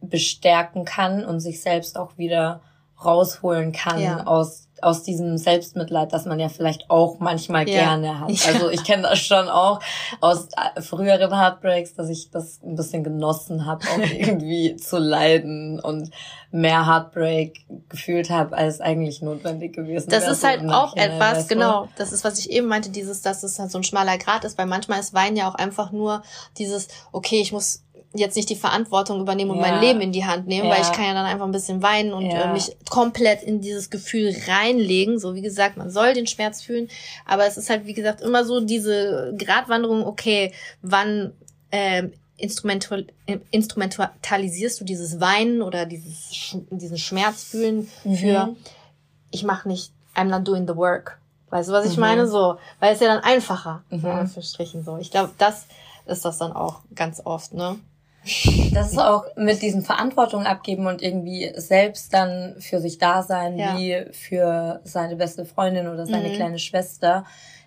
bestärken 0.00 0.84
kann 0.84 1.24
und 1.24 1.40
sich 1.40 1.62
selbst 1.62 1.96
auch 1.96 2.18
wieder 2.18 2.60
rausholen 3.02 3.72
kann 3.72 4.00
ja. 4.00 4.26
aus 4.26 4.65
aus 4.82 5.02
diesem 5.02 5.38
Selbstmitleid, 5.38 6.12
das 6.12 6.26
man 6.26 6.38
ja 6.38 6.48
vielleicht 6.48 6.90
auch 6.90 7.18
manchmal 7.18 7.68
ja. 7.68 7.82
gerne 7.96 8.20
hat. 8.20 8.30
Also 8.46 8.70
ich 8.70 8.84
kenne 8.84 9.02
das 9.02 9.18
schon 9.18 9.48
auch 9.48 9.80
aus 10.20 10.48
äh, 10.56 10.80
früheren 10.82 11.32
Heartbreaks, 11.34 11.94
dass 11.94 12.08
ich 12.08 12.30
das 12.30 12.60
ein 12.62 12.76
bisschen 12.76 13.02
genossen 13.04 13.66
habe, 13.66 13.84
auch 13.86 13.98
irgendwie 14.18 14.76
zu 14.76 14.98
leiden 14.98 15.80
und 15.80 16.10
mehr 16.50 16.86
Heartbreak 16.86 17.66
gefühlt 17.88 18.30
habe, 18.30 18.56
als 18.56 18.80
eigentlich 18.80 19.22
notwendig 19.22 19.74
gewesen 19.74 20.08
Das 20.10 20.28
ist 20.28 20.44
halt 20.44 20.68
auch 20.70 20.96
etwas, 20.96 21.48
genau, 21.48 21.88
das 21.96 22.12
ist, 22.12 22.24
was 22.24 22.38
ich 22.38 22.50
eben 22.50 22.66
meinte, 22.66 22.90
dieses, 22.90 23.22
dass 23.22 23.42
es 23.42 23.58
halt 23.58 23.70
so 23.70 23.78
ein 23.78 23.84
schmaler 23.84 24.18
Grad 24.18 24.44
ist, 24.44 24.56
weil 24.58 24.66
manchmal 24.66 25.00
ist 25.00 25.14
Wein 25.14 25.36
ja 25.36 25.48
auch 25.48 25.54
einfach 25.54 25.92
nur 25.92 26.22
dieses, 26.58 26.88
okay, 27.12 27.40
ich 27.40 27.52
muss 27.52 27.82
jetzt 28.14 28.36
nicht 28.36 28.48
die 28.48 28.56
Verantwortung 28.56 29.20
übernehmen 29.20 29.50
und 29.50 29.58
ja. 29.58 29.68
mein 29.68 29.80
Leben 29.80 30.00
in 30.00 30.12
die 30.12 30.24
Hand 30.24 30.46
nehmen, 30.46 30.68
ja. 30.68 30.74
weil 30.74 30.82
ich 30.82 30.92
kann 30.92 31.04
ja 31.04 31.14
dann 31.14 31.26
einfach 31.26 31.44
ein 31.44 31.52
bisschen 31.52 31.82
weinen 31.82 32.12
und 32.12 32.26
ja. 32.26 32.50
äh, 32.50 32.52
mich 32.52 32.76
komplett 32.88 33.42
in 33.42 33.60
dieses 33.60 33.90
Gefühl 33.90 34.34
reinlegen. 34.46 35.18
So 35.18 35.34
wie 35.34 35.42
gesagt, 35.42 35.76
man 35.76 35.90
soll 35.90 36.14
den 36.14 36.26
Schmerz 36.26 36.62
fühlen, 36.62 36.88
aber 37.26 37.46
es 37.46 37.56
ist 37.56 37.70
halt 37.70 37.86
wie 37.86 37.94
gesagt 37.94 38.20
immer 38.20 38.44
so 38.44 38.60
diese 38.60 39.34
Gratwanderung. 39.36 40.06
Okay, 40.06 40.52
wann 40.82 41.32
äh, 41.70 42.04
instrumental, 42.36 43.06
instrumentalisierst 43.50 44.80
du 44.80 44.84
dieses 44.84 45.20
Weinen 45.20 45.62
oder 45.62 45.86
dieses 45.86 46.56
diesen 46.70 46.98
Schmerz 46.98 47.44
fühlen 47.44 47.88
mhm. 48.04 48.16
für 48.16 48.56
ich 49.30 49.44
mache 49.44 49.68
nicht 49.68 49.92
I'm 50.14 50.28
not 50.28 50.46
doing 50.46 50.66
the 50.66 50.76
work. 50.76 51.18
Weißt 51.50 51.68
du, 51.68 51.72
was 51.72 51.86
ich 51.86 51.96
mhm. 51.96 52.00
meine? 52.00 52.26
So, 52.26 52.58
weil 52.80 52.94
es 52.94 53.00
ja 53.00 53.08
dann 53.08 53.22
einfacher, 53.22 53.82
mhm. 53.90 54.28
Strichen 54.42 54.84
so. 54.84 54.96
Ich 54.98 55.10
glaube, 55.10 55.32
das 55.38 55.66
ist 56.06 56.24
das 56.24 56.38
dann 56.38 56.52
auch 56.52 56.80
ganz 56.94 57.20
oft, 57.24 57.52
ne? 57.52 57.78
Das 58.72 58.92
ist 58.92 58.98
auch 58.98 59.24
mit 59.36 59.62
diesem 59.62 59.82
Verantwortung 59.82 60.44
abgeben 60.44 60.86
und 60.86 61.00
irgendwie 61.00 61.52
selbst 61.56 62.12
dann 62.12 62.56
für 62.58 62.80
sich 62.80 62.98
da 62.98 63.22
sein, 63.22 63.58
ja. 63.58 63.76
wie 63.76 64.04
für 64.12 64.80
seine 64.84 65.16
beste 65.16 65.44
Freundin 65.44 65.88
oder 65.88 66.06
seine 66.06 66.28
mhm. 66.28 66.34
kleine 66.34 66.58
Schwester. 66.58 67.24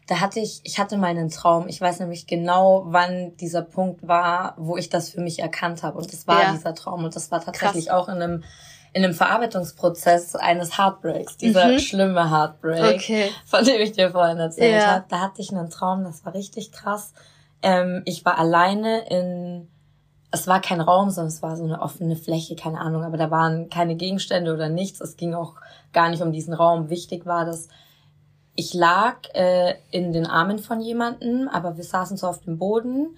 Da 0.08 0.20
hatte 0.20 0.40
ich, 0.40 0.62
ich 0.64 0.80
hatte 0.80 0.98
meinen 0.98 1.30
Traum. 1.30 1.68
Ich 1.68 1.80
weiß 1.80 2.00
nämlich 2.00 2.28
genau, 2.28 2.84
wann 2.88 3.38
dieser 3.38 3.62
Punkt 3.62 4.08
war, 4.08 4.56
wo 4.58 4.76
ich 4.76 4.90
das 4.90 5.10
für 5.10 5.22
mich 5.22 5.40
erkannt 5.40 5.84
habe. 5.84 5.98
Und 5.98 6.12
das 6.12 6.28
war 6.28 6.44
ja. 6.44 6.52
dieser 6.52 6.74
Traum. 6.74 7.04
Und 7.04 7.16
das 7.16 7.32
war 7.32 7.44
tatsächlich 7.44 7.88
Krass. 7.88 7.96
auch 7.96 8.10
in 8.10 8.22
einem 8.22 8.44
in 8.92 9.04
einem 9.04 9.14
Verarbeitungsprozess 9.14 10.36
eines 10.36 10.80
Heartbreaks, 10.80 11.38
dieser 11.38 11.68
mhm. 11.68 11.80
schlimme 11.80 12.32
Heartbreak, 12.32 12.96
okay. 12.96 13.30
von 13.46 13.64
dem 13.64 13.80
ich 13.82 13.92
dir 13.92 14.10
vorhin 14.10 14.40
erzählt 14.40 14.82
ja. 14.82 14.88
habe. 14.96 15.06
Da 15.10 15.20
hatte 15.20 15.42
ich 15.42 15.52
einen 15.52 15.70
Traum, 15.70 16.04
das 16.04 16.26
war 16.26 16.34
richtig 16.34 16.72
krass. 16.72 17.14
Ähm, 17.62 18.02
ich 18.06 18.26
war 18.26 18.40
alleine 18.40 19.08
in 19.10 19.68
es 20.32 20.48
war 20.48 20.62
kein 20.62 20.82
Raum, 20.82 21.10
sondern 21.10 21.30
es 21.30 21.42
war 21.42 21.58
so 21.58 21.64
eine 21.64 21.82
offene 21.82 22.16
Fläche, 22.16 22.56
keine 22.56 22.80
Ahnung, 22.80 23.04
aber 23.04 23.18
da 23.18 23.32
waren 23.32 23.70
keine 23.70 23.96
Gegenstände 23.96 24.54
oder 24.54 24.70
nichts. 24.70 25.02
Es 25.02 25.18
ging 25.18 25.34
auch 25.34 25.56
gar 25.92 26.10
nicht 26.10 26.22
um 26.22 26.32
diesen 26.32 26.54
Raum. 26.54 26.90
Wichtig 26.90 27.26
war, 27.26 27.46
dass 27.46 27.68
ich 28.56 28.74
lag 28.74 29.16
äh, 29.34 29.76
in 29.90 30.12
den 30.12 30.26
Armen 30.26 30.60
von 30.60 30.82
jemandem, 30.82 31.48
aber 31.48 31.78
wir 31.78 31.84
saßen 31.84 32.18
so 32.18 32.28
auf 32.28 32.42
dem 32.42 32.58
Boden 32.60 33.18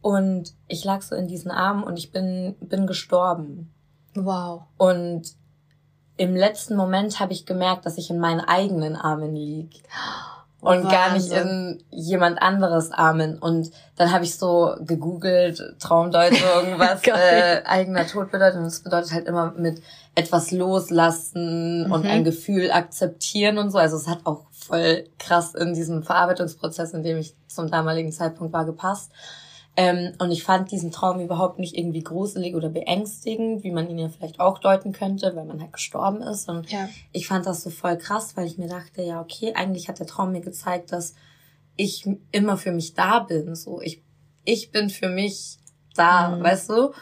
und 0.00 0.54
ich 0.66 0.84
lag 0.84 1.02
so 1.02 1.14
in 1.14 1.28
diesen 1.28 1.50
Armen 1.50 1.84
und 1.84 1.98
ich 1.98 2.10
bin 2.10 2.56
bin 2.60 2.86
gestorben. 2.86 3.72
Wow. 4.14 4.62
Und 4.76 5.34
im 6.16 6.34
letzten 6.34 6.76
Moment 6.76 7.20
habe 7.20 7.32
ich 7.32 7.46
gemerkt, 7.46 7.86
dass 7.86 7.98
ich 7.98 8.10
in 8.10 8.18
meinen 8.18 8.40
eigenen 8.40 8.96
Armen 8.96 9.34
lieg. 9.34 9.82
Und 10.60 10.84
Wahnsinn. 10.84 10.90
gar 10.90 11.12
nicht 11.14 11.32
in 11.32 11.84
jemand 11.90 12.40
anderes 12.42 12.90
Armen. 12.92 13.38
Und 13.38 13.70
dann 13.96 14.12
habe 14.12 14.24
ich 14.24 14.36
so 14.36 14.74
gegoogelt, 14.80 15.62
Traumdeutung, 15.78 16.38
irgendwas, 16.56 17.02
äh, 17.06 17.62
eigener 17.64 18.06
Tod 18.06 18.30
bedeutet. 18.30 18.58
Und 18.58 18.64
das 18.64 18.80
bedeutet 18.80 19.12
halt 19.12 19.26
immer 19.26 19.52
mit 19.56 19.82
etwas 20.14 20.50
loslassen 20.50 21.86
mhm. 21.86 21.92
und 21.92 22.06
ein 22.06 22.24
Gefühl 22.24 22.70
akzeptieren 22.70 23.58
und 23.58 23.70
so. 23.70 23.78
Also 23.78 23.96
es 23.96 24.06
hat 24.06 24.20
auch 24.24 24.44
voll 24.52 25.04
krass 25.18 25.54
in 25.54 25.72
diesem 25.74 26.02
Verarbeitungsprozess, 26.02 26.92
in 26.92 27.02
dem 27.02 27.18
ich 27.18 27.34
zum 27.46 27.70
damaligen 27.70 28.12
Zeitpunkt 28.12 28.52
war, 28.52 28.64
gepasst. 28.64 29.10
Ähm, 29.76 30.12
und 30.18 30.30
ich 30.30 30.42
fand 30.42 30.72
diesen 30.72 30.90
Traum 30.90 31.20
überhaupt 31.20 31.58
nicht 31.58 31.76
irgendwie 31.76 32.02
gruselig 32.02 32.54
oder 32.54 32.68
beängstigend, 32.68 33.62
wie 33.62 33.70
man 33.70 33.88
ihn 33.88 33.98
ja 33.98 34.08
vielleicht 34.08 34.40
auch 34.40 34.58
deuten 34.58 34.92
könnte, 34.92 35.34
weil 35.36 35.44
man 35.44 35.60
halt 35.60 35.72
gestorben 35.72 36.22
ist. 36.22 36.48
Und 36.48 36.70
ja. 36.70 36.88
ich 37.12 37.28
fand 37.28 37.46
das 37.46 37.62
so 37.62 37.70
voll 37.70 37.96
krass, 37.96 38.36
weil 38.36 38.46
ich 38.46 38.58
mir 38.58 38.68
dachte, 38.68 39.02
ja, 39.02 39.20
okay, 39.20 39.54
eigentlich 39.54 39.88
hat 39.88 39.98
der 39.98 40.06
Traum 40.06 40.32
mir 40.32 40.40
gezeigt, 40.40 40.92
dass 40.92 41.14
ich 41.76 42.06
immer 42.32 42.56
für 42.56 42.72
mich 42.72 42.94
da 42.94 43.20
bin. 43.20 43.54
So, 43.54 43.80
ich, 43.80 44.02
ich 44.44 44.70
bin 44.70 44.90
für 44.90 45.08
mich 45.08 45.58
da, 45.94 46.36
mhm. 46.36 46.42
weißt 46.42 46.70
du? 46.70 46.92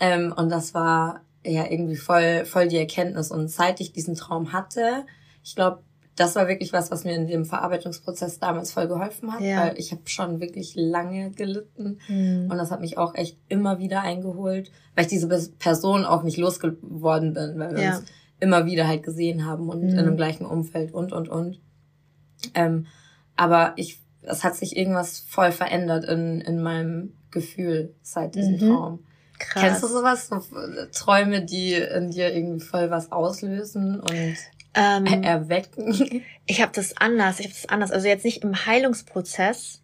Ähm, 0.00 0.32
und 0.36 0.48
das 0.48 0.74
war 0.74 1.22
ja 1.44 1.66
irgendwie 1.68 1.96
voll, 1.96 2.44
voll 2.44 2.68
die 2.68 2.78
Erkenntnis. 2.78 3.30
Und 3.30 3.48
seit 3.48 3.80
ich 3.80 3.92
diesen 3.92 4.14
Traum 4.14 4.52
hatte, 4.52 5.04
ich 5.42 5.56
glaube, 5.56 5.82
das 6.16 6.36
war 6.36 6.46
wirklich 6.46 6.72
was, 6.72 6.90
was 6.90 7.04
mir 7.04 7.14
in 7.14 7.26
dem 7.26 7.44
Verarbeitungsprozess 7.44 8.38
damals 8.38 8.72
voll 8.72 8.86
geholfen 8.86 9.32
hat, 9.32 9.40
ja. 9.40 9.60
weil 9.60 9.78
ich 9.78 9.92
habe 9.92 10.02
schon 10.06 10.40
wirklich 10.40 10.74
lange 10.76 11.30
gelitten 11.30 11.98
mhm. 12.08 12.48
und 12.50 12.58
das 12.58 12.70
hat 12.70 12.80
mich 12.80 12.98
auch 12.98 13.14
echt 13.14 13.38
immer 13.48 13.78
wieder 13.78 14.02
eingeholt, 14.02 14.70
weil 14.94 15.04
ich 15.04 15.10
diese 15.10 15.28
Person 15.58 16.04
auch 16.04 16.22
nicht 16.22 16.36
losgeworden 16.36 17.32
bin, 17.32 17.58
weil 17.58 17.76
wir 17.76 17.82
ja. 17.82 17.96
uns 17.96 18.04
immer 18.40 18.66
wieder 18.66 18.86
halt 18.86 19.02
gesehen 19.02 19.46
haben 19.46 19.68
und 19.68 19.82
mhm. 19.82 19.98
in 19.98 20.04
dem 20.04 20.16
gleichen 20.16 20.44
Umfeld 20.44 20.92
und 20.92 21.12
und 21.12 21.28
und. 21.28 21.60
Ähm, 22.54 22.86
aber 23.36 23.72
ich, 23.76 24.00
es 24.22 24.44
hat 24.44 24.56
sich 24.56 24.76
irgendwas 24.76 25.20
voll 25.20 25.52
verändert 25.52 26.04
in, 26.04 26.40
in 26.40 26.60
meinem 26.60 27.14
Gefühl 27.30 27.94
seit 28.02 28.34
diesem 28.34 28.54
mhm. 28.54 28.58
Traum. 28.58 28.98
Krass. 29.38 29.62
Kennst 29.62 29.82
du 29.82 29.86
sowas? 29.86 30.28
So 30.28 30.42
Träume, 30.92 31.44
die 31.44 31.74
in 31.74 32.10
dir 32.10 32.34
irgendwie 32.34 32.60
voll 32.60 32.90
was 32.90 33.10
auslösen 33.10 33.98
und 33.98 34.36
ähm, 34.74 35.06
erwecken? 35.06 36.24
Ich 36.44 36.60
habe 36.60 36.72
das 36.74 36.96
anders. 36.96 37.38
Ich 37.38 37.46
habe 37.46 37.54
das 37.54 37.68
anders. 37.68 37.92
Also 37.92 38.08
jetzt 38.08 38.24
nicht 38.24 38.42
im 38.42 38.66
Heilungsprozess, 38.66 39.80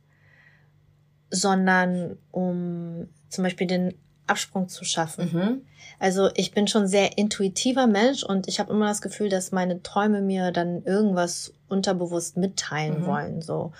sondern 1.31 2.19
um 2.33 3.09
zum 3.29 3.45
Beispiel 3.45 3.69
den 3.69 3.95
Absprung 4.27 4.69
zu 4.69 4.85
schaffen. 4.85 5.31
Mhm. 5.33 5.63
Also 6.01 6.31
ich 6.35 6.53
bin 6.53 6.67
schon 6.67 6.89
sehr 6.89 7.17
intuitiver 7.17 7.87
Mensch 7.87 8.25
und 8.25 8.49
ich 8.49 8.59
habe 8.59 8.73
immer 8.73 8.89
das 8.89 9.01
Gefühl, 9.01 9.29
dass 9.29 9.53
meine 9.53 9.83
Träume 9.83 10.21
mir 10.21 10.51
dann 10.51 10.83
irgendwas 10.83 11.55
unterbewusst 11.69 12.37
mitteilen 12.37 13.03
mhm. 13.03 13.07
wollen. 13.07 13.43
So 13.43 13.73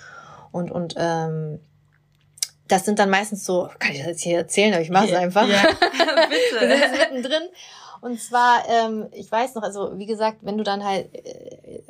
und 0.51 0.71
und 0.71 0.95
ähm, 0.97 1.59
das 2.69 2.85
sind 2.85 2.99
dann 2.99 3.09
meistens 3.09 3.45
so, 3.45 3.69
kann 3.79 3.91
ich 3.91 3.97
das 3.97 4.07
jetzt 4.07 4.21
hier 4.21 4.37
erzählen, 4.37 4.73
aber 4.73 4.83
ich 4.83 4.91
mache 4.91 5.05
es 5.05 5.11
yeah. 5.11 5.21
einfach. 5.21 5.47
Ja, 5.47 5.63
bitte. 5.69 6.67
Wir 6.67 6.77
sind 6.77 6.91
mittendrin 6.91 7.49
und 8.01 8.19
zwar, 8.19 8.63
ähm, 8.67 9.07
ich 9.11 9.31
weiß 9.31 9.55
noch, 9.55 9.63
also 9.63 9.97
wie 9.97 10.05
gesagt, 10.05 10.39
wenn 10.41 10.57
du 10.57 10.63
dann 10.63 10.83
halt 10.83 11.13
äh, 11.13 11.81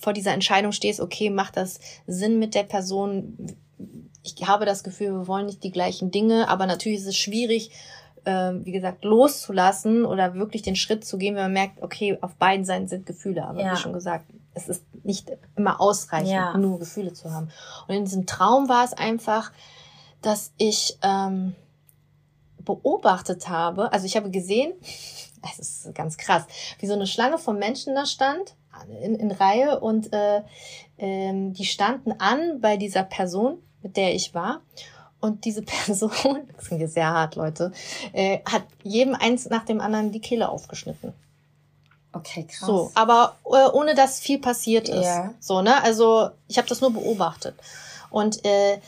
vor 0.00 0.12
dieser 0.12 0.32
Entscheidung 0.32 0.72
stehst, 0.72 1.00
okay, 1.00 1.30
macht 1.30 1.56
das 1.56 1.78
Sinn 2.06 2.38
mit 2.38 2.54
der 2.54 2.64
Person? 2.64 3.36
Ich 4.22 4.46
habe 4.46 4.64
das 4.64 4.84
Gefühl, 4.84 5.12
wir 5.12 5.26
wollen 5.26 5.46
nicht 5.46 5.62
die 5.64 5.72
gleichen 5.72 6.10
Dinge, 6.10 6.48
aber 6.48 6.66
natürlich 6.66 6.98
ist 6.98 7.06
es 7.06 7.16
schwierig, 7.16 7.70
äh, 8.24 8.52
wie 8.62 8.72
gesagt, 8.72 9.04
loszulassen 9.04 10.04
oder 10.04 10.34
wirklich 10.34 10.62
den 10.62 10.76
Schritt 10.76 11.04
zu 11.04 11.18
gehen, 11.18 11.34
wenn 11.34 11.44
man 11.44 11.52
merkt, 11.52 11.82
okay, 11.82 12.18
auf 12.20 12.34
beiden 12.34 12.64
Seiten 12.64 12.88
sind 12.88 13.06
Gefühle. 13.06 13.44
Aber 13.44 13.60
ja. 13.60 13.72
wie 13.72 13.76
schon 13.76 13.92
gesagt, 13.92 14.26
es 14.54 14.68
ist 14.68 14.84
nicht 15.04 15.30
immer 15.56 15.80
ausreichend, 15.80 16.30
ja. 16.30 16.56
nur 16.56 16.78
Gefühle 16.78 17.12
zu 17.12 17.32
haben. 17.32 17.50
Und 17.88 17.94
in 17.94 18.04
diesem 18.04 18.26
Traum 18.26 18.68
war 18.68 18.84
es 18.84 18.92
einfach, 18.92 19.52
dass 20.20 20.52
ich 20.56 20.98
ähm, 21.02 21.54
beobachtet 22.64 23.48
habe, 23.48 23.92
also 23.92 24.06
ich 24.06 24.16
habe 24.16 24.30
gesehen, 24.30 24.72
es 25.50 25.58
ist 25.58 25.94
ganz 25.94 26.16
krass, 26.16 26.44
wie 26.78 26.86
so 26.86 26.94
eine 26.94 27.06
Schlange 27.06 27.38
von 27.38 27.58
Menschen 27.58 27.94
da 27.94 28.06
stand 28.06 28.54
in, 29.02 29.14
in 29.16 29.30
Reihe 29.30 29.80
und 29.80 30.12
äh, 30.12 30.42
ähm, 30.98 31.52
die 31.52 31.64
standen 31.64 32.12
an 32.18 32.60
bei 32.60 32.76
dieser 32.76 33.02
Person, 33.02 33.58
mit 33.82 33.96
der 33.96 34.14
ich 34.14 34.34
war. 34.34 34.60
Und 35.20 35.44
diese 35.44 35.62
Person, 35.86 36.10
das 36.56 36.66
klingt 36.66 36.80
jetzt 36.80 36.94
sehr 36.94 37.08
hart, 37.08 37.36
Leute, 37.36 37.72
äh, 38.12 38.40
hat 38.44 38.64
jedem 38.82 39.14
eins 39.14 39.48
nach 39.48 39.64
dem 39.64 39.80
anderen 39.80 40.12
die 40.12 40.20
Kehle 40.20 40.48
aufgeschnitten. 40.48 41.12
Okay, 42.12 42.44
krass. 42.44 42.66
So, 42.66 42.90
aber 42.94 43.36
äh, 43.46 43.70
ohne 43.72 43.94
dass 43.94 44.20
viel 44.20 44.38
passiert 44.38 44.88
ist. 44.88 45.04
Ja. 45.04 45.32
So, 45.40 45.62
ne? 45.62 45.82
Also 45.82 46.30
ich 46.46 46.58
habe 46.58 46.68
das 46.68 46.80
nur 46.80 46.92
beobachtet. 46.92 47.54
Und 48.10 48.44
äh, 48.44 48.78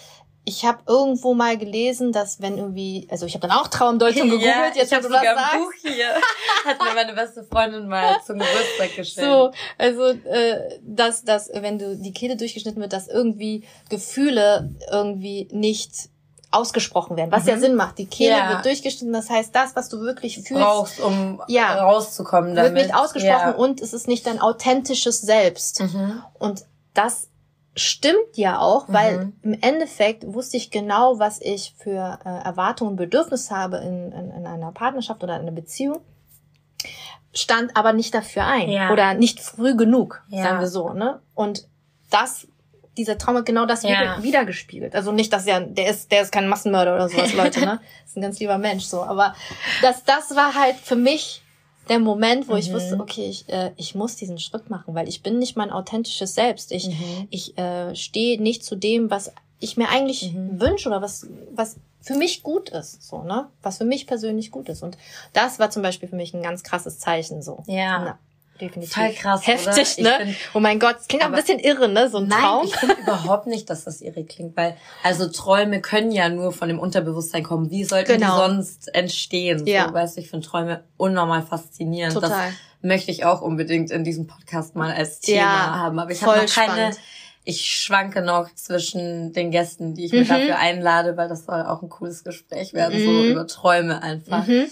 ich 0.46 0.64
habe 0.66 0.78
irgendwo 0.86 1.32
mal 1.32 1.56
gelesen, 1.56 2.12
dass 2.12 2.42
wenn 2.42 2.58
irgendwie, 2.58 3.08
also 3.10 3.24
ich 3.24 3.34
habe 3.34 3.46
dann 3.48 3.56
auch 3.56 3.68
Traumdeutung 3.68 4.22
gegoogelt, 4.30 4.44
Ja, 4.44 4.66
jetzt 4.74 4.86
ich 4.86 4.90
wo 4.92 4.96
habe 4.96 5.08
du 5.08 5.14
sogar 5.14 5.22
ein 5.32 5.36
sagst. 5.36 5.54
Buch 5.58 5.72
hier. 5.82 6.08
Hat 6.66 6.78
mir 6.82 6.94
meine 6.94 7.12
beste 7.14 7.44
Freundin 7.44 7.88
mal 7.88 8.16
zum 8.26 8.38
Geburtstag 8.38 8.94
geschenkt. 8.96 9.30
So, 9.30 9.50
also 9.78 10.08
äh, 10.28 10.78
dass, 10.82 11.24
dass, 11.24 11.48
wenn 11.54 11.78
du 11.78 11.96
die 11.96 12.12
Kehle 12.12 12.36
durchgeschnitten 12.36 12.80
wird, 12.82 12.92
dass 12.92 13.08
irgendwie 13.08 13.64
Gefühle 13.88 14.74
irgendwie 14.90 15.48
nicht 15.50 16.10
ausgesprochen 16.50 17.16
werden, 17.16 17.32
was 17.32 17.46
ja 17.46 17.56
Mhm. 17.56 17.60
Sinn 17.60 17.74
macht. 17.74 17.98
Die 17.98 18.06
Kehle 18.06 18.36
Ja. 18.36 18.50
wird 18.50 18.64
durchgeschnitten, 18.64 19.12
das 19.12 19.28
heißt, 19.28 19.54
das, 19.56 19.74
was 19.74 19.88
du 19.88 20.00
wirklich 20.02 20.36
fühlst, 20.36 20.62
brauchst, 20.62 21.00
um 21.00 21.42
Ja. 21.48 21.82
rauszukommen 21.82 22.54
damit. 22.54 22.74
wird 22.74 22.86
nicht 22.88 22.94
ausgesprochen 22.96 23.48
Ja. 23.48 23.50
und 23.56 23.80
es 23.80 23.92
ist 23.92 24.06
nicht 24.08 24.26
dein 24.26 24.40
authentisches 24.40 25.20
Selbst. 25.20 25.80
Mhm. 25.80 26.22
Und 26.38 26.64
das 26.92 27.28
stimmt 27.76 28.36
ja 28.36 28.58
auch, 28.60 28.84
weil 28.88 29.18
Mhm. 29.26 29.32
im 29.42 29.58
Endeffekt 29.60 30.24
wusste 30.32 30.56
ich 30.56 30.70
genau, 30.70 31.18
was 31.18 31.40
ich 31.40 31.74
für 31.78 32.18
äh, 32.24 32.28
Erwartungen 32.44 32.92
und 32.92 32.96
Bedürfnisse 32.96 33.54
habe 33.56 33.78
in, 33.78 34.12
in, 34.12 34.30
in 34.30 34.46
einer 34.46 34.70
Partnerschaft 34.72 35.22
oder 35.24 35.34
in 35.36 35.42
einer 35.42 35.50
Beziehung, 35.52 36.00
stand 37.32 37.76
aber 37.76 37.92
nicht 37.92 38.14
dafür 38.14 38.46
ein 38.46 38.68
Ja. 38.70 38.92
oder 38.92 39.14
nicht 39.14 39.40
früh 39.40 39.74
genug, 39.76 40.22
Ja. 40.28 40.42
sagen 40.44 40.60
wir 40.60 40.68
so. 40.68 40.90
Ne? 40.92 41.20
Und 41.34 41.66
das, 42.10 42.46
dieser 42.96 43.18
Traum 43.18 43.36
hat 43.36 43.46
genau 43.46 43.66
das 43.66 43.82
Ja. 43.82 43.88
wieder, 43.90 44.22
wiedergespiegelt. 44.22 44.94
Also 44.94 45.10
nicht, 45.10 45.32
dass 45.32 45.46
er, 45.46 45.60
der 45.60 45.88
ist, 45.90 46.12
der 46.12 46.22
ist 46.22 46.30
kein 46.30 46.46
Massenmörder 46.48 46.94
oder 46.94 47.08
sowas, 47.08 47.32
Leute, 47.34 47.60
ne? 47.60 47.80
ist 48.06 48.16
ein 48.16 48.22
ganz 48.22 48.38
lieber 48.38 48.58
Mensch, 48.58 48.84
so. 48.84 49.02
Aber 49.02 49.34
das, 49.82 50.04
das 50.04 50.36
war 50.36 50.54
halt 50.54 50.76
für 50.76 50.96
mich 50.96 51.42
der 51.88 51.98
Moment, 51.98 52.48
wo 52.48 52.56
ich 52.56 52.70
Mhm. 52.70 52.74
wusste, 52.74 53.00
okay, 53.00 53.26
ich, 53.28 53.48
äh, 53.48 53.72
ich 53.76 53.94
muss 53.94 54.16
diesen 54.16 54.38
Schritt 54.38 54.70
machen, 54.70 54.94
weil 54.94 55.08
ich 55.08 55.22
bin 55.22 55.38
nicht 55.38 55.56
mein 55.56 55.70
authentisches 55.70 56.34
Selbst. 56.34 56.72
Ich, 56.72 56.88
Mhm. 56.88 57.28
ich 57.30 57.56
äh, 57.58 57.94
stehe 57.94 58.40
nicht 58.40 58.64
zu 58.64 58.76
dem, 58.76 59.10
was 59.10 59.32
ich 59.60 59.76
mir 59.76 59.88
eigentlich 59.88 60.32
Mhm. 60.32 60.60
wünsche 60.60 60.88
oder 60.88 61.02
was, 61.02 61.26
was 61.54 61.76
für 62.00 62.14
mich 62.14 62.42
gut 62.42 62.68
ist, 62.70 63.02
so, 63.02 63.22
ne? 63.22 63.46
Was 63.62 63.78
für 63.78 63.84
mich 63.86 64.06
persönlich 64.06 64.50
gut 64.50 64.68
ist. 64.68 64.82
Und 64.82 64.98
das 65.32 65.58
war 65.58 65.70
zum 65.70 65.82
Beispiel 65.82 66.08
für 66.08 66.16
mich 66.16 66.34
ein 66.34 66.42
ganz 66.42 66.62
krasses 66.62 66.98
Zeichen, 66.98 67.40
so. 67.42 67.62
Ja. 67.66 68.18
Definitiv. 68.60 68.94
Voll 68.94 69.12
krass, 69.12 69.46
Heftig, 69.46 69.98
oder? 69.98 70.18
Ne? 70.18 70.24
find- 70.26 70.36
oh 70.54 70.60
mein 70.60 70.78
Gott, 70.78 70.96
es 71.00 71.08
klingt 71.08 71.22
auch 71.22 71.28
ein 71.28 71.32
Aber- 71.34 71.42
bisschen 71.42 71.58
irre, 71.58 71.88
ne? 71.88 72.08
So 72.08 72.18
ein 72.18 72.28
Nein, 72.28 72.40
Traum. 72.40 72.64
ich 72.66 72.76
finde 72.76 72.94
überhaupt 73.02 73.46
nicht, 73.46 73.68
dass 73.70 73.84
das 73.84 74.00
irre 74.00 74.24
klingt, 74.24 74.56
weil 74.56 74.76
also 75.02 75.28
Träume 75.28 75.80
können 75.80 76.10
ja 76.12 76.28
nur 76.28 76.52
von 76.52 76.68
dem 76.68 76.78
Unterbewusstsein 76.78 77.42
kommen. 77.42 77.70
Wie 77.70 77.84
sollten 77.84 78.12
Genau. 78.12 78.32
die 78.48 78.54
sonst 78.54 78.94
entstehen? 78.94 79.66
Ja. 79.66 79.88
So, 79.88 79.94
weißt 79.94 80.16
du, 80.16 80.20
ich 80.20 80.30
finde 80.30 80.46
Träume 80.46 80.84
unnormal 80.96 81.42
faszinierend. 81.42 82.14
Total. 82.14 82.30
Das 82.30 82.54
möchte 82.82 83.10
ich 83.10 83.24
auch 83.24 83.40
unbedingt 83.40 83.90
in 83.90 84.04
diesem 84.04 84.26
Podcast 84.26 84.74
mal 84.76 84.92
als 84.92 85.20
Thema 85.20 85.38
Ja, 85.40 85.74
haben. 85.76 85.98
Aber 85.98 86.10
ich 86.10 86.22
habe 86.22 86.32
noch 86.42 86.46
keine. 86.46 86.48
spannend. 86.72 86.96
Ich 87.46 87.60
schwanke 87.70 88.22
noch 88.22 88.48
zwischen 88.54 89.34
den 89.34 89.50
Gästen, 89.50 89.94
die 89.94 90.06
ich 90.06 90.12
mir 90.12 90.22
Mhm. 90.24 90.28
dafür 90.28 90.58
einlade, 90.58 91.16
weil 91.18 91.28
das 91.28 91.44
soll 91.44 91.60
auch 91.62 91.82
ein 91.82 91.90
cooles 91.90 92.24
Gespräch 92.24 92.72
werden, 92.72 92.98
so 92.98 93.10
Mhm. 93.10 93.24
über 93.32 93.46
Träume 93.46 94.02
einfach. 94.02 94.46
Mhm. 94.46 94.66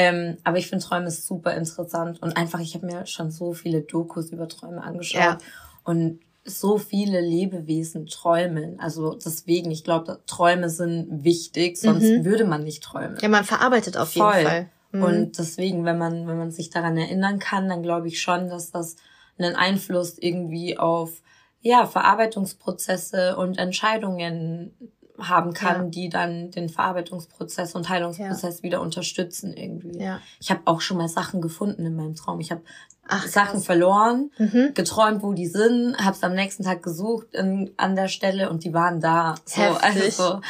Ähm, 0.00 0.36
aber 0.44 0.58
ich 0.58 0.68
finde 0.68 0.84
Träume 0.84 1.10
super 1.10 1.54
interessant 1.54 2.22
und 2.22 2.36
einfach, 2.36 2.60
ich 2.60 2.76
habe 2.76 2.86
mir 2.86 3.04
schon 3.06 3.32
so 3.32 3.52
viele 3.52 3.80
Dokus 3.80 4.30
über 4.30 4.46
Träume 4.46 4.80
angeschaut 4.80 5.20
Ja. 5.20 5.38
und 5.82 6.20
so 6.44 6.78
viele 6.78 7.20
Lebewesen 7.20 8.06
träumen. 8.06 8.78
Also 8.78 9.14
deswegen, 9.14 9.72
ich 9.72 9.82
glaube, 9.82 10.20
Träume 10.28 10.70
sind 10.70 11.24
wichtig, 11.24 11.78
sonst 11.78 12.04
Mhm. 12.04 12.24
würde 12.24 12.44
man 12.44 12.62
nicht 12.62 12.84
träumen. 12.84 13.18
Ja, 13.20 13.28
man 13.28 13.42
verarbeitet 13.42 13.96
auf 13.96 14.12
Voll. 14.12 14.36
jeden 14.36 14.46
Fall. 14.48 14.68
Mhm. 14.92 15.02
Und 15.02 15.38
deswegen, 15.38 15.84
wenn 15.84 15.98
man, 15.98 16.28
wenn 16.28 16.38
man 16.38 16.52
sich 16.52 16.70
daran 16.70 16.96
erinnern 16.96 17.40
kann, 17.40 17.68
dann 17.68 17.82
glaube 17.82 18.06
ich 18.06 18.22
schon, 18.22 18.48
dass 18.48 18.70
das 18.70 18.94
einen 19.36 19.56
Einfluss 19.56 20.16
irgendwie 20.16 20.78
auf 20.78 21.22
ja, 21.60 21.86
Verarbeitungsprozesse 21.86 23.36
und 23.36 23.58
Entscheidungen 23.58 24.72
haben 25.20 25.52
kann, 25.52 25.84
Ja. 25.84 25.88
die 25.88 26.08
dann 26.08 26.50
den 26.50 26.68
Verarbeitungsprozess 26.68 27.74
und 27.74 27.88
Heilungsprozess 27.88 28.62
wieder 28.62 28.80
unterstützen 28.80 29.52
irgendwie. 29.56 29.98
ja. 29.98 30.20
Ich 30.40 30.50
habe 30.50 30.60
auch 30.64 30.80
schon 30.80 30.96
mal 30.98 31.08
Sachen 31.08 31.40
gefunden 31.40 31.84
in 31.86 31.96
meinem 31.96 32.14
Traum. 32.14 32.40
Ich 32.40 32.50
habe 32.50 32.62
Ach, 33.08 33.26
Sachen 33.26 33.52
krass. 33.54 33.64
verloren, 33.66 34.30
Mhm. 34.38 34.72
geträumt, 34.74 35.22
wo 35.22 35.32
die 35.32 35.46
sind, 35.46 35.96
hab's 35.96 36.22
am 36.22 36.34
nächsten 36.34 36.62
Tag 36.62 36.82
gesucht 36.82 37.34
in, 37.34 37.72
an 37.78 37.96
der 37.96 38.08
Stelle 38.08 38.50
und 38.50 38.64
die 38.64 38.74
waren 38.74 39.00
da. 39.00 39.34
So, 39.46 39.62
Heftig. 39.62 39.82
also 39.82 40.10
so, 40.34 40.40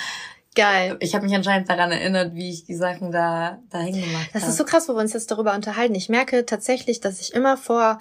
Geil. 0.55 0.97
ich 1.01 1.14
habe 1.14 1.25
mich 1.25 1.35
anscheinend 1.37 1.69
daran 1.71 1.93
erinnert, 1.93 2.35
wie 2.35 2.51
ich 2.51 2.64
die 2.64 2.75
Sachen 2.75 3.12
da 3.12 3.59
dahin 3.71 3.95
gemacht 3.95 4.29
habe. 4.29 4.41
Das 4.41 4.49
ist 4.49 4.57
so 4.57 4.64
krass, 4.64 4.89
wo 4.89 4.95
wir 4.95 5.01
uns 5.01 5.12
jetzt 5.12 5.31
darüber 5.31 5.55
unterhalten. 5.55 5.95
Ich 5.95 6.09
merke 6.09 6.45
tatsächlich, 6.47 7.01
dass 7.01 7.21
ich 7.21 7.33
immer 7.33 7.57
vor, 7.57 8.01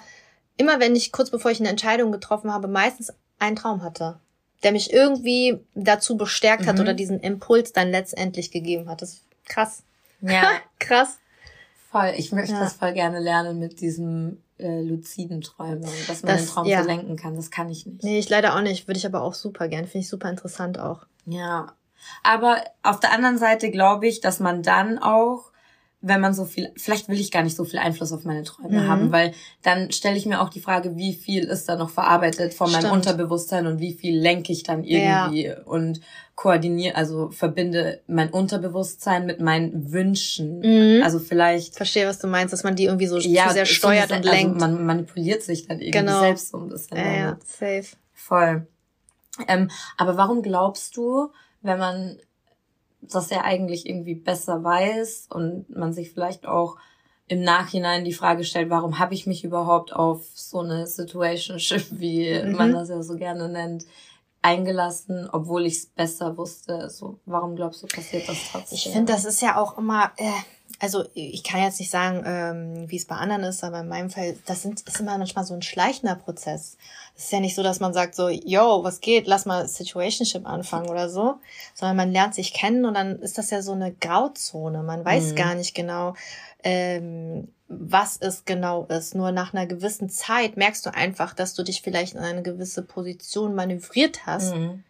immer 0.56 0.80
wenn 0.80 0.96
ich 0.96 1.12
kurz 1.12 1.30
bevor 1.30 1.50
ich 1.52 1.60
eine 1.60 1.68
Entscheidung 1.68 2.10
getroffen 2.10 2.52
habe, 2.52 2.66
meistens 2.66 3.12
einen 3.38 3.54
Traum 3.54 3.82
hatte, 3.82 4.18
der 4.62 4.72
mich 4.72 4.92
irgendwie 4.92 5.58
dazu 5.74 6.16
bestärkt 6.16 6.66
hat 6.66 6.76
Mhm. 6.76 6.80
oder 6.82 6.94
diesen 6.94 7.20
Impuls 7.20 7.72
dann 7.72 7.90
letztendlich 7.90 8.50
gegeben 8.50 8.88
hat. 8.88 9.02
Das 9.02 9.14
ist 9.14 9.24
krass. 9.46 9.82
Ja, 10.20 10.50
krass. 10.78 11.18
voll. 11.90 12.12
Ich 12.16 12.32
möchte 12.32 12.52
Ja. 12.52 12.60
das 12.60 12.74
voll 12.74 12.92
gerne 12.92 13.18
lernen 13.20 13.58
mit 13.58 13.80
diesem 13.80 14.42
äh, 14.60 14.80
luziden 14.82 15.40
Träumen, 15.40 15.88
dass 16.08 16.22
man 16.24 16.32
Das- 16.34 16.42
den 16.46 16.48
Traum 16.50 16.66
ja. 16.66 16.82
so 16.82 16.88
lenken 16.88 17.14
kann. 17.16 17.36
Das 17.36 17.50
kann 17.52 17.70
ich 17.70 17.86
nicht. 17.86 18.02
Nee, 18.02 18.18
ich 18.18 18.28
leider 18.28 18.56
auch 18.56 18.60
nicht. 18.60 18.88
Würde 18.88 18.98
ich 18.98 19.06
aber 19.06 19.22
auch 19.22 19.34
super 19.34 19.68
gern. 19.68 19.84
Finde 19.86 19.98
ich 20.04 20.08
super 20.08 20.28
interessant 20.28 20.80
auch. 20.80 21.06
Ja. 21.26 21.72
Aber 22.24 22.62
auf 22.82 22.98
der 22.98 23.12
anderen 23.12 23.38
Seite 23.38 23.70
glaube 23.70 24.08
ich, 24.08 24.20
dass 24.20 24.40
man 24.40 24.62
dann 24.64 24.98
auch, 24.98 25.52
wenn 26.00 26.20
man 26.20 26.32
so 26.32 26.44
viel, 26.44 26.70
vielleicht 26.76 27.08
will 27.08 27.18
ich 27.18 27.32
gar 27.32 27.42
nicht 27.42 27.56
so 27.56 27.64
viel 27.64 27.80
Einfluss 27.80 28.12
auf 28.12 28.24
meine 28.24 28.44
Träume 28.44 28.82
Mhm. 28.82 28.88
haben, 28.88 29.12
weil 29.12 29.32
dann 29.62 29.90
stelle 29.90 30.16
ich 30.16 30.26
mir 30.26 30.40
auch 30.40 30.48
die 30.48 30.60
Frage, 30.60 30.96
wie 30.96 31.12
viel 31.12 31.42
ist 31.44 31.68
da 31.68 31.74
noch 31.74 31.90
verarbeitet 31.90 32.54
von 32.54 32.70
meinem 32.70 32.82
Stimmt. 32.82 32.94
Unterbewusstsein 32.94 33.66
und 33.66 33.80
wie 33.80 33.92
viel 33.94 34.16
lenke 34.16 34.52
ich 34.52 34.62
dann 34.62 34.84
Ja. 34.84 35.26
irgendwie 35.32 35.52
und 35.64 36.00
koordiniere, 36.36 36.94
also 36.94 37.30
verbinde 37.30 38.00
mein 38.06 38.30
Unterbewusstsein 38.30 39.26
mit 39.26 39.40
meinen 39.40 39.92
Wünschen. 39.92 40.60
Mhm. 40.60 41.02
Also 41.02 41.18
vielleicht 41.18 41.74
Verstehe, 41.74 42.06
was 42.06 42.20
du 42.20 42.28
meinst, 42.28 42.52
dass 42.52 42.62
man 42.62 42.76
die 42.76 42.84
irgendwie 42.84 43.08
so 43.08 43.18
ja, 43.18 43.48
zu 43.48 43.54
sehr 43.54 43.66
so 43.66 43.72
steuert 43.72 44.12
eine- 44.12 44.18
und 44.20 44.24
lenkt. 44.24 44.62
Also 44.62 44.76
man 44.76 44.86
manipuliert 44.86 45.42
sich 45.42 45.66
dann 45.66 45.80
irgendwie 45.80 45.98
Genau. 45.98 46.20
selbst 46.20 46.50
so 46.50 46.58
ein 46.58 46.68
bisschen. 46.68 46.96
ja, 46.96 47.12
ja, 47.12 47.38
safe. 47.44 47.96
Voll. 48.12 48.68
Ähm, 49.48 49.68
aber 49.96 50.16
warum 50.16 50.42
glaubst 50.42 50.96
du, 50.96 51.32
wenn 51.62 51.78
man 51.78 52.18
das 53.00 53.30
ja 53.30 53.42
eigentlich 53.42 53.88
irgendwie 53.88 54.14
besser 54.14 54.62
weiß 54.62 55.28
und 55.30 55.70
man 55.70 55.92
sich 55.92 56.10
vielleicht 56.12 56.46
auch 56.46 56.76
im 57.28 57.42
Nachhinein 57.42 58.04
die 58.04 58.12
Frage 58.14 58.42
stellt, 58.44 58.70
warum 58.70 58.98
habe 58.98 59.14
ich 59.14 59.26
mich 59.26 59.44
überhaupt 59.44 59.92
auf 59.92 60.24
so 60.34 60.60
eine 60.60 60.86
Situationship, 60.86 61.86
wie 61.90 62.42
Mhm. 62.42 62.56
man 62.56 62.72
das 62.72 62.88
ja 62.88 63.02
so 63.02 63.16
gerne 63.16 63.48
nennt, 63.48 63.84
eingelassen, 64.40 65.28
obwohl 65.30 65.66
ich 65.66 65.74
es 65.74 65.86
besser 65.86 66.36
wusste. 66.36 66.88
So, 66.90 67.18
warum 67.26 67.56
glaubst 67.56 67.82
du, 67.82 67.86
passiert 67.86 68.28
das 68.28 68.38
trotzdem? 68.50 68.76
Ich 68.76 68.88
finde, 68.88 69.12
das 69.12 69.24
ist 69.24 69.42
ja 69.42 69.56
auch 69.60 69.76
immer, 69.76 70.12
äh, 70.16 70.30
also 70.80 71.04
ich 71.14 71.42
kann 71.42 71.62
jetzt 71.62 71.80
nicht 71.80 71.90
sagen, 71.90 72.22
ähm, 72.24 72.90
wie 72.90 72.96
es 72.96 73.04
bei 73.06 73.16
anderen 73.16 73.42
ist, 73.42 73.64
aber 73.64 73.80
in 73.80 73.88
meinem 73.88 74.10
Fall, 74.10 74.36
das 74.46 74.62
sind, 74.62 74.80
ist 74.82 75.00
immer 75.00 75.18
manchmal 75.18 75.44
so 75.44 75.54
ein 75.54 75.62
schleichender 75.62 76.14
Prozess. 76.14 76.76
Es 77.16 77.24
ist 77.24 77.32
ja 77.32 77.40
nicht 77.40 77.56
so, 77.56 77.64
dass 77.64 77.80
man 77.80 77.92
sagt 77.92 78.14
so, 78.14 78.28
yo, 78.28 78.84
was 78.84 79.00
geht, 79.00 79.26
lass 79.26 79.44
mal 79.44 79.66
Situationship 79.66 80.46
anfangen 80.46 80.88
oder 80.88 81.08
so, 81.08 81.40
sondern 81.74 81.96
man 81.96 82.12
lernt 82.12 82.34
sich 82.36 82.54
kennen 82.54 82.84
und 82.84 82.94
dann 82.94 83.18
ist 83.20 83.38
das 83.38 83.50
ja 83.50 83.60
so 83.60 83.72
eine 83.72 83.92
Grauzone. 83.92 84.82
Man 84.84 85.04
weiß 85.04 85.32
Mhm. 85.32 85.34
gar 85.36 85.54
nicht 85.56 85.74
genau, 85.74 86.14
ähm, 86.62 87.48
was 87.66 88.16
es 88.20 88.44
genau 88.44 88.84
ist. 88.84 89.14
Nur 89.14 89.32
nach 89.32 89.52
einer 89.52 89.66
gewissen 89.66 90.08
Zeit 90.10 90.56
merkst 90.56 90.86
du 90.86 90.94
einfach, 90.94 91.34
dass 91.34 91.54
du 91.54 91.64
dich 91.64 91.82
vielleicht 91.82 92.14
in 92.14 92.20
eine 92.20 92.42
gewisse 92.42 92.82
Position 92.82 93.54
manövriert 93.54 94.26
hast 94.26 94.54
Mhm. 94.54 94.84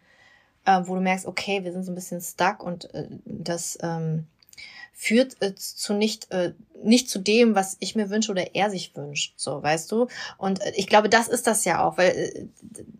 äh, 0.65 0.81
wo 0.85 0.93
du 0.95 1.01
merkst, 1.01 1.25
okay, 1.25 1.63
wir 1.63 1.71
sind 1.71 1.83
so 1.83 1.91
ein 1.91 1.95
bisschen 1.95 2.21
stuck 2.21 2.61
und 2.63 2.93
äh, 2.93 3.07
das 3.25 3.77
ähm, 3.81 4.27
führt 5.01 5.41
äh, 5.41 5.55
zu 5.55 5.93
nicht 5.93 6.29
äh, 6.29 6.51
nicht 6.83 7.09
zu 7.09 7.19
dem, 7.19 7.55
was 7.55 7.77
ich 7.79 7.95
mir 7.95 8.09
wünsche 8.09 8.31
oder 8.31 8.53
er 8.53 8.69
sich 8.69 8.93
wünscht, 8.97 9.33
so 9.37 9.63
weißt 9.63 9.89
du. 9.93 10.07
Und 10.37 10.61
äh, 10.61 10.73
ich 10.75 10.87
glaube, 10.87 11.07
das 11.07 11.29
ist 11.29 11.47
das 11.47 11.63
ja 11.63 11.81
auch, 11.85 11.97
weil 11.97 12.09
äh, 12.09 12.45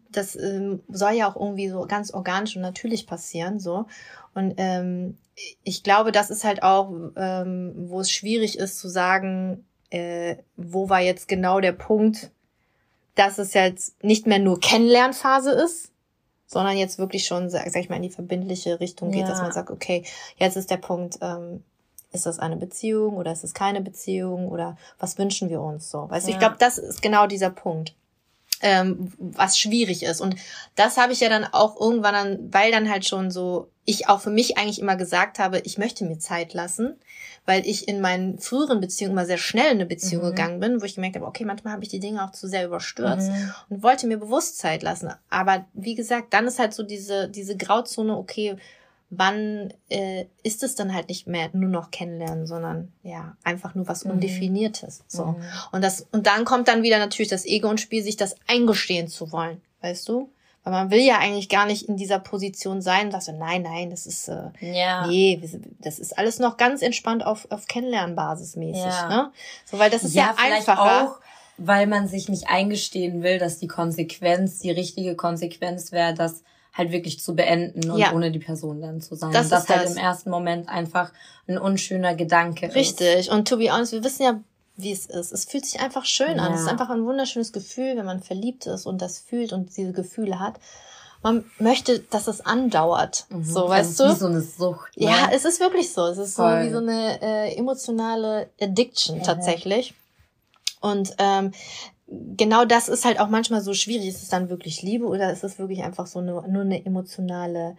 das 0.10 0.38
ähm, 0.38 0.82
soll 0.88 1.12
ja 1.12 1.30
auch 1.30 1.36
irgendwie 1.36 1.68
so 1.68 1.82
ganz 1.88 2.14
organisch 2.14 2.56
und 2.56 2.62
natürlich 2.62 3.06
passieren, 3.06 3.60
so. 3.60 3.86
Und 4.34 4.54
ähm, 4.56 5.18
ich 5.64 5.84
glaube, 5.84 6.14
das 6.14 6.30
ist 6.30 6.46
halt 6.46 6.64
auch, 6.64 6.90
ähm, 7.18 7.74
wo 7.76 8.00
es 8.00 8.10
schwierig 8.10 8.58
ist 8.58 8.80
zu 8.80 8.88
sagen, 8.88 9.66
äh, 9.90 10.38
wo 10.56 10.88
war 10.88 11.02
jetzt 11.02 11.28
genau 11.28 11.60
der 11.60 11.74
Punkt, 11.74 12.32
dass 13.16 13.40
es 13.40 13.54
jetzt 13.54 14.02
nicht 14.02 14.26
mehr 14.26 14.40
nur 14.40 14.62
Kennenlernphase 14.62 15.52
ist, 15.52 15.92
sondern 16.48 16.78
jetzt 16.78 16.98
wirklich 16.98 17.26
schon, 17.26 17.50
sag, 17.50 17.70
sag 17.70 17.82
ich 17.82 17.90
mal, 17.90 17.98
in 17.98 18.04
die 18.04 18.10
verbindliche 18.10 18.80
Richtung 18.80 19.12
geht, 19.12 19.24
Ja. 19.24 19.28
dass 19.28 19.42
man 19.42 19.52
sagt, 19.52 19.70
okay, 19.70 20.06
jetzt 20.38 20.56
ist 20.56 20.72
der 20.72 20.78
Punkt, 20.78 21.18
ähm, 21.22 21.64
ist 22.12 22.26
das 22.26 22.40
eine 22.40 22.58
Beziehung 22.58 23.18
oder 23.18 23.32
ist 23.32 23.44
es 23.44 23.54
keine 23.54 23.82
Beziehung 23.82 24.48
oder 24.48 24.78
was 25.00 25.18
wünschen 25.18 25.50
wir 25.50 25.62
uns 25.62 25.90
so? 25.90 26.10
Weißt 26.10 26.28
du, 26.28 26.32
Ja. 26.32 26.36
ich 26.36 26.40
glaube, 26.40 26.56
das 26.60 26.78
ist 26.78 27.02
genau 27.02 27.28
dieser 27.28 27.50
Punkt, 27.52 27.94
ähm, 28.62 29.14
was 29.20 29.58
schwierig 29.58 30.04
ist. 30.04 30.20
Und 30.20 30.36
das 30.76 30.98
habe 30.98 31.14
ich 31.14 31.20
ja 31.22 31.30
dann 31.30 31.46
auch 31.46 31.80
irgendwann 31.80 32.14
dann, 32.14 32.54
weil 32.54 32.72
dann 32.72 32.90
halt 32.90 33.06
schon 33.06 33.32
so, 33.32 33.70
ich 33.86 34.10
auch 34.10 34.20
für 34.22 34.30
mich 34.32 34.58
eigentlich 34.58 34.80
immer 34.80 34.96
gesagt 34.96 35.40
habe, 35.40 35.60
ich 35.60 35.78
möchte 35.78 36.04
mir 36.04 36.20
Zeit 36.20 36.54
lassen, 36.54 36.96
weil 37.46 37.66
ich 37.66 37.88
in 37.88 38.02
meinen 38.02 38.38
früheren 38.38 38.80
Beziehungen 38.82 39.14
immer 39.14 39.26
sehr 39.26 39.38
schnell 39.38 39.68
in 39.68 39.78
eine 39.78 39.86
Beziehung 39.86 40.24
Mhm. 40.24 40.28
gegangen 40.30 40.60
bin, 40.60 40.82
wo 40.82 40.86
ich 40.86 40.96
gemerkt 40.96 41.16
habe, 41.16 41.26
okay, 41.26 41.46
manchmal 41.46 41.74
habe 41.74 41.84
ich 41.84 41.90
die 41.90 42.00
Dinge 42.02 42.24
auch 42.24 42.32
zu 42.32 42.48
sehr 42.48 42.66
überstürzt 42.66 43.32
Mhm. 43.32 43.54
und 43.70 43.84
wollte 43.84 44.08
mir 44.08 44.18
bewusst 44.18 44.58
Zeit 44.60 44.84
lassen. 44.84 45.12
Aber 45.30 45.66
wie 45.74 45.96
gesagt, 45.96 46.34
dann 46.34 46.46
ist 46.48 46.60
halt 46.60 46.74
so 46.74 46.84
diese, 46.84 47.30
diese 47.30 47.56
Grauzone, 47.56 48.16
okay, 48.18 48.58
wann 49.12 49.74
äh, 49.90 50.26
ist 50.44 50.62
es 50.64 50.76
dann 50.76 50.94
halt 50.94 51.10
nicht 51.10 51.28
mehr 51.28 51.50
nur 51.54 51.70
noch 51.70 51.90
kennenlernen, 51.92 52.46
sondern 52.46 52.92
ja, 53.04 53.36
einfach 53.44 53.74
nur 53.76 53.88
was 53.88 54.06
Mhm. 54.06 54.12
Undefiniertes. 54.12 55.04
So. 55.08 55.26
Mhm. 55.26 55.44
Und 55.72 55.84
das, 55.84 56.06
und 56.12 56.28
dann 56.28 56.46
kommt 56.46 56.68
dann 56.68 56.84
wieder 56.84 57.00
natürlich 57.00 57.30
das 57.30 57.46
Ego 57.46 57.70
ins 57.72 57.82
Spiel, 57.82 58.04
sich 58.04 58.18
das 58.18 58.36
eingestehen 58.48 59.08
zu 59.08 59.32
wollen, 59.32 59.62
weißt 59.82 60.08
du? 60.10 60.32
Weil 60.64 60.74
man 60.74 60.92
will 60.92 61.00
ja 61.00 61.18
eigentlich 61.18 61.50
gar 61.50 61.66
nicht 61.66 61.88
in 61.88 61.96
dieser 61.98 62.20
Position 62.20 62.82
sein 62.82 63.06
und 63.08 63.12
sagt 63.14 63.24
so, 63.24 63.32
nein, 63.32 63.64
nein, 63.64 63.90
das 63.90 64.06
ist, 64.06 64.28
äh, 64.28 64.50
Ja. 64.60 65.08
nee, 65.08 65.42
das 65.80 65.98
ist 66.00 66.18
alles 66.18 66.38
noch 66.38 66.58
ganz 66.58 66.82
entspannt 66.82 67.26
auf, 67.26 67.48
auf 67.50 67.66
Kennenlernbasis 67.66 68.58
mäßig, 68.58 68.84
Ja. 68.84 69.08
ne? 69.10 69.32
So, 69.66 69.80
weil 69.80 69.90
das 69.90 70.04
ist 70.04 70.14
ja, 70.14 70.34
vielleicht 70.38 70.68
einfacher. 70.70 71.08
auch, 71.08 71.20
weil 71.58 71.88
man 71.88 72.08
sich 72.08 72.30
nicht 72.30 72.50
eingestehen 72.50 73.24
will, 73.24 73.40
dass 73.40 73.58
die 73.58 73.68
Konsequenz, 73.68 74.60
die 74.60 74.70
richtige 74.72 75.16
Konsequenz 75.16 75.92
wäre, 75.92 76.14
das 76.14 76.44
halt 76.74 76.92
wirklich 76.92 77.20
zu 77.20 77.36
beenden 77.36 77.90
und 77.92 77.98
Ja. 77.98 78.14
ohne 78.14 78.32
die 78.32 78.40
Person 78.40 78.82
dann 78.82 79.02
zu 79.02 79.16
sein. 79.16 79.32
Das 79.32 79.50
das 79.50 79.64
ist 79.64 79.70
halt 79.70 79.84
das. 79.86 79.92
im 79.92 79.98
ersten 79.98 80.30
Moment 80.30 80.70
einfach 80.70 81.12
ein 81.48 81.58
unschöner 81.58 82.16
Gedanke 82.16 82.68
ist. 82.68 82.76
Richtig. 82.76 83.32
Und 83.32 83.48
to 83.48 83.58
be 83.58 83.72
honest, 83.72 83.92
wir 83.92 84.04
wissen 84.04 84.24
ja, 84.24 84.40
wie 84.78 84.92
es 84.94 85.08
ist. 85.08 85.34
Es 85.34 85.46
fühlt 85.46 85.66
sich 85.66 85.82
einfach 85.82 86.06
schön 86.06 86.40
an. 86.40 86.52
Ja. 86.52 86.56
Es 86.56 86.62
ist 86.62 86.68
einfach 86.70 86.90
ein 86.90 87.04
wunderschönes 87.06 87.52
Gefühl, 87.52 87.98
wenn 87.98 88.06
man 88.06 88.22
verliebt 88.22 88.66
ist 88.66 88.86
und 88.86 89.02
das 89.02 89.20
fühlt 89.20 89.52
und 89.52 89.76
diese 89.76 89.92
Gefühle 89.92 90.40
hat. 90.40 90.56
Man 91.22 91.44
möchte, 91.58 92.00
dass 92.00 92.28
es 92.28 92.40
andauert. 92.46 93.26
Mhm. 93.30 93.44
So, 93.44 93.68
weißt 93.68 93.90
ist 93.90 94.00
du? 94.00 94.06
Wie 94.10 94.16
so 94.16 94.28
eine 94.28 94.42
Sucht. 94.42 94.96
Ne? 94.96 95.08
Ja, 95.08 95.30
es 95.34 95.44
ist 95.44 95.60
wirklich 95.60 95.92
so. 95.92 96.06
Es 96.06 96.18
ist 96.18 96.36
so 96.36 96.44
Voll. 96.44 96.66
wie 96.66 96.70
so 96.72 96.78
eine 96.78 97.22
äh, 97.22 97.56
emotionale 97.58 98.50
Addiction 98.62 99.18
Mhm. 99.18 99.24
tatsächlich. 99.24 99.94
Und 100.80 101.14
ähm, 101.18 101.52
genau 102.38 102.66
das 102.66 102.90
ist 102.90 103.06
halt 103.06 103.20
auch 103.20 103.30
manchmal 103.30 103.62
so 103.62 103.74
schwierig. 103.74 104.08
Ist 104.08 104.24
es 104.24 104.30
dann 104.30 104.50
wirklich 104.50 104.82
Liebe 104.82 105.06
oder 105.06 105.32
ist 105.32 105.44
es 105.44 105.60
wirklich 105.60 105.84
einfach 105.84 106.08
so 106.08 106.22
nur, 106.22 106.48
nur 106.48 106.64
eine 106.64 106.86
emotionale 106.86 107.78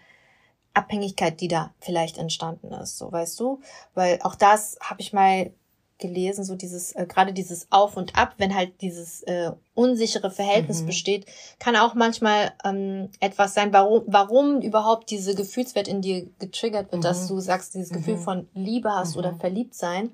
Abhängigkeit, 0.75 1.41
die 1.41 1.49
da 1.49 1.75
vielleicht 1.81 2.17
entstanden 2.19 2.73
ist, 2.73 2.99
so 2.99 3.11
weißt 3.11 3.39
du? 3.41 3.61
Weil 3.95 4.21
auch 4.23 4.35
das 4.37 4.79
habe 4.81 5.01
ich 5.01 5.13
mal 5.13 5.51
gelesen, 5.99 6.45
so 6.45 6.55
dieses, 6.55 6.93
äh, 6.93 7.07
gerade 7.07 7.33
dieses 7.33 7.67
Auf 7.71 7.97
und 7.97 8.17
Ab, 8.17 8.35
wenn 8.39 8.55
halt 8.55 8.81
dieses 8.81 9.23
äh, 9.25 9.51
unsichere 9.75 10.31
Verhältnis 10.31 10.83
Mhm. 10.83 10.87
besteht, 10.87 11.27
kann 11.59 11.77
auch 11.77 11.95
manchmal 11.95 12.53
ähm, 12.65 13.11
etwas 13.21 13.53
sein, 13.53 13.73
warum, 13.73 14.05
warum 14.07 14.63
überhaupt 14.63 15.11
diese 15.11 15.35
Gefühlswert 15.35 15.89
in 15.89 16.01
dir 16.01 16.27
getriggert 16.39 16.91
wird, 16.93 17.05
dass 17.05 17.25
Mhm. 17.25 17.35
du 17.35 17.41
sagst, 17.41 17.75
dieses 17.75 17.91
Gefühl 17.91 18.17
Mhm. 18.17 18.23
von 18.23 18.49
Liebe 18.55 18.91
hast 18.91 19.15
Mhm. 19.15 19.19
oder 19.19 19.35
verliebt 19.35 19.75
sein, 19.75 20.11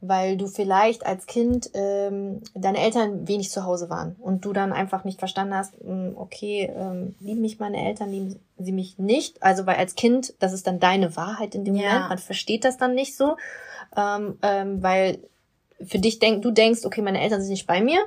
weil 0.00 0.36
du 0.36 0.46
vielleicht 0.46 1.06
als 1.06 1.26
Kind 1.26 1.70
ähm, 1.74 2.42
deine 2.54 2.78
Eltern 2.78 3.26
wenig 3.26 3.50
zu 3.50 3.64
Hause 3.64 3.88
waren 3.88 4.16
und 4.18 4.44
du 4.44 4.52
dann 4.52 4.72
einfach 4.72 5.04
nicht 5.04 5.18
verstanden 5.18 5.54
hast, 5.54 5.82
mh, 5.82 6.12
okay, 6.16 6.70
ähm, 6.74 7.14
lieben 7.20 7.40
mich 7.40 7.58
meine 7.58 7.82
Eltern, 7.84 8.10
lieben 8.10 8.38
sie 8.58 8.72
mich 8.72 8.98
nicht. 8.98 9.42
Also 9.42 9.66
weil 9.66 9.76
als 9.76 9.94
Kind, 9.94 10.34
das 10.38 10.52
ist 10.52 10.66
dann 10.66 10.80
deine 10.80 11.16
Wahrheit 11.16 11.54
in 11.54 11.64
dem 11.64 11.74
Ja. 11.74 11.92
Moment, 11.92 12.08
man 12.10 12.18
versteht 12.18 12.64
das 12.64 12.76
dann 12.76 12.94
nicht 12.94 13.16
so, 13.16 13.36
ähm, 13.96 14.38
ähm, 14.42 14.82
weil 14.82 15.18
für 15.84 15.98
dich 15.98 16.18
denk, 16.18 16.42
du 16.42 16.50
denkst, 16.50 16.84
okay, 16.84 17.02
meine 17.02 17.20
Eltern 17.20 17.40
sind 17.40 17.50
nicht 17.50 17.66
bei 17.66 17.80
mir, 17.80 18.00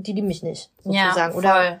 die 0.00 0.12
lieben 0.12 0.28
mich 0.28 0.42
nicht, 0.44 0.70
sozusagen. 0.84 1.32
ja, 1.32 1.36
Oder 1.36 1.80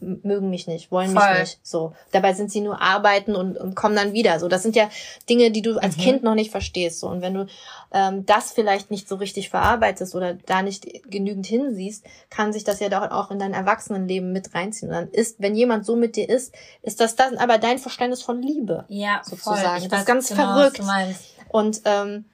mögen 0.00 0.48
mich 0.48 0.66
nicht, 0.66 0.90
wollen 0.90 1.10
Voll. 1.10 1.28
mich 1.30 1.40
nicht. 1.40 1.60
So. 1.62 1.92
Dabei 2.12 2.32
sind 2.32 2.50
sie 2.50 2.62
nur 2.62 2.80
arbeiten 2.80 3.36
und, 3.36 3.58
und 3.58 3.74
kommen 3.76 3.94
dann 3.94 4.14
wieder. 4.14 4.40
So, 4.40 4.48
das 4.48 4.62
sind 4.62 4.74
ja 4.76 4.88
Dinge, 5.28 5.50
die 5.50 5.60
du 5.60 5.76
als 5.78 5.98
Mhm. 5.98 6.00
Kind 6.00 6.22
noch 6.22 6.34
nicht 6.34 6.50
verstehst. 6.50 7.00
So. 7.00 7.08
Und 7.08 7.20
wenn 7.20 7.34
du 7.34 7.46
ähm, 7.92 8.24
das 8.24 8.52
vielleicht 8.52 8.90
nicht 8.90 9.06
so 9.08 9.16
richtig 9.16 9.50
verarbeitest 9.50 10.14
oder 10.14 10.32
da 10.34 10.62
nicht 10.62 10.86
genügend 11.10 11.44
hinsiehst, 11.46 12.04
kann 12.30 12.54
sich 12.54 12.64
das 12.64 12.80
ja 12.80 12.88
doch 12.88 13.10
auch 13.10 13.30
in 13.30 13.38
dein 13.38 13.52
Erwachsenenleben 13.52 14.32
mit 14.32 14.54
reinziehen. 14.54 14.88
Und 14.90 14.94
dann 14.94 15.10
ist, 15.10 15.36
wenn 15.40 15.54
jemand 15.54 15.84
so 15.84 15.96
mit 15.96 16.16
dir 16.16 16.28
ist, 16.30 16.54
ist 16.80 16.98
das 17.00 17.14
dann 17.14 17.36
aber 17.36 17.58
dein 17.58 17.78
Verständnis 17.78 18.22
von 18.22 18.40
Liebe. 18.40 18.86
Ja, 18.88 19.20
sozusagen. 19.22 19.60
Voll. 19.60 19.78
Ich 19.82 19.88
Das 19.88 20.00
ist 20.00 20.06
ganz 20.06 20.28
genau, 20.28 20.54
verrückt. 20.54 20.80
Und 21.50 21.82
ähm, 21.84 22.24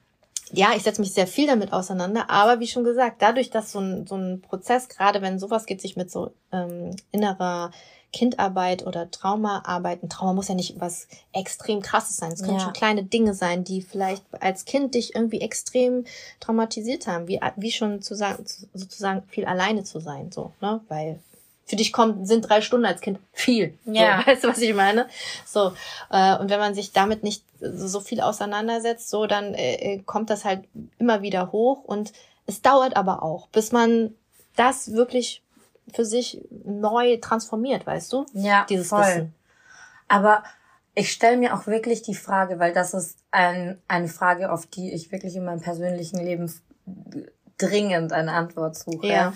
ja, 0.53 0.69
ich 0.75 0.83
setze 0.83 1.01
mich 1.01 1.13
sehr 1.13 1.27
viel 1.27 1.47
damit 1.47 1.73
auseinander, 1.73 2.29
aber 2.29 2.59
wie 2.59 2.67
schon 2.67 2.83
gesagt, 2.83 3.21
dadurch, 3.21 3.49
dass 3.49 3.71
so 3.71 3.79
ein, 3.79 4.07
so 4.07 4.15
ein 4.15 4.41
Prozess, 4.41 4.87
gerade 4.89 5.21
wenn 5.21 5.39
sowas 5.39 5.65
geht, 5.65 5.81
sich 5.81 5.95
mit 5.97 6.09
so 6.11 6.31
ähm, 6.51 6.95
innerer 7.11 7.71
Kindarbeit 8.13 8.87
oder 8.87 9.11
Traumaarbeit, 9.11 10.01
ein 10.01 10.09
Trauma 10.09 10.33
muss 10.33 10.47
ja 10.47 10.55
nicht 10.55 10.79
was 10.79 11.07
extrem 11.33 11.81
krasses 11.81 12.17
sein. 12.17 12.31
Es 12.31 12.41
können 12.41 12.57
Ja. 12.57 12.63
schon 12.63 12.73
kleine 12.73 13.03
Dinge 13.03 13.33
sein, 13.33 13.63
die 13.65 13.81
vielleicht 13.81 14.23
als 14.39 14.63
Kind 14.65 14.95
dich 14.95 15.13
irgendwie 15.13 15.41
extrem 15.41 16.05
traumatisiert 16.39 17.05
haben, 17.07 17.27
wie, 17.27 17.39
wie 17.57 17.71
schon 17.71 18.01
zu 18.01 18.15
sagen, 18.15 18.45
sozusagen 18.73 19.23
viel 19.27 19.45
alleine 19.45 19.83
zu 19.83 19.99
sein, 19.99 20.31
so, 20.31 20.53
ne? 20.61 20.79
Weil 20.87 21.19
für 21.67 21.75
dich 21.75 21.91
kommt, 21.91 22.27
sind 22.27 22.49
drei 22.49 22.61
Stunden 22.61 22.85
als 22.85 23.01
Kind 23.01 23.19
viel. 23.33 23.77
Ja. 23.85 24.21
So, 24.21 24.27
weißt 24.27 24.43
du, 24.43 24.47
was 24.47 24.59
ich 24.59 24.73
meine? 24.73 25.07
So, 25.45 25.73
äh, 26.09 26.37
und 26.37 26.49
wenn 26.49 26.59
man 26.59 26.73
sich 26.73 26.93
damit 26.93 27.23
nicht 27.23 27.43
so 27.59 27.99
viel 27.99 28.21
auseinandersetzt, 28.21 29.09
so, 29.09 29.27
dann 29.27 29.53
äh, 29.53 29.75
äh, 29.75 29.99
kommt 29.99 30.29
das 30.29 30.45
halt 30.45 30.63
immer 30.97 31.21
wieder 31.21 31.51
hoch 31.51 31.83
und 31.83 32.13
es 32.45 32.61
dauert 32.61 32.95
aber 32.95 33.21
auch, 33.21 33.47
bis 33.49 33.73
man 33.73 34.15
das 34.55 34.93
wirklich 34.93 35.43
für 35.93 36.05
sich 36.05 36.41
neu 36.65 37.17
transformiert, 37.17 37.85
weißt 37.85 38.13
du? 38.13 38.25
Ja, 38.33 38.65
Dieses 38.69 38.87
voll. 38.87 39.01
Wissen. 39.01 39.35
Aber 40.07 40.43
ich 40.95 41.11
stelle 41.11 41.37
mir 41.37 41.53
auch 41.53 41.67
wirklich 41.67 42.01
die 42.01 42.15
Frage, 42.15 42.59
weil 42.59 42.73
das 42.73 42.93
ist 42.93 43.17
ein, 43.31 43.79
eine 43.87 44.07
Frage, 44.07 44.51
auf 44.51 44.65
die 44.65 44.93
ich 44.93 45.11
wirklich 45.11 45.35
in 45.35 45.43
meinem 45.43 45.61
persönlichen 45.61 46.17
Leben 46.17 46.51
dringend 47.57 48.13
eine 48.13 48.31
Antwort 48.31 48.77
suche. 48.77 49.07
Ja. 49.07 49.33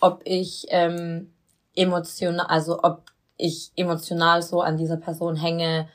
Ob 0.00 0.22
ich 0.24 0.66
ähm, 0.70 1.33
emotional, 1.74 2.46
also 2.46 2.82
ob 2.82 3.02
ich 3.36 3.72
emotional 3.76 4.42
so 4.42 4.60
an 4.60 4.76
dieser 4.76 4.96
Person 4.96 5.36
hänge, 5.36 5.88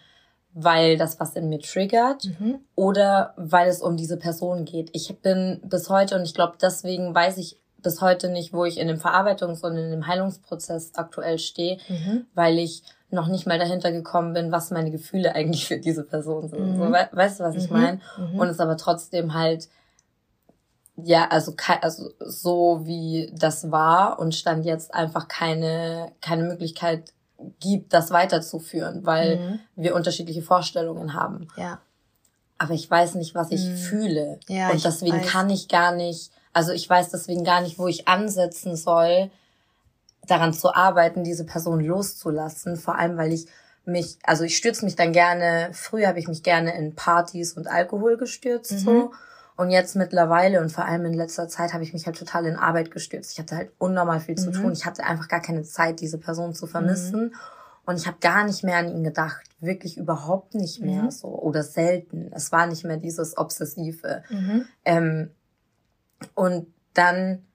weil 0.53 0.97
das 0.97 1.19
was 1.19 1.36
in 1.36 1.47
mir 1.49 1.59
triggert 1.59 2.25
Mhm. 2.39 2.59
oder 2.75 3.34
weil 3.38 3.69
es 3.69 3.82
um 3.82 3.95
diese 3.97 4.17
Person 4.17 4.65
geht. 4.65 4.89
Ich 4.93 5.19
bin 5.21 5.61
bis 5.63 5.89
heute 5.89 6.15
und 6.15 6.23
ich 6.23 6.34
glaube, 6.34 6.57
deswegen 6.61 7.13
weiß 7.13 7.38
ich 7.38 7.57
bis 7.82 8.01
heute 8.01 8.30
nicht, 8.30 8.51
wo 8.51 8.65
ich 8.65 8.77
in 8.77 8.88
dem 8.89 8.97
Verarbeitungs- 8.97 9.63
und 9.63 9.77
in 9.77 9.89
dem 9.91 10.05
Heilungsprozess 10.07 10.91
aktuell 10.95 11.39
stehe, 11.39 11.77
Mhm. 11.88 12.25
weil 12.34 12.59
ich 12.59 12.84
noch 13.11 13.27
nicht 13.27 13.47
mal 13.47 13.57
dahinter 13.57 13.91
gekommen 13.91 14.34
bin, 14.34 14.51
was 14.51 14.69
meine 14.71 14.91
Gefühle 14.91 15.34
eigentlich 15.36 15.65
für 15.67 15.77
diese 15.77 16.03
Person 16.03 16.49
sind. 16.49 16.73
Mhm. 16.73 16.77
So, 16.77 16.91
we 16.91 17.07
weißt 17.11 17.39
du, 17.39 17.43
was 17.45 17.55
ich 17.55 17.69
Mhm. 17.69 17.77
meine? 17.77 17.99
Mhm. 18.17 18.39
Und 18.39 18.47
es 18.49 18.59
aber 18.59 18.75
trotzdem 18.75 19.34
halt, 19.34 19.69
ja, 21.06 21.28
also, 21.30 21.54
also 21.82 22.12
so 22.20 22.82
wie 22.86 23.32
das 23.36 23.72
war 23.72 24.20
und 24.20 24.34
stand 24.36 24.66
jetzt 24.66 24.93
einfach 24.93 25.28
keine, 25.28 26.12
keine 26.22 26.43
Möglichkeit 26.43 27.12
gibt, 27.60 27.93
das 27.93 28.12
weiterzuführen, 28.12 29.06
weil 29.06 29.38
Mhm. 29.38 29.60
wir 29.76 29.95
unterschiedliche 29.95 30.41
Vorstellungen 30.41 31.14
haben. 31.14 31.47
Ja. 31.56 31.80
Aber 32.58 32.74
ich 32.74 32.89
weiß 32.89 33.16
nicht, 33.16 33.36
was 33.36 33.52
ich 33.52 33.62
Mhm. 33.66 33.76
fühle. 33.76 34.39
Ja, 34.50 34.70
und 34.70 34.76
ich 34.78 34.84
deswegen 34.84 35.18
weiß. 35.22 35.28
kann 35.28 35.50
ich 35.50 35.68
gar 35.70 35.93
nicht, 35.93 36.32
also 36.52 36.72
ich 36.74 36.89
weiß 36.89 37.10
deswegen 37.10 37.43
gar 37.43 37.62
nicht, 37.62 37.80
wo 37.80 37.88
ich 37.88 38.08
ansetzen 38.08 38.76
soll, 38.76 39.30
daran 40.28 40.54
zu 40.54 40.74
arbeiten, 40.74 41.24
diese 41.24 41.45
Person 41.45 41.80
loszulassen. 41.80 42.76
Vor 42.76 42.95
allem, 42.97 43.18
weil 43.18 43.32
ich 43.34 43.47
mich, 43.86 44.18
also 44.24 44.43
ich 44.43 44.58
stürze 44.58 44.86
mich 44.86 44.95
dann 44.95 45.14
gerne, 45.14 45.70
früher 45.72 46.08
habe 46.08 46.20
ich 46.20 46.28
mich 46.28 46.43
gerne 46.43 46.76
in 46.78 46.93
Partys 46.95 47.54
und 47.54 47.68
Alkohol 47.68 48.18
gestürzt, 48.18 48.72
Mhm. 48.74 48.78
so. 48.80 49.12
Und 49.60 49.72
jetzt 49.72 49.97
mittlerweile 49.97 50.62
und 50.62 50.72
vor 50.72 50.86
allem 50.86 51.03
in 51.03 51.14
letzter 51.14 51.49
Zeit 51.49 51.74
habe 51.74 51.84
ich 51.84 51.91
mich 51.91 52.05
halt 52.05 52.18
total 52.18 52.45
in 52.45 52.55
Arbeit 52.55 52.91
gestürzt. 52.91 53.34
Ich 53.34 53.39
hatte 53.39 53.57
halt 53.57 53.72
unnormal 53.78 54.22
viel 54.22 54.36
zu 54.36 54.51
Mhm. 54.51 54.53
tun. 54.53 54.72
Ich 54.72 54.86
hatte 54.86 55.03
einfach 55.03 55.28
gar 55.28 55.41
keine 55.41 55.64
Zeit, 55.64 55.99
diese 55.99 56.18
Person 56.18 56.53
zu 56.53 56.66
vermissen. 56.66 57.36
Und 57.86 57.97
ich 57.97 58.07
habe 58.07 58.16
gar 58.22 58.45
nicht 58.45 58.64
mehr 58.64 58.78
an 58.78 58.88
ihn 58.88 59.03
gedacht. 59.03 59.45
Wirklich 59.60 59.97
überhaupt 59.97 60.55
nicht 60.55 60.80
mehr 60.80 61.03
Mhm. 61.03 61.12
so. 61.12 61.28
Oder 61.28 61.64
selten. 61.64 62.32
Es 62.34 62.53
war 62.53 62.68
nicht 62.68 62.86
mehr 62.86 62.95
dieses 62.95 63.38
Obsessive. 63.38 64.24
Mhm. 64.30 64.66
Ähm, 64.86 65.32
und 66.36 66.68
dann 66.93 67.45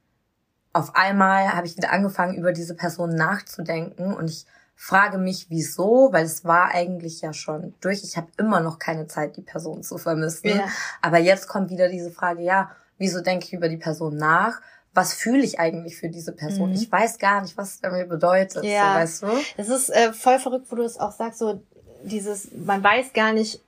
auf 0.75 0.95
einmal 0.97 1.55
habe 1.55 1.67
ich 1.67 1.75
wieder 1.79 1.91
angefangen, 1.91 2.37
über 2.37 2.53
diese 2.53 2.75
Person 2.75 3.15
nachzudenken. 3.15 4.13
Und 4.13 4.29
ich 4.29 4.45
frage 4.77 5.19
mich, 5.19 5.47
wieso, 5.51 6.11
weil 6.13 6.25
es 6.25 6.45
war 6.45 6.71
eigentlich 6.75 7.21
ja 7.21 7.33
schon 7.33 7.75
durch. 7.81 8.03
Ich 8.05 8.17
habe 8.17 8.29
immer 8.39 8.61
noch 8.61 8.79
keine 8.79 9.07
Zeit, 9.07 9.37
die 9.37 9.43
Person 9.43 9.83
zu 9.83 9.99
vermissen. 9.99 10.49
Ja. 10.49 10.69
Aber 11.01 11.19
jetzt 11.19 11.49
kommt 11.49 11.71
wieder 11.71 11.89
diese 11.89 12.11
Frage, 12.11 12.43
ja, 12.43 12.71
wieso 12.99 13.21
denke 13.21 13.47
ich 13.47 13.53
über 13.53 13.69
die 13.69 13.77
Person 13.77 14.17
nach? 14.17 14.61
Was 14.93 15.15
fühle 15.15 15.43
ich 15.43 15.59
eigentlich 15.59 15.97
für 15.97 16.09
diese 16.09 16.33
Person? 16.33 16.71
Mhm. 16.71 16.77
Ich 16.77 16.91
weiß 16.91 17.19
gar 17.19 17.43
nicht, 17.43 17.57
was 17.57 17.77
es 17.77 17.83
mir 17.83 18.07
bedeutet. 18.07 18.65
Ja. 18.65 18.93
So, 18.93 18.99
weißt 18.99 19.23
du? 19.23 19.27
Es 19.57 19.69
ist 19.69 19.91
äh, 19.91 20.13
voll 20.13 20.39
verrückt, 20.39 20.67
wo 20.71 20.77
du 20.77 20.83
es 20.83 20.99
auch 20.99 21.13
sagst, 21.13 21.39
so 21.39 21.61
dieses, 22.05 22.51
man 22.53 22.83
weiß 22.83 23.13
gar 23.13 23.33
nicht, 23.33 23.61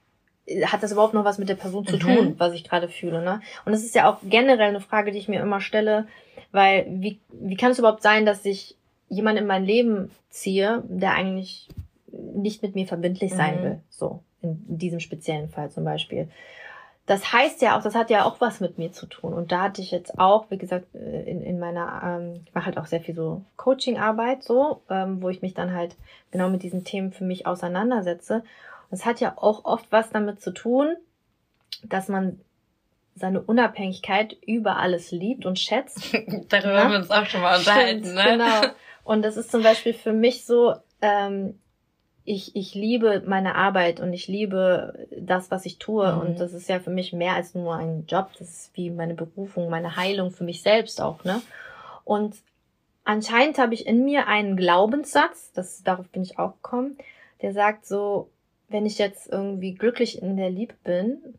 hat 0.67 0.83
das 0.83 0.93
überhaupt 0.93 1.15
noch 1.15 1.25
was 1.25 1.39
mit 1.39 1.49
der 1.49 1.57
Person 1.57 1.87
zu 1.87 1.97
tun, 1.99 2.31
mhm. 2.31 2.35
was 2.39 2.53
ich 2.53 2.63
gerade 2.63 2.89
fühle, 2.89 3.21
ne? 3.23 3.41
Und 3.65 3.73
das 3.73 3.83
ist 3.83 3.95
ja 3.97 4.09
auch 4.09 4.19
generell 4.23 4.69
eine 4.69 4.81
Frage, 4.81 5.11
die 5.11 5.19
ich 5.19 5.29
mir 5.29 5.41
immer 5.41 5.61
stelle, 5.61 6.07
weil 6.53 6.87
wie, 6.89 7.19
wie 7.31 7.57
kann 7.57 7.73
es 7.73 7.81
überhaupt 7.81 8.03
sein, 8.03 8.25
dass 8.25 8.45
ich 8.45 8.77
jemand 9.09 9.39
in 9.39 9.47
mein 9.47 9.65
Leben 9.65 10.11
ziehe, 10.31 10.83
der 10.89 11.13
eigentlich 11.13 11.69
nicht 12.09 12.63
mit 12.63 12.75
mir 12.75 12.87
verbindlich 12.87 13.35
sein 13.35 13.59
mhm. 13.59 13.63
will, 13.63 13.81
so 13.91 14.21
in, 14.43 14.65
in 14.69 14.79
diesem 14.79 15.01
speziellen 15.01 15.49
Fall 15.49 15.71
zum 15.71 15.85
Beispiel 15.85 16.29
das 17.07 17.33
heißt 17.33 17.63
ja 17.63 17.79
auch, 17.79 17.83
das 17.83 17.95
hat 17.95 18.11
ja 18.11 18.25
auch 18.25 18.41
was 18.41 18.59
mit 18.59 18.79
mir 18.79 18.93
zu 18.93 19.07
tun. 19.07 19.33
Und 19.33 19.53
da 19.53 19.63
hatte 19.63 19.81
ich 19.81 19.93
jetzt 19.93 20.19
auch, 20.19 20.51
wie 20.51 20.59
gesagt, 20.59 20.93
äh, 20.95 21.23
in, 21.23 21.41
in 21.41 21.61
meiner, 21.61 22.03
ähm, 22.05 22.41
ich 22.45 22.53
mache 22.53 22.67
halt 22.67 22.79
auch 22.79 22.87
sehr 22.87 23.01
viel 23.01 23.15
so 23.15 23.43
Coaching-Arbeit, 23.57 24.43
so, 24.43 24.83
ähm, 24.91 25.23
wo 25.23 25.29
ich 25.29 25.41
mich 25.41 25.55
dann 25.55 25.73
halt 25.73 25.95
genau 26.33 26.49
mit 26.49 26.65
diesen 26.65 26.83
Themen 26.83 27.13
für 27.13 27.25
mich 27.25 27.47
auseinandersetze. 27.47 28.43
Und 28.91 28.99
es 28.99 29.07
hat 29.07 29.21
ja 29.21 29.35
auch 29.37 29.65
oft 29.65 29.87
was 29.93 30.11
damit 30.11 30.43
zu 30.43 30.51
tun, 30.51 30.97
dass 31.85 32.09
man 32.09 32.41
seine 33.15 33.41
Unabhängigkeit 33.41 34.37
über 34.45 34.77
alles 34.77 35.13
liebt 35.13 35.47
und 35.47 35.61
schätzt. 35.61 36.13
Darüber 36.49 36.75
ja? 36.75 36.83
haben 36.83 36.91
wir 36.91 36.99
uns 36.99 37.11
auch 37.11 37.27
schon 37.27 37.41
mal 37.41 37.57
unterhalten, 37.57 38.03
Stimmt, 38.03 38.17
ne? 38.17 38.25
Genau. 38.33 38.75
Und 39.07 39.23
das 39.23 39.37
ist 39.37 39.53
zum 39.53 39.63
Beispiel 39.63 39.95
für 39.95 40.13
mich 40.13 40.45
so, 40.45 40.75
ähm, 41.01 41.61
ich, 42.25 42.57
ich 42.57 42.75
liebe 42.75 43.23
meine 43.25 43.55
Arbeit 43.55 44.01
und 44.01 44.13
ich 44.13 44.27
liebe 44.27 45.07
das, 45.17 45.53
was 45.53 45.65
ich 45.65 45.79
tue. 45.79 46.13
Mhm. 46.13 46.21
Und 46.21 46.41
das 46.41 46.53
ist 46.53 46.69
ja 46.69 46.81
für 46.81 46.91
mich 46.91 47.13
mehr 47.13 47.35
als 47.35 47.55
nur 47.55 47.77
ein 47.77 48.07
Job. 48.09 48.31
Das 48.37 48.49
ist 48.49 48.77
wie 48.77 48.91
meine 48.91 49.15
Berufung, 49.15 49.71
meine 49.71 49.95
Heilung 49.95 50.33
für 50.33 50.43
mich 50.43 50.61
selbst 50.61 51.01
auch, 51.01 51.23
ne? 51.23 51.41
Und 52.03 52.35
anscheinend 53.05 53.59
habe 53.59 53.75
ich 53.75 53.87
in 53.87 54.05
mir 54.05 54.27
einen 54.27 54.57
Glaubenssatz, 54.57 55.53
das, 55.53 55.85
darauf 55.85 56.09
bin 56.09 56.23
ich 56.23 56.41
auch 56.41 56.55
gekommen, 56.55 56.99
der 57.43 57.53
sagt 57.53 57.87
so, 57.87 58.29
wenn 58.69 58.87
ich 58.87 58.99
jetzt 58.99 59.29
irgendwie 59.31 59.75
glücklich 59.75 60.21
in 60.21 60.37
der 60.37 60.51
Liebe 60.51 60.75
bin, 60.83 61.39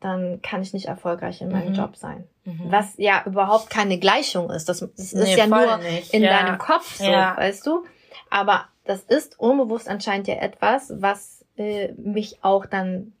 dann 0.00 0.42
kann 0.42 0.62
ich 0.62 0.72
nicht 0.72 0.86
erfolgreich 0.86 1.40
in 1.40 1.50
meinem 1.50 1.70
mhm. 1.70 1.74
Job 1.74 1.96
sein. 1.96 2.24
Mhm. 2.44 2.70
Was 2.70 2.94
ja 2.96 3.22
überhaupt 3.24 3.70
keine 3.70 3.98
Gleichung 3.98 4.50
ist. 4.50 4.68
Das, 4.68 4.80
das 4.80 5.12
nee, 5.12 5.22
ist 5.22 5.36
ja 5.36 5.46
nur 5.46 5.78
nicht. 5.78 6.12
in 6.12 6.22
ja. 6.22 6.30
deinem 6.30 6.58
Kopf 6.58 6.96
so, 6.96 7.04
ja. 7.04 7.36
weißt 7.36 7.66
du? 7.66 7.84
Aber 8.30 8.66
das 8.84 9.00
ist 9.02 9.38
unbewusst 9.38 9.88
anscheinend 9.88 10.28
ja 10.28 10.36
etwas, 10.36 10.92
was 10.96 11.44
äh, 11.56 11.92
mich 11.92 12.38
auch 12.42 12.66
dann 12.66 13.12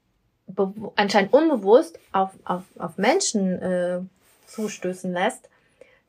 anscheinend 0.94 1.32
unbewusst 1.32 1.98
auf, 2.12 2.30
auf, 2.44 2.62
auf 2.78 2.98
Menschen 2.98 3.60
äh, 3.60 4.00
zustößen 4.46 5.12
lässt, 5.12 5.48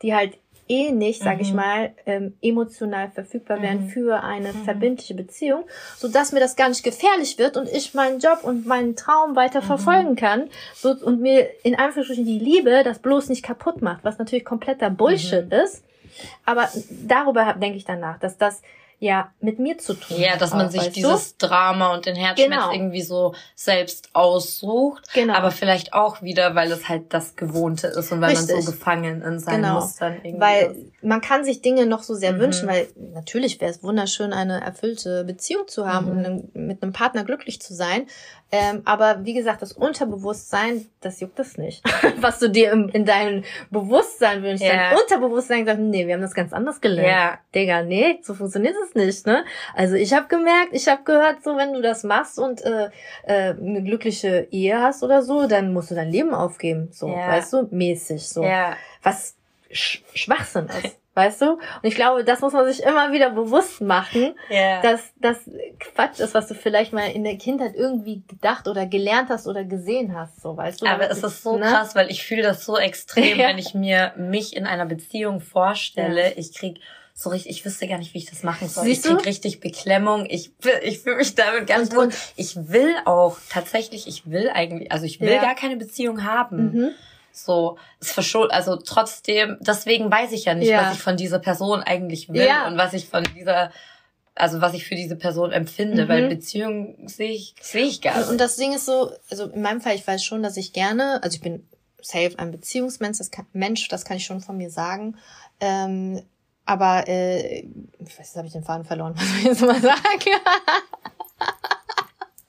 die 0.02 0.14
halt 0.14 0.38
eh 0.68 0.92
nicht, 0.92 1.22
sag 1.22 1.36
mhm. 1.36 1.42
ich 1.42 1.54
mal, 1.54 1.92
ähm, 2.06 2.38
emotional 2.42 3.10
verfügbar 3.12 3.62
wären 3.62 3.86
mhm. 3.86 3.90
für 3.90 4.24
eine 4.24 4.54
mhm. 4.54 4.64
verbindliche 4.64 5.14
Beziehung, 5.14 5.66
so 5.98 6.08
dass 6.08 6.32
mir 6.32 6.40
das 6.40 6.56
gar 6.56 6.70
nicht 6.70 6.84
gefährlich 6.84 7.38
wird 7.38 7.58
und 7.58 7.70
ich 7.70 7.94
meinen 7.94 8.20
Job 8.20 8.40
und 8.44 8.66
meinen 8.66 8.96
Traum 8.96 9.36
weiter 9.36 9.62
mhm. 9.62 9.66
verfolgen 9.66 10.16
kann 10.16 10.50
so, 10.76 10.92
und 10.92 11.22
mir 11.22 11.48
in 11.64 11.76
Anführungsstrichen 11.76 12.26
die 12.26 12.40
Liebe 12.40 12.84
das 12.84 13.00
bloß 13.00 13.30
nicht 13.30 13.44
kaputt 13.44 13.82
macht, 13.82 14.04
was 14.04 14.18
natürlich 14.18 14.46
kompletter 14.46 14.90
Bullshit 14.90 15.46
mhm. 15.46 15.52
ist. 15.52 15.84
Aber 16.46 16.70
darüber 16.90 17.54
denke 17.54 17.78
ich 17.78 17.86
danach, 17.86 18.18
dass 18.20 18.38
das 18.38 18.62
ja 19.00 19.32
mit 19.40 19.60
mir 19.60 19.78
zu 19.78 19.94
tun 19.94 20.20
Ja, 20.20 20.38
dass 20.38 20.54
man 20.54 20.72
sich 20.72 20.90
dieses 20.90 21.38
du? 21.38 21.48
Drama 21.48 21.94
und 21.94 22.08
den 22.08 22.16
Herzschmerz 22.16 22.50
genau. 22.50 22.72
irgendwie 22.72 23.04
so 23.04 23.36
selbst 23.56 24.10
aussucht. 24.14 25.14
Genau. 25.14 25.34
Aber 25.34 25.52
vielleicht 25.52 25.94
auch 25.94 26.24
wieder, 26.24 26.56
weil 26.56 26.72
es 26.72 26.90
halt 26.90 27.14
das 27.14 27.36
Gewohnte 27.36 27.88
ist 27.88 28.12
und 28.12 28.22
weil 28.22 28.32
Richtig. 28.32 28.56
man 28.56 28.64
so 28.64 28.72
gefangen 28.72 29.22
in 29.22 29.40
seinen 29.40 29.62
genau. 29.62 29.76
Mustern 29.76 30.18
irgendwie 30.24 30.40
Weil 30.40 30.72
ist. 30.72 31.04
man 31.04 31.22
kann 31.22 31.44
sich 31.44 31.62
Dinge 31.62 31.86
noch 31.86 32.02
so 32.02 32.16
sehr 32.16 32.34
mhm. 32.34 32.40
wünschen, 32.40 32.68
weil 32.68 32.88
natürlich 33.14 33.62
wäre 33.62 33.72
es 33.72 33.84
wunderschön, 33.84 34.34
eine 34.34 34.62
erfüllte 34.62 35.24
Beziehung 35.26 35.68
zu 35.68 35.88
haben 35.88 36.20
mhm. 36.20 36.26
und 36.26 36.56
mit 36.56 36.82
einem 36.82 36.94
Partner 36.94 37.24
glücklich 37.24 37.62
zu 37.62 37.76
sein. 37.76 38.08
Ähm, 38.52 38.82
aber 38.86 39.26
wie 39.26 39.34
gesagt, 39.34 39.62
das 39.62 39.74
Unterbewusstsein, 39.74 40.88
das 41.02 41.20
juckt 41.20 41.38
es 41.40 41.58
nicht. 41.58 41.84
Was 42.22 42.40
du 42.40 42.50
dir 42.50 42.72
im, 42.72 42.88
in 42.90 43.06
deinem 43.06 43.44
Bewusstsein 43.72 44.42
wünschst. 44.42 44.66
Ja. 44.66 44.92
Dein 44.92 44.98
Unterbewusstsein 44.98 45.66
sagt, 45.66 45.80
nee, 45.80 46.08
wir 46.08 46.14
haben 46.14 46.22
das 46.22 46.34
ganz 46.34 46.54
anders 46.54 46.80
gelernt. 46.80 47.10
Ja. 47.10 47.40
Digga, 47.54 47.84
nee, 47.84 48.20
so 48.22 48.34
funktioniert 48.34 48.76
es 48.86 48.96
nicht. 48.96 49.28
Ne? 49.28 49.44
Also 49.76 49.96
ich 49.96 50.14
habe 50.14 50.28
gemerkt, 50.28 50.70
ich 50.72 50.88
habe 50.88 51.04
gehört, 51.04 51.44
so 51.44 51.58
wenn 51.58 51.74
du 51.74 51.82
das 51.82 52.04
machst 52.04 52.40
und 52.40 52.64
äh, 52.64 52.90
äh, 53.24 53.54
eine 53.54 53.84
glückliche 53.84 54.48
Ehe 54.52 54.82
hast 54.82 55.04
oder 55.04 55.24
so, 55.24 55.48
dann 55.48 55.74
musst 55.74 55.92
du 55.92 55.96
dein 55.96 56.10
Leben 56.10 56.34
aufgeben. 56.34 56.90
So, 56.92 57.10
ja. 57.10 57.28
weißt 57.28 57.52
du, 57.52 57.68
mäßig 57.72 58.28
so. 58.28 58.44
Ja. 58.44 58.78
Was 59.04 59.36
Sch 59.72 60.04
Schwachsinn 60.14 60.68
ist. 60.68 60.98
Weißt 61.18 61.42
du? 61.42 61.54
Und 61.54 61.62
ich 61.82 61.96
glaube, 61.96 62.24
das 62.24 62.42
muss 62.42 62.54
man 62.54 62.72
sich 62.72 62.84
immer 62.84 63.12
wieder 63.12 63.32
bewusst 63.32 63.82
machen, 63.82 64.36
yeah. 64.52 64.84
dass 64.84 65.02
das 65.20 65.38
Quatsch 65.80 66.20
ist, 66.20 66.36
was 66.36 66.48
du 66.48 66.54
vielleicht 66.54 66.94
mal 66.94 67.10
in 67.10 67.24
der 67.24 67.40
Kindheit 67.40 67.74
irgendwie 67.74 68.22
gedacht 68.28 68.68
oder 68.68 68.86
gelernt 68.86 69.30
hast 69.32 69.48
oder 69.48 69.64
gesehen 69.64 70.16
hast, 70.16 70.40
so 70.40 70.56
weißt 70.56 70.84
du. 70.84 70.86
Aber 70.86 71.10
es 71.10 71.24
ist 71.24 71.42
so 71.42 71.58
ne? 71.58 71.66
krass, 71.66 71.96
weil 71.96 72.12
ich 72.12 72.24
fühle 72.24 72.44
das 72.44 72.64
so 72.64 72.78
extrem, 72.78 73.36
ja. 73.40 73.48
wenn 73.48 73.58
ich 73.58 73.74
mir 73.74 74.14
mich 74.16 74.56
in 74.56 74.68
einer 74.68 74.86
Beziehung 74.86 75.40
vorstelle. 75.40 76.22
Ja. 76.26 76.34
Ich 76.36 76.54
krieg 76.54 76.82
so 77.16 77.32
richtig, 77.32 77.50
ich 77.50 77.66
wüsste 77.66 77.88
gar 77.88 77.98
nicht, 77.98 78.14
wie 78.14 78.20
ich 78.20 78.30
das 78.30 78.44
machen 78.44 78.68
soll. 78.68 78.84
Siehst 78.84 79.06
ich 79.08 79.12
krieg 79.12 79.24
du? 79.24 79.28
richtig 79.28 79.60
Beklemmung. 79.60 80.28
Ich, 80.30 80.52
ich 80.84 81.00
fühle 81.00 81.16
mich 81.16 81.34
damit 81.34 81.66
ganz 81.66 81.90
gut. 81.90 82.14
Ich 82.36 82.56
will 82.70 82.94
auch 83.06 83.40
tatsächlich, 83.50 84.08
ich 84.08 84.30
will 84.30 84.52
eigentlich, 84.54 84.92
also 84.92 85.06
ich 85.08 85.20
will 85.20 85.32
ja. 85.32 85.42
gar 85.42 85.56
keine 85.56 85.78
Beziehung 85.78 86.26
haben. 86.26 86.74
Mhm. 86.74 86.90
So, 87.38 87.78
es 88.00 88.12
verschuld, 88.12 88.52
also 88.52 88.76
trotzdem, 88.78 89.58
deswegen 89.60 90.12
weiß 90.12 90.32
ich 90.32 90.46
ja 90.46 90.56
nicht, 90.56 90.70
ja. 90.70 90.88
was 90.88 90.96
ich 90.96 91.02
von 91.02 91.18
dieser 91.18 91.40
Person 91.40 91.82
eigentlich 91.82 92.30
will 92.30 92.46
ja. 92.46 92.68
und 92.68 92.78
was 92.78 92.94
ich 92.94 93.08
von 93.08 93.24
dieser, 93.36 93.72
also 94.36 94.60
was 94.62 94.74
ich 94.74 94.86
für 94.86 94.96
diese 94.96 95.16
Person 95.16 95.52
empfinde, 95.52 96.06
mhm. 96.06 96.10
weil 96.10 96.28
Beziehungen 96.30 97.08
sehe 97.08 97.32
ich, 97.32 97.56
sehe 97.62 97.86
ich 97.86 98.02
gar 98.02 98.18
nicht. 98.18 98.30
Und 98.30 98.40
das 98.40 98.56
Ding 98.56 98.74
ist 98.74 98.86
so, 98.86 99.12
also 99.30 99.46
in 99.46 99.62
meinem 99.62 99.82
Fall, 99.82 99.96
ich 99.96 100.08
weiß 100.08 100.24
schon, 100.24 100.42
dass 100.42 100.58
ich 100.58 100.74
gerne, 100.74 101.22
also 101.24 101.36
ich 101.36 101.42
bin 101.42 101.68
safe 102.02 102.34
ein 102.38 102.52
Beziehungsmensch, 102.52 103.18
das 103.18 103.32
kann, 103.32 103.46
Mensch, 103.54 103.88
das 103.88 104.06
kann 104.06 104.18
ich 104.18 104.26
schon 104.26 104.42
von 104.42 104.58
mir 104.58 104.70
sagen. 104.70 105.18
Ähm, 105.60 106.22
aber 106.66 107.08
äh, 107.08 107.60
ich 107.60 108.20
weiß, 108.20 108.28
jetzt 108.28 108.36
habe 108.36 108.48
ich 108.48 108.54
den 108.54 108.64
Faden 108.64 108.86
verloren, 108.86 109.14
was 109.18 109.28
soll 109.28 109.38
ich 109.38 109.44
jetzt 109.46 109.62
mal 109.62 109.82
sagen? 109.82 110.00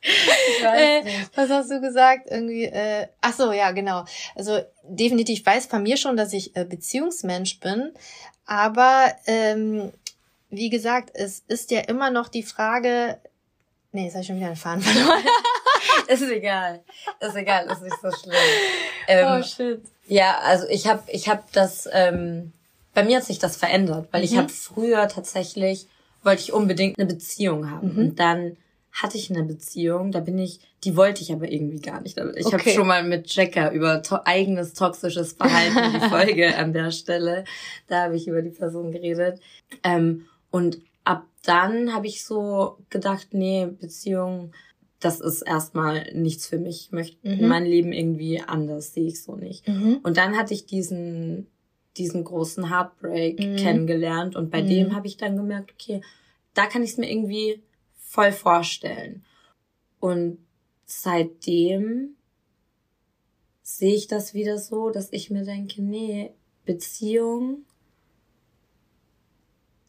Äh, 0.03 1.03
was 1.35 1.51
hast 1.51 1.71
du 1.71 1.81
gesagt? 1.81 2.29
Irgendwie, 2.31 2.65
äh, 2.65 3.09
ach 3.21 3.35
so, 3.35 3.53
ja, 3.53 3.73
genau. 3.73 4.05
Also 4.35 4.61
definitiv 4.85 5.45
weiß 5.45 5.67
von 5.67 5.83
mir 5.83 5.97
schon, 5.97 6.17
dass 6.17 6.33
ich 6.33 6.57
äh, 6.57 6.65
Beziehungsmensch 6.65 7.61
bin, 7.61 7.93
aber 8.47 9.13
ähm, 9.27 9.93
wie 10.51 10.71
gesagt, 10.71 11.11
es 11.15 11.43
ist 11.49 11.71
ja 11.71 11.81
immer 11.81 12.11
noch 12.11 12.29
die 12.29 12.43
Frage. 12.43 13.19
Nee, 13.93 14.05
jetzt 14.05 14.15
habe 14.15 14.23
ich 14.23 14.27
schon 14.27 14.37
wieder 14.37 14.47
einen 14.47 14.57
Faden 14.57 14.83
verloren. 14.83 15.23
ist 16.09 16.23
egal. 16.23 16.83
Ist 17.21 17.37
egal, 17.37 17.67
ist 17.67 17.83
nicht 17.83 17.97
so 18.01 18.11
schlimm. 18.11 18.35
Ähm, 19.07 19.27
oh 19.41 19.43
shit. 19.43 19.83
Ja, 20.07 20.39
also 20.39 20.67
ich 20.69 20.87
habe 20.87 21.03
ich 21.09 21.29
hab 21.29 21.53
das, 21.53 21.89
ähm, 21.93 22.53
bei 22.95 23.05
mir 23.05 23.19
hat 23.19 23.25
sich 23.25 23.39
das 23.39 23.57
verändert, 23.57 24.09
weil 24.11 24.23
mhm. 24.23 24.25
ich 24.25 24.37
habe 24.37 24.49
früher 24.49 25.09
tatsächlich, 25.09 25.87
wollte 26.23 26.43
ich 26.43 26.53
unbedingt 26.53 26.99
eine 26.99 27.07
Beziehung 27.07 27.71
haben. 27.71 27.93
Mhm. 27.93 27.99
Und 27.99 28.21
dann 28.21 28.57
hatte 28.93 29.17
ich 29.17 29.31
eine 29.31 29.45
Beziehung, 29.45 30.13
da 30.13 30.21
bin 30.21 30.39
ich, 30.39 30.61
die 30.85 30.97
wollte 30.97 31.23
ich 31.23 31.33
aber 31.33 31.51
irgendwie 31.51 31.81
gar 31.81 32.01
nicht. 32.01 32.19
Ich 32.37 32.47
okay. 32.47 32.59
habe 32.59 32.71
schon 32.71 32.87
mal 32.87 33.05
mit 33.05 33.33
Jacker 33.33 33.71
über 33.73 34.03
to 34.03 34.19
eigenes 34.25 34.75
toxisches 34.75 35.35
Verhalten 35.35 35.95
die 35.95 36.09
Folge 36.09 36.57
an 36.57 36.73
der 36.73 36.91
Stelle. 36.91 37.45
Da 37.87 38.05
habe 38.05 38.17
ich 38.17 38.27
über 38.27 38.43
die 38.43 38.51
Person 38.51 38.91
geredet. 38.91 39.41
Ähm, 39.85 40.25
und 40.51 40.79
ab 41.05 41.27
dann 41.45 41.95
habe 41.95 42.07
ich 42.07 42.25
so 42.25 42.79
gedacht, 42.91 43.29
nee, 43.33 43.67
Beziehung, 43.67 44.53
das 45.01 45.21
ist 45.21 45.43
erstmal 45.43 46.13
nichts 46.15 46.47
für 46.47 46.59
mich. 46.59 46.87
Ich 46.87 46.93
möchte 46.93 47.17
mhm. 47.29 47.47
mein 47.47 47.67
Leben 47.67 47.93
irgendwie 47.93 48.41
anders, 48.41 48.95
sehe 48.95 49.07
ich 49.07 49.23
so 49.23 49.37
nicht. 49.37 49.69
Mhm. 49.69 50.01
Und 50.03 50.17
dann 50.17 50.37
hatte 50.37 50.55
ich 50.55 50.67
diesen 50.67 51.47
diesen 51.99 52.25
großen 52.25 52.71
Heartbreak 52.71 53.41
mhm. 53.41 53.57
kennengelernt 53.57 54.37
und 54.37 54.51
bei 54.51 54.63
dem 54.63 54.89
mhm. 54.89 54.95
habe 54.95 55.07
ich 55.07 55.17
dann 55.17 55.37
gemerkt, 55.37 55.73
okay, 55.73 56.01
da 56.55 56.67
kann 56.67 56.83
ich 56.83 56.91
es 56.91 56.97
mir 56.97 57.11
irgendwie 57.11 57.61
voll 58.09 58.33
vorstellen. 58.33 59.25
Und 60.01 60.39
seitdem 60.87 62.17
sehe 63.63 63.95
ich 63.95 64.07
das 64.07 64.33
wieder 64.33 64.59
so, 64.59 64.91
dass 64.91 65.13
ich 65.13 65.31
mir 65.31 65.45
denke, 65.45 65.83
nee, 65.83 66.33
Beziehung 66.65 67.65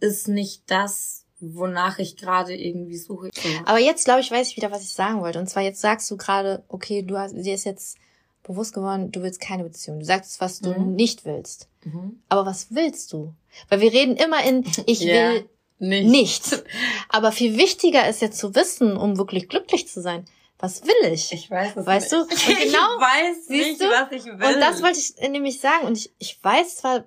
ist 0.02 0.28
nicht 0.28 0.64
das, 0.68 1.26
wonach 1.40 2.00
ich 2.00 2.18
gerade 2.18 2.56
irgendwie 2.56 2.98
suche. 2.98 3.30
Aber 3.66 3.80
jetzt 3.80 4.04
glaube 4.04 4.20
ich, 4.20 4.32
weiß 4.32 4.50
ich 4.50 4.58
wieder, 4.58 4.72
was 4.72 4.84
ich 4.84 4.92
sagen 4.92 5.22
wollte. 5.22 5.40
Und 5.40 5.50
zwar 5.50 5.64
jetzt 5.64 5.82
sagst 5.82 6.12
du 6.12 6.18
gerade, 6.18 6.64
okay, 6.68 7.02
du 7.02 7.18
hast 7.18 7.34
dir 7.36 7.54
ist 7.54 7.64
jetzt 7.64 7.98
bewusst 8.44 8.74
geworden, 8.74 9.12
du 9.12 9.22
willst 9.22 9.40
keine 9.40 9.64
Beziehung. 9.64 10.00
Du 10.00 10.06
sagst, 10.06 10.42
was 10.42 10.60
du 10.60 10.74
mhm. 10.74 10.96
nicht 10.96 11.24
willst. 11.24 11.70
Mhm. 11.84 12.22
Aber 12.28 12.46
was 12.46 12.74
willst 12.74 13.14
du? 13.14 13.34
Weil 13.70 13.80
wir 13.80 13.94
reden 13.94 14.18
immer 14.18 14.44
in, 14.44 14.66
ich 14.86 15.00
ja. 15.02 15.32
will 15.32 15.50
nicht. 15.80 16.08
Nichts. 16.08 16.64
Aber 17.08 17.32
viel 17.32 17.58
wichtiger 17.58 18.08
ist 18.08 18.22
jetzt 18.22 18.38
zu 18.38 18.54
wissen, 18.56 18.98
um 18.98 19.18
wirklich 19.18 19.50
glücklich 19.50 19.88
zu 19.88 20.02
sein. 20.02 20.26
Was 20.60 20.84
will 20.84 21.14
ich? 21.14 21.32
Ich 21.32 21.50
weiß 21.50 21.78
es 21.78 21.86
weißt 21.86 22.12
nicht. 22.12 22.22
du? 22.22 22.22
Und 22.22 22.46
genau, 22.64 22.96
ich 22.96 23.02
weiß 23.02 23.50
nicht, 23.50 23.82
du? 23.82 23.86
was 23.86 24.12
ich 24.12 24.26
will. 24.26 24.34
Und 24.34 24.60
das 24.60 24.82
wollte 24.84 25.00
ich 25.00 25.30
nämlich 25.30 25.60
sagen. 25.60 25.88
Und 25.88 25.98
ich, 25.98 26.12
ich 26.20 26.38
weiß 26.44 26.78
zwar, 26.78 27.06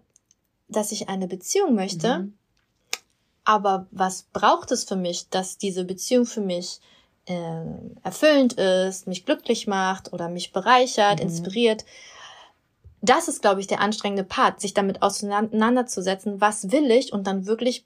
dass 0.68 0.90
ich 0.90 1.10
eine 1.10 1.28
Beziehung 1.28 1.74
möchte, 1.74 2.18
mhm. 2.18 2.34
aber 3.44 3.86
was 3.90 4.24
braucht 4.32 4.70
es 4.72 4.84
für 4.84 4.96
mich, 4.96 5.28
dass 5.28 5.58
diese 5.58 5.84
Beziehung 5.84 6.24
für 6.24 6.40
mich 6.40 6.80
äh, 7.26 7.34
erfüllend 8.02 8.54
ist, 8.54 9.06
mich 9.06 9.26
glücklich 9.26 9.66
macht 9.66 10.12
oder 10.14 10.28
mich 10.28 10.52
bereichert, 10.52 11.18
mhm. 11.18 11.26
inspiriert. 11.26 11.84
Das 13.02 13.28
ist, 13.28 13.42
glaube 13.42 13.60
ich, 13.60 13.66
der 13.66 13.80
anstrengende 13.80 14.24
Part, 14.24 14.60
sich 14.60 14.74
damit 14.74 15.02
auseinanderzusetzen, 15.02 16.40
was 16.40 16.70
will 16.70 16.90
ich 16.90 17.12
und 17.12 17.26
dann 17.26 17.46
wirklich 17.46 17.84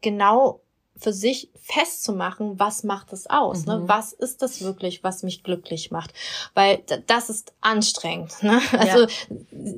genau 0.00 0.60
für 1.00 1.12
sich 1.12 1.50
festzumachen, 1.54 2.58
was 2.58 2.84
macht 2.84 3.12
es 3.12 3.28
aus? 3.28 3.64
Ne? 3.64 3.76
Mhm. 3.76 3.82
Ne? 3.82 3.88
Was 3.88 4.12
ist 4.12 4.42
das 4.42 4.60
wirklich, 4.60 5.02
was 5.02 5.22
mich 5.22 5.42
glücklich 5.42 5.90
macht? 5.90 6.12
Weil 6.54 6.82
das 7.06 7.30
ist 7.30 7.54
anstrengend. 7.60 8.42
Ne? 8.42 8.60
Also 8.72 9.06
ja. 9.06 9.72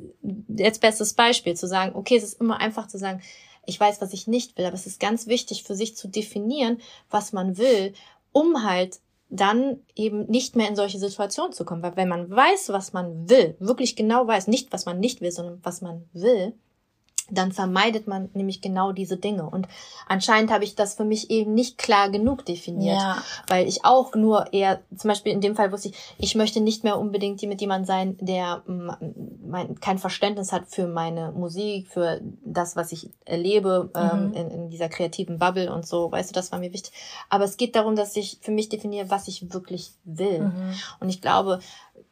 jetzt 0.57 0.81
bestes 0.81 1.13
Beispiel 1.13 1.55
zu 1.55 1.67
sagen, 1.67 1.95
okay, 1.95 2.17
es 2.17 2.23
ist 2.23 2.41
immer 2.41 2.59
einfach 2.59 2.87
zu 2.87 2.97
sagen, 2.97 3.21
ich 3.65 3.79
weiß, 3.79 4.01
was 4.01 4.11
ich 4.11 4.27
nicht 4.27 4.57
will, 4.57 4.65
aber 4.65 4.75
es 4.75 4.87
ist 4.87 4.99
ganz 4.99 5.27
wichtig 5.27 5.63
für 5.63 5.75
sich 5.75 5.95
zu 5.95 6.09
definieren, 6.09 6.81
was 7.09 7.31
man 7.31 7.57
will, 7.57 7.93
um 8.33 8.65
halt 8.65 8.99
dann 9.29 9.79
eben 9.95 10.25
nicht 10.25 10.55
mehr 10.55 10.67
in 10.67 10.75
solche 10.75 10.99
Situationen 10.99 11.53
zu 11.53 11.63
kommen. 11.65 11.81
Weil 11.81 11.95
wenn 11.95 12.09
man 12.09 12.29
weiß, 12.29 12.69
was 12.69 12.93
man 12.93 13.29
will, 13.29 13.55
wirklich 13.59 13.95
genau 13.95 14.27
weiß, 14.27 14.47
nicht 14.47 14.73
was 14.73 14.85
man 14.85 14.99
nicht 14.99 15.21
will, 15.21 15.31
sondern 15.31 15.59
was 15.63 15.81
man 15.81 16.03
will, 16.13 16.53
dann 17.29 17.51
vermeidet 17.51 18.07
man 18.07 18.29
nämlich 18.33 18.61
genau 18.61 18.91
diese 18.91 19.17
Dinge. 19.17 19.49
Und 19.49 19.67
anscheinend 20.07 20.51
habe 20.51 20.63
ich 20.63 20.75
das 20.75 20.95
für 20.95 21.05
mich 21.05 21.29
eben 21.29 21.53
nicht 21.53 21.77
klar 21.77 22.09
genug 22.09 22.45
definiert, 22.45 22.99
ja. 22.99 23.17
weil 23.47 23.67
ich 23.67 23.85
auch 23.85 24.15
nur 24.15 24.51
eher, 24.53 24.81
zum 24.95 25.07
Beispiel 25.07 25.31
in 25.31 25.41
dem 25.41 25.55
Fall 25.55 25.71
wusste 25.71 25.89
ich, 25.89 25.95
ich 26.17 26.35
möchte 26.35 26.61
nicht 26.61 26.83
mehr 26.83 26.99
unbedingt 26.99 27.41
mit 27.43 27.61
jemand 27.61 27.87
sein, 27.87 28.17
der 28.19 28.63
mein, 28.67 29.79
kein 29.79 29.97
Verständnis 29.97 30.51
hat 30.51 30.67
für 30.67 30.87
meine 30.87 31.31
Musik, 31.31 31.87
für 31.87 32.21
das, 32.43 32.75
was 32.75 32.91
ich 32.91 33.09
erlebe 33.25 33.89
ähm, 33.95 34.03
mhm. 34.03 34.11
ähm, 34.11 34.33
in, 34.33 34.51
in 34.51 34.69
dieser 34.69 34.89
kreativen 34.89 35.39
Bubble 35.39 35.73
und 35.73 35.87
so. 35.87 36.11
Weißt 36.11 36.29
du, 36.29 36.33
das 36.33 36.51
war 36.51 36.59
mir 36.59 36.73
wichtig. 36.73 36.93
Aber 37.29 37.45
es 37.45 37.57
geht 37.57 37.75
darum, 37.75 37.95
dass 37.95 38.15
ich 38.15 38.39
für 38.41 38.51
mich 38.51 38.69
definiere, 38.69 39.09
was 39.09 39.27
ich 39.27 39.53
wirklich 39.53 39.93
will. 40.03 40.41
Mhm. 40.41 40.73
Und 40.99 41.09
ich 41.09 41.21
glaube, 41.21 41.59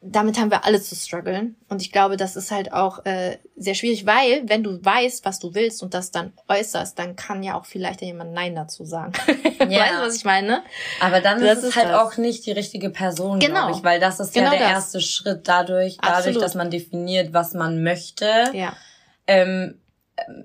damit 0.04 0.38
haben 0.38 0.50
wir 0.50 0.64
alle 0.64 0.82
zu 0.82 0.96
strugglen. 0.96 1.54
Und 1.68 1.80
ich 1.80 1.92
glaube, 1.92 2.16
das 2.16 2.34
ist 2.34 2.50
halt 2.50 2.72
auch 2.72 3.04
äh, 3.04 3.38
sehr 3.56 3.74
schwierig, 3.74 4.04
weil 4.04 4.42
wenn 4.48 4.64
du 4.64 4.84
weißt, 4.84 5.24
was 5.24 5.38
du 5.38 5.54
willst 5.54 5.82
und 5.82 5.94
das 5.94 6.10
dann 6.10 6.32
äußerst, 6.48 6.98
dann 6.98 7.14
kann 7.14 7.42
ja 7.44 7.54
auch 7.54 7.66
vielleicht 7.66 8.02
jemand 8.02 8.32
Nein 8.32 8.54
dazu 8.54 8.84
sagen. 8.84 9.12
Ja. 9.62 9.78
weißt 9.78 9.94
du, 9.94 9.98
was 10.00 10.16
ich 10.16 10.24
meine? 10.24 10.64
Aber 11.00 11.20
dann 11.20 11.40
das 11.40 11.58
ist 11.58 11.64
es 11.64 11.76
halt 11.76 11.90
das. 11.90 12.00
auch 12.00 12.16
nicht 12.16 12.44
die 12.46 12.50
richtige 12.50 12.90
Person, 12.90 13.38
genau. 13.38 13.66
glaube 13.66 13.78
ich, 13.78 13.84
weil 13.84 14.00
das 14.00 14.18
ist 14.18 14.34
genau 14.34 14.50
ja 14.52 14.58
der 14.58 14.68
das. 14.68 14.70
erste 14.70 15.00
Schritt 15.00 15.46
dadurch, 15.46 15.98
dadurch, 16.02 16.16
Absolut. 16.16 16.42
dass 16.42 16.54
man 16.56 16.68
definiert, 16.68 17.32
was 17.32 17.54
man 17.54 17.84
möchte. 17.84 18.26
Ja. 18.54 18.72
Ähm, 19.28 19.78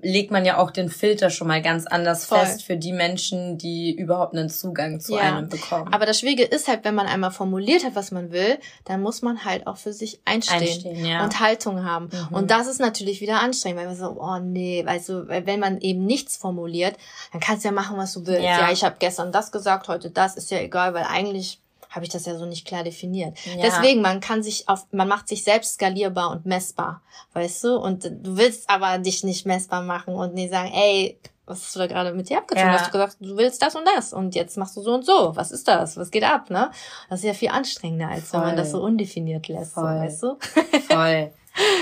legt 0.02 0.30
man 0.30 0.44
ja 0.44 0.58
auch 0.58 0.70
den 0.70 0.88
Filter 0.88 1.30
schon 1.30 1.48
mal 1.48 1.62
ganz 1.62 1.86
anders 1.86 2.26
Voll. 2.26 2.38
fest 2.38 2.62
für 2.62 2.76
die 2.76 2.92
Menschen, 2.92 3.58
die 3.58 3.94
überhaupt 3.94 4.34
einen 4.34 4.48
Zugang 4.48 5.00
zu 5.00 5.14
ja. 5.14 5.36
einem 5.36 5.48
bekommen. 5.48 5.92
Aber 5.92 6.06
das 6.06 6.20
Schwierige 6.20 6.44
ist 6.44 6.68
halt, 6.68 6.84
wenn 6.84 6.94
man 6.94 7.06
einmal 7.06 7.30
formuliert 7.30 7.84
hat, 7.84 7.94
was 7.94 8.10
man 8.10 8.30
will, 8.32 8.58
dann 8.84 9.02
muss 9.02 9.22
man 9.22 9.44
halt 9.44 9.66
auch 9.66 9.76
für 9.76 9.92
sich 9.92 10.20
einstehen, 10.24 10.60
einstehen 10.60 11.04
ja. 11.04 11.24
und 11.24 11.40
Haltung 11.40 11.84
haben. 11.84 12.10
Mhm. 12.12 12.36
Und 12.36 12.50
das 12.50 12.66
ist 12.66 12.80
natürlich 12.80 13.20
wieder 13.20 13.40
anstrengend, 13.40 13.80
weil 13.80 13.86
man 13.86 13.96
so, 13.96 14.16
oh 14.20 14.38
nee, 14.38 14.84
du, 15.06 15.28
wenn 15.28 15.60
man 15.60 15.80
eben 15.80 16.04
nichts 16.04 16.36
formuliert, 16.36 16.96
dann 17.32 17.40
kannst 17.40 17.64
du 17.64 17.68
ja 17.68 17.72
machen, 17.72 17.96
was 17.96 18.12
du 18.12 18.26
willst. 18.26 18.42
Ja, 18.42 18.60
ja 18.60 18.72
ich 18.72 18.84
habe 18.84 18.96
gestern 18.98 19.32
das 19.32 19.52
gesagt, 19.52 19.88
heute 19.88 20.10
das, 20.10 20.36
ist 20.36 20.50
ja 20.50 20.58
egal, 20.58 20.94
weil 20.94 21.04
eigentlich 21.04 21.60
habe 21.90 22.04
ich 22.04 22.10
das 22.10 22.26
ja 22.26 22.36
so 22.36 22.46
nicht 22.46 22.66
klar 22.66 22.84
definiert. 22.84 23.36
Ja. 23.44 23.62
Deswegen, 23.62 24.02
man 24.02 24.20
kann 24.20 24.42
sich 24.42 24.68
auf, 24.68 24.86
man 24.92 25.08
macht 25.08 25.28
sich 25.28 25.44
selbst 25.44 25.74
skalierbar 25.74 26.30
und 26.30 26.46
messbar, 26.46 27.02
weißt 27.32 27.64
du? 27.64 27.76
Und 27.76 28.04
du 28.04 28.36
willst 28.36 28.68
aber 28.68 28.98
dich 28.98 29.24
nicht 29.24 29.46
messbar 29.46 29.82
machen 29.82 30.14
und 30.14 30.34
nie 30.34 30.48
sagen, 30.48 30.70
ey, 30.72 31.18
was 31.48 31.62
hast 31.62 31.76
du 31.76 31.78
da 31.78 31.86
gerade 31.86 32.12
mit 32.12 32.28
dir 32.28 32.38
abgezogen? 32.38 32.68
Ja. 32.68 32.74
Hast 32.74 32.88
du 32.88 32.92
gesagt, 32.92 33.16
du 33.20 33.36
willst 33.36 33.62
das 33.62 33.74
und 33.74 33.86
das 33.96 34.12
und 34.12 34.34
jetzt 34.34 34.56
machst 34.58 34.76
du 34.76 34.82
so 34.82 34.94
und 34.94 35.04
so. 35.04 35.34
Was 35.34 35.50
ist 35.50 35.66
das? 35.66 35.96
Was 35.96 36.10
geht 36.10 36.24
ab, 36.24 36.50
ne? 36.50 36.70
Das 37.08 37.20
ist 37.20 37.24
ja 37.24 37.32
viel 37.32 37.48
anstrengender, 37.48 38.08
als 38.08 38.28
Voll. 38.28 38.40
wenn 38.40 38.46
man 38.48 38.56
das 38.56 38.70
so 38.70 38.82
undefiniert 38.82 39.48
lässt, 39.48 39.72
Voll. 39.72 39.84
Weißt 39.84 40.22
du? 40.22 40.36
Voll. 40.88 41.32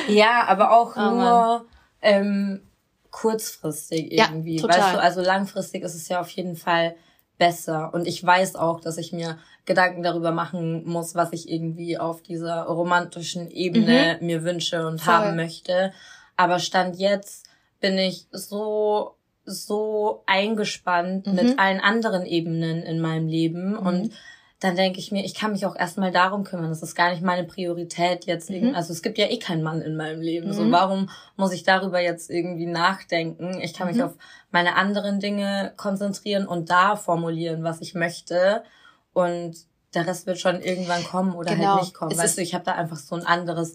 Ja, 0.09 0.45
aber 0.47 0.73
auch 0.73 0.97
oh, 0.97 1.11
nur 1.11 1.67
ähm, 2.01 2.63
kurzfristig 3.11 4.13
irgendwie. 4.13 4.57
Ja, 4.57 4.63
total. 4.63 4.81
Weißt 4.81 4.95
du, 4.95 5.01
also 5.01 5.21
langfristig 5.23 5.83
ist 5.83 5.95
es 5.95 6.09
ja 6.09 6.21
auf 6.21 6.31
jeden 6.31 6.57
Fall 6.57 6.95
besser. 7.39 7.93
Und 7.93 8.07
ich 8.07 8.25
weiß 8.25 8.57
auch, 8.57 8.81
dass 8.81 8.99
ich 8.99 9.13
mir 9.13 9.39
Gedanken 9.65 10.03
darüber 10.03 10.33
machen 10.33 10.87
muss, 10.87 11.15
was 11.15 11.33
ich 11.33 11.51
irgendwie 11.51 11.99
auf 11.99 12.23
dieser 12.23 12.63
romantischen 12.65 13.51
Ebene 13.51 14.19
mhm. 14.21 14.27
mir 14.27 14.45
wünsche 14.45 14.87
und 14.87 15.01
Voll. 15.01 15.15
haben 15.15 15.37
möchte. 15.37 15.93
Aber 16.37 16.59
Stand 16.59 16.97
jetzt 16.97 17.47
bin 17.81 17.99
ich 17.99 18.27
so 18.31 19.17
so 19.49 20.25
eingespannt 20.27 21.27
mhm. 21.27 21.35
mit 21.35 21.59
allen 21.59 21.81
anderen 21.81 22.27
Ebenen 22.27 22.83
in 22.83 23.01
meinem 23.01 23.29
Leben 23.29 23.73
mhm. 23.73 23.79
und 23.79 24.13
dann 24.61 24.75
denke 24.75 24.99
ich 24.99 25.13
mir, 25.13 25.25
ich 25.25 25.35
kann 25.35 25.53
mich 25.53 25.67
auch 25.67 25.77
erstmal 25.77 26.11
darum 26.11 26.43
kümmern. 26.43 26.71
Das 26.71 26.83
ist 26.83 26.95
gar 26.95 27.11
nicht 27.11 27.23
meine 27.23 27.45
Priorität 27.45 28.25
jetzt. 28.25 28.49
Mhm. 28.49 28.75
Also 28.75 28.93
es 28.93 29.03
gibt 29.03 29.19
ja 29.19 29.27
eh 29.27 29.39
keinen 29.39 29.63
Mann 29.63 29.83
in 29.83 29.97
meinem 29.97 30.23
Leben. 30.23 30.49
Mhm. 30.49 30.53
So 30.53 30.71
warum 30.71 31.11
muss 31.37 31.53
ich 31.53 31.63
darüber 31.63 32.01
jetzt 32.01 32.31
irgendwie 32.31 32.67
nachdenken? 32.67 33.61
Ich 33.61 33.75
kann 33.75 33.89
mich 33.89 33.99
mhm. 33.99 34.05
auf 34.05 34.15
meine 34.51 34.77
anderen 34.77 35.21
Dinge 35.21 35.75
konzentrieren 35.77 36.47
und 36.47 36.71
da 36.71 36.97
formulieren, 36.97 37.65
was 37.65 37.83
ich 37.83 37.95
möchte. 37.95 38.65
Und 39.13 39.57
der 39.95 40.07
Rest 40.07 40.27
wird 40.27 40.39
schon 40.39 40.63
irgendwann 40.63 41.05
kommen 41.05 41.35
oder 41.35 41.51
halt 41.51 41.59
genau. 41.59 41.75
halt 41.75 41.83
nicht 41.83 41.95
kommen. 41.95 42.13
Es 42.13 42.19
weißt 42.19 42.39
du, 42.39 42.43
ich 42.43 42.55
habe 42.55 42.65
da 42.65 42.73
einfach 42.73 42.97
so 42.97 43.15
ein 43.15 43.27
anderes 43.27 43.75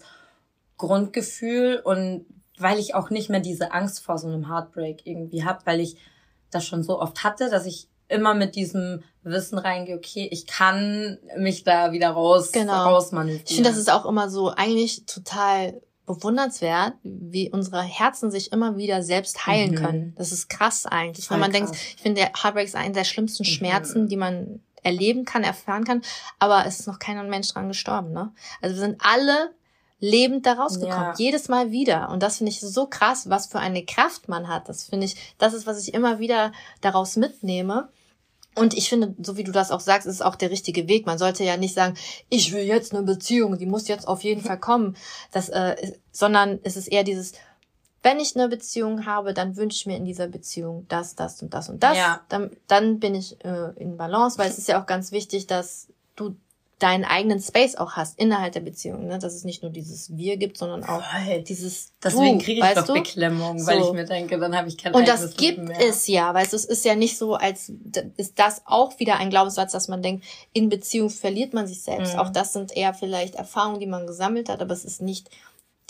Grundgefühl 0.78 1.80
und 1.84 2.26
weil 2.58 2.78
ich 2.80 2.96
auch 2.96 3.10
nicht 3.10 3.30
mehr 3.30 3.40
diese 3.40 3.72
Angst 3.72 4.00
vor 4.00 4.18
so 4.18 4.26
einem 4.26 4.48
Heartbreak 4.48 5.06
irgendwie 5.06 5.44
habe, 5.44 5.60
weil 5.64 5.80
ich 5.80 5.96
das 6.50 6.66
schon 6.66 6.82
so 6.82 7.00
oft 7.00 7.22
hatte, 7.22 7.50
dass 7.50 7.66
ich 7.66 7.88
immer 8.12 8.34
mit 8.34 8.54
diesem 8.54 9.02
Wissen 9.24 9.58
reingehe, 9.58 9.96
okay, 9.96 10.28
ich 10.30 10.46
kann 10.46 11.18
mich 11.36 11.64
da 11.64 11.92
wieder 11.92 12.10
raus, 12.10 12.52
genau. 12.52 12.84
rausmanövrieren. 12.84 13.46
Ich 13.46 13.54
finde, 13.54 13.70
das 13.70 13.78
ist 13.78 13.90
auch 13.90 14.06
immer 14.06 14.28
so 14.28 14.50
eigentlich 14.50 15.06
total 15.06 15.80
bewundernswert, 16.06 16.94
wie 17.02 17.50
unsere 17.50 17.82
Herzen 17.82 18.30
sich 18.30 18.52
immer 18.52 18.76
wieder 18.76 19.02
selbst 19.02 19.46
heilen 19.46 19.72
mhm. 19.72 19.76
können. 19.76 20.14
Das 20.16 20.32
ist 20.32 20.48
krass 20.48 20.86
eigentlich. 20.86 21.26
Voll 21.26 21.36
Wenn 21.36 21.40
man 21.40 21.52
krass. 21.52 21.70
denkt, 21.70 21.94
ich 21.96 22.02
finde, 22.02 22.20
der 22.20 22.32
Heartbreak 22.42 22.66
ist 22.66 22.76
einer 22.76 22.94
der 22.94 23.04
schlimmsten 23.04 23.44
mhm. 23.44 23.48
Schmerzen, 23.48 24.08
die 24.08 24.16
man 24.16 24.60
erleben 24.82 25.24
kann, 25.24 25.44
erfahren 25.44 25.84
kann, 25.84 26.02
aber 26.40 26.66
es 26.66 26.80
ist 26.80 26.86
noch 26.88 26.98
kein 26.98 27.28
Mensch 27.28 27.48
dran 27.48 27.68
gestorben, 27.68 28.12
ne? 28.12 28.32
Also 28.60 28.74
wir 28.74 28.80
sind 28.80 29.00
alle 29.00 29.52
lebend 30.00 30.46
da 30.46 30.54
rausgekommen. 30.54 31.10
Ja. 31.10 31.14
Jedes 31.16 31.48
Mal 31.48 31.70
wieder. 31.70 32.10
Und 32.10 32.24
das 32.24 32.38
finde 32.38 32.50
ich 32.50 32.60
so 32.60 32.86
krass, 32.86 33.30
was 33.30 33.46
für 33.46 33.60
eine 33.60 33.84
Kraft 33.84 34.28
man 34.28 34.48
hat. 34.48 34.68
Das 34.68 34.82
finde 34.82 35.06
ich, 35.06 35.14
das 35.38 35.54
ist, 35.54 35.64
was 35.64 35.80
ich 35.80 35.94
immer 35.94 36.18
wieder 36.18 36.50
daraus 36.80 37.14
mitnehme. 37.14 37.88
Und 38.54 38.74
ich 38.74 38.88
finde, 38.88 39.14
so 39.22 39.36
wie 39.36 39.44
du 39.44 39.52
das 39.52 39.70
auch 39.70 39.80
sagst, 39.80 40.06
ist 40.06 40.22
auch 40.22 40.36
der 40.36 40.50
richtige 40.50 40.86
Weg. 40.88 41.06
Man 41.06 41.18
sollte 41.18 41.42
ja 41.42 41.56
nicht 41.56 41.74
sagen, 41.74 41.94
ich 42.28 42.52
will 42.52 42.64
jetzt 42.64 42.94
eine 42.94 43.02
Beziehung, 43.02 43.56
die 43.56 43.66
muss 43.66 43.88
jetzt 43.88 44.06
auf 44.06 44.22
jeden 44.22 44.42
Fall 44.42 44.58
kommen. 44.58 44.96
Das, 45.30 45.48
äh, 45.48 45.92
sondern 46.10 46.60
es 46.62 46.76
ist 46.76 46.88
eher 46.88 47.02
dieses, 47.02 47.32
wenn 48.02 48.20
ich 48.20 48.36
eine 48.36 48.48
Beziehung 48.48 49.06
habe, 49.06 49.32
dann 49.32 49.56
wünsche 49.56 49.76
ich 49.76 49.86
mir 49.86 49.96
in 49.96 50.04
dieser 50.04 50.26
Beziehung 50.26 50.86
das, 50.88 51.14
das 51.14 51.40
und 51.40 51.54
das 51.54 51.68
und 51.68 51.82
das. 51.82 51.96
Ja. 51.96 52.20
Dann, 52.28 52.50
dann 52.66 52.98
bin 53.00 53.14
ich 53.14 53.42
äh, 53.44 53.70
in 53.76 53.96
Balance, 53.96 54.38
weil 54.38 54.50
es 54.50 54.58
ist 54.58 54.68
ja 54.68 54.80
auch 54.82 54.86
ganz 54.86 55.12
wichtig, 55.12 55.46
dass 55.46 55.88
du 56.16 56.36
deinen 56.82 57.04
eigenen 57.04 57.40
Space 57.40 57.76
auch 57.76 57.92
hast 57.92 58.18
innerhalb 58.18 58.52
der 58.52 58.60
Beziehung, 58.60 59.06
ne? 59.06 59.18
dass 59.18 59.34
es 59.34 59.44
nicht 59.44 59.62
nur 59.62 59.70
dieses 59.70 60.16
Wir 60.16 60.36
gibt, 60.36 60.58
sondern 60.58 60.82
auch 60.82 61.02
Voll. 61.02 61.42
dieses 61.42 61.92
Deswegen 62.02 62.40
kriege 62.40 62.66
ich 62.66 62.74
doch 62.74 62.86
du? 62.86 62.94
Beklemmung, 62.94 63.60
so. 63.60 63.66
weil 63.68 63.80
ich 63.80 63.92
mir 63.92 64.04
denke, 64.04 64.38
dann 64.38 64.56
habe 64.56 64.68
ich 64.68 64.78
kein 64.78 64.92
Und 64.92 65.06
das 65.06 65.36
gibt 65.36 65.58
mehr. 65.58 65.78
es 65.80 66.08
ja, 66.08 66.34
weißt 66.34 66.52
du, 66.52 66.56
es 66.56 66.64
ist 66.64 66.84
ja 66.84 66.96
nicht 66.96 67.16
so, 67.16 67.34
als 67.34 67.72
ist 68.16 68.38
das 68.38 68.62
auch 68.64 68.98
wieder 68.98 69.18
ein 69.18 69.30
Glaubenssatz, 69.30 69.72
dass 69.72 69.86
man 69.86 70.02
denkt, 70.02 70.24
in 70.52 70.68
Beziehung 70.68 71.10
verliert 71.10 71.54
man 71.54 71.68
sich 71.68 71.82
selbst. 71.82 72.14
Mhm. 72.14 72.18
Auch 72.18 72.30
das 72.30 72.52
sind 72.52 72.76
eher 72.76 72.94
vielleicht 72.94 73.36
Erfahrungen, 73.36 73.78
die 73.78 73.86
man 73.86 74.06
gesammelt 74.06 74.48
hat, 74.48 74.60
aber 74.60 74.74
es 74.74 74.84
ist 74.84 75.00
nicht 75.00 75.30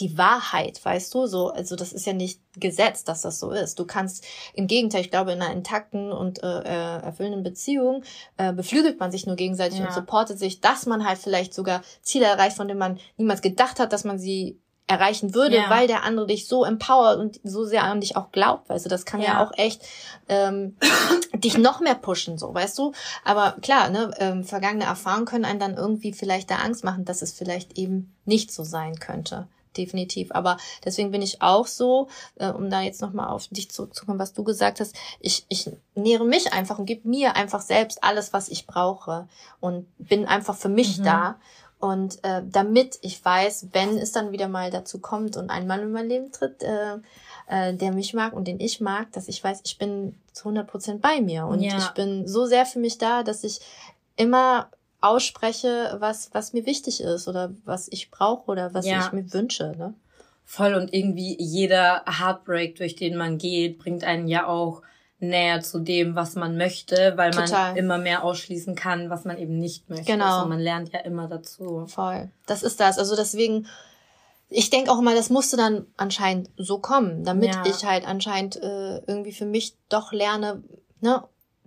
die 0.00 0.16
Wahrheit, 0.16 0.82
weißt 0.84 1.12
du, 1.14 1.26
so, 1.26 1.50
also 1.50 1.76
das 1.76 1.92
ist 1.92 2.06
ja 2.06 2.12
nicht 2.12 2.40
Gesetz, 2.56 3.04
dass 3.04 3.22
das 3.22 3.38
so 3.38 3.50
ist. 3.50 3.78
Du 3.78 3.84
kannst, 3.84 4.24
im 4.54 4.66
Gegenteil, 4.66 5.02
ich 5.02 5.10
glaube, 5.10 5.32
in 5.32 5.42
einer 5.42 5.52
intakten 5.52 6.12
und 6.12 6.42
äh, 6.42 6.60
äh, 6.60 7.02
erfüllenden 7.02 7.42
Beziehung 7.42 8.02
äh, 8.36 8.52
beflügelt 8.52 8.98
man 9.00 9.12
sich 9.12 9.26
nur 9.26 9.36
gegenseitig 9.36 9.78
ja. 9.78 9.86
und 9.86 9.92
supportet 9.92 10.38
sich, 10.38 10.60
dass 10.60 10.86
man 10.86 11.06
halt 11.06 11.18
vielleicht 11.18 11.54
sogar 11.54 11.82
Ziele 12.00 12.26
erreicht, 12.26 12.56
von 12.56 12.68
denen 12.68 12.80
man 12.80 12.98
niemals 13.16 13.42
gedacht 13.42 13.78
hat, 13.78 13.92
dass 13.92 14.04
man 14.04 14.18
sie 14.18 14.58
erreichen 14.88 15.34
würde, 15.34 15.56
ja. 15.56 15.70
weil 15.70 15.86
der 15.86 16.02
andere 16.02 16.26
dich 16.26 16.46
so 16.48 16.64
empowert 16.64 17.18
und 17.18 17.40
so 17.44 17.64
sehr 17.64 17.84
an 17.84 18.00
dich 18.00 18.16
auch 18.16 18.32
glaubt, 18.32 18.68
weißt 18.68 18.84
du, 18.84 18.90
das 18.90 19.06
kann 19.06 19.20
ja, 19.20 19.28
ja 19.28 19.44
auch 19.46 19.52
echt 19.56 19.82
ähm, 20.28 20.76
dich 21.34 21.56
noch 21.56 21.80
mehr 21.80 21.94
pushen, 21.94 22.36
so, 22.36 22.52
weißt 22.52 22.76
du. 22.78 22.92
Aber 23.24 23.56
klar, 23.62 23.88
ne, 23.88 24.10
ähm, 24.18 24.44
vergangene 24.44 24.84
Erfahrungen 24.84 25.26
können 25.26 25.44
einen 25.44 25.60
dann 25.60 25.76
irgendwie 25.76 26.12
vielleicht 26.12 26.50
da 26.50 26.56
Angst 26.56 26.82
machen, 26.82 27.04
dass 27.04 27.22
es 27.22 27.32
vielleicht 27.32 27.78
eben 27.78 28.14
nicht 28.24 28.52
so 28.52 28.64
sein 28.64 28.96
könnte 28.96 29.48
definitiv. 29.76 30.32
Aber 30.32 30.56
deswegen 30.84 31.10
bin 31.10 31.22
ich 31.22 31.42
auch 31.42 31.66
so, 31.66 32.08
äh, 32.36 32.50
um 32.50 32.70
da 32.70 32.80
jetzt 32.80 33.00
nochmal 33.00 33.28
auf 33.28 33.48
dich 33.48 33.70
zurückzukommen, 33.70 34.18
was 34.18 34.32
du 34.32 34.44
gesagt 34.44 34.80
hast, 34.80 34.94
ich, 35.20 35.44
ich 35.48 35.70
nähere 35.94 36.24
mich 36.24 36.52
einfach 36.52 36.78
und 36.78 36.86
gebe 36.86 37.08
mir 37.08 37.36
einfach 37.36 37.60
selbst 37.60 38.02
alles, 38.04 38.32
was 38.32 38.48
ich 38.48 38.66
brauche 38.66 39.28
und 39.60 39.86
bin 39.98 40.26
einfach 40.26 40.56
für 40.56 40.68
mich 40.68 40.98
mhm. 40.98 41.04
da. 41.04 41.36
Und 41.78 42.22
äh, 42.22 42.42
damit 42.48 43.00
ich 43.02 43.24
weiß, 43.24 43.68
wenn 43.72 43.98
es 43.98 44.12
dann 44.12 44.30
wieder 44.30 44.46
mal 44.46 44.70
dazu 44.70 45.00
kommt 45.00 45.36
und 45.36 45.50
ein 45.50 45.66
Mann 45.66 45.80
in 45.80 45.90
mein 45.90 46.08
Leben 46.08 46.30
tritt, 46.30 46.62
äh, 46.62 46.98
äh, 47.48 47.74
der 47.74 47.92
mich 47.92 48.14
mag 48.14 48.34
und 48.34 48.46
den 48.46 48.60
ich 48.60 48.80
mag, 48.80 49.10
dass 49.10 49.26
ich 49.26 49.42
weiß, 49.42 49.62
ich 49.64 49.78
bin 49.78 50.16
zu 50.32 50.44
100 50.44 50.68
Prozent 50.68 51.02
bei 51.02 51.20
mir 51.20 51.46
und 51.46 51.60
ja. 51.60 51.76
ich 51.76 51.88
bin 51.90 52.28
so 52.28 52.46
sehr 52.46 52.66
für 52.66 52.78
mich 52.78 52.98
da, 52.98 53.24
dass 53.24 53.42
ich 53.42 53.60
immer 54.16 54.68
ausspreche, 55.02 55.96
was, 55.98 56.30
was 56.32 56.52
mir 56.52 56.66
wichtig 56.66 57.00
ist 57.00 57.28
oder 57.28 57.52
was 57.64 57.88
ich 57.90 58.10
brauche 58.10 58.50
oder 58.50 58.72
was 58.72 58.86
ja. 58.86 59.04
ich 59.04 59.12
mir 59.12 59.32
wünsche. 59.32 59.74
Ne? 59.76 59.94
Voll 60.44 60.74
und 60.74 60.92
irgendwie 60.92 61.36
jeder 61.40 62.04
Heartbreak, 62.06 62.76
durch 62.76 62.96
den 62.96 63.16
man 63.16 63.38
geht, 63.38 63.78
bringt 63.78 64.04
einen 64.04 64.28
ja 64.28 64.46
auch 64.46 64.82
näher 65.22 65.60
zu 65.60 65.78
dem, 65.78 66.16
was 66.16 66.34
man 66.34 66.56
möchte, 66.56 67.14
weil 67.16 67.30
Total. 67.30 67.70
man 67.70 67.76
immer 67.76 67.98
mehr 67.98 68.24
ausschließen 68.24 68.74
kann, 68.74 69.08
was 69.08 69.24
man 69.24 69.38
eben 69.38 69.58
nicht 69.58 69.88
möchte. 69.88 70.04
Genau. 70.04 70.38
Also 70.38 70.48
man 70.48 70.58
lernt 70.58 70.92
ja 70.92 71.00
immer 71.00 71.28
dazu. 71.28 71.86
Voll. 71.86 72.30
Das 72.46 72.62
ist 72.62 72.80
das. 72.80 72.98
Also 72.98 73.14
deswegen, 73.14 73.68
ich 74.48 74.68
denke 74.70 74.90
auch 74.90 74.98
immer, 74.98 75.14
das 75.14 75.30
musste 75.30 75.56
dann 75.56 75.86
anscheinend 75.96 76.50
so 76.56 76.78
kommen, 76.78 77.24
damit 77.24 77.54
ja. 77.54 77.64
ich 77.66 77.84
halt 77.84 78.06
anscheinend 78.06 78.56
äh, 78.56 78.98
irgendwie 79.06 79.32
für 79.32 79.46
mich 79.46 79.76
doch 79.88 80.12
lerne, 80.12 80.64
ne, 81.00 81.22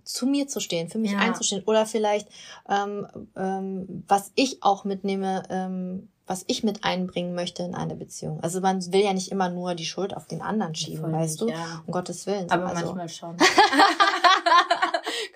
zu 0.06 0.26
mir 0.26 0.48
zu 0.48 0.60
stehen, 0.60 0.88
für 0.88 0.98
mich 0.98 1.12
ja. 1.12 1.18
einzustehen. 1.18 1.62
Oder 1.66 1.84
vielleicht, 1.84 2.28
ähm, 2.68 3.06
ähm, 3.36 4.04
was 4.08 4.32
ich 4.34 4.62
auch 4.62 4.84
mitnehme, 4.84 5.42
ähm, 5.50 6.08
was 6.26 6.44
ich 6.46 6.64
mit 6.64 6.84
einbringen 6.84 7.34
möchte 7.34 7.62
in 7.62 7.74
eine 7.74 7.94
Beziehung. 7.94 8.40
Also 8.40 8.60
man 8.60 8.92
will 8.92 9.02
ja 9.02 9.12
nicht 9.12 9.30
immer 9.30 9.48
nur 9.48 9.74
die 9.74 9.84
Schuld 9.84 10.16
auf 10.16 10.26
den 10.26 10.42
anderen 10.42 10.74
schieben, 10.74 11.02
Voll 11.02 11.12
weißt 11.12 11.42
nicht, 11.42 11.54
du? 11.54 11.58
Ja. 11.58 11.82
Um 11.86 11.92
Gottes 11.92 12.26
Willen. 12.26 12.50
Aber 12.50 12.66
also. 12.66 12.86
manchmal 12.86 13.08
schon. 13.08 13.36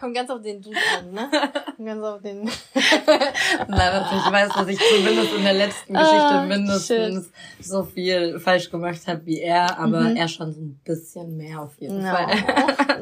Kommt 0.00 0.14
ganz 0.14 0.30
auf 0.30 0.40
den 0.40 0.62
Dude 0.62 0.76
an, 0.98 1.12
ne? 1.12 1.28
Kommt 1.76 1.86
ganz 1.86 2.02
auf 2.02 2.22
den. 2.22 2.44
Nein, 3.68 4.04
ich 4.16 4.32
weiß, 4.32 4.52
dass 4.54 4.68
ich 4.68 4.78
zumindest 4.78 5.34
in 5.34 5.42
der 5.42 5.52
letzten 5.52 5.92
Geschichte 5.92 6.16
ah, 6.16 6.46
mindestens 6.46 7.24
shit. 7.26 7.66
so 7.66 7.84
viel 7.84 8.38
falsch 8.40 8.70
gemacht 8.70 9.06
habe 9.06 9.26
wie 9.26 9.40
er, 9.40 9.78
aber 9.78 10.00
mhm. 10.00 10.16
er 10.16 10.28
schon 10.28 10.52
so 10.52 10.60
ein 10.60 10.80
bisschen 10.82 11.36
mehr 11.36 11.60
auf 11.60 11.78
jeden 11.78 11.98
no. 11.98 12.10
Fall. 12.10 12.28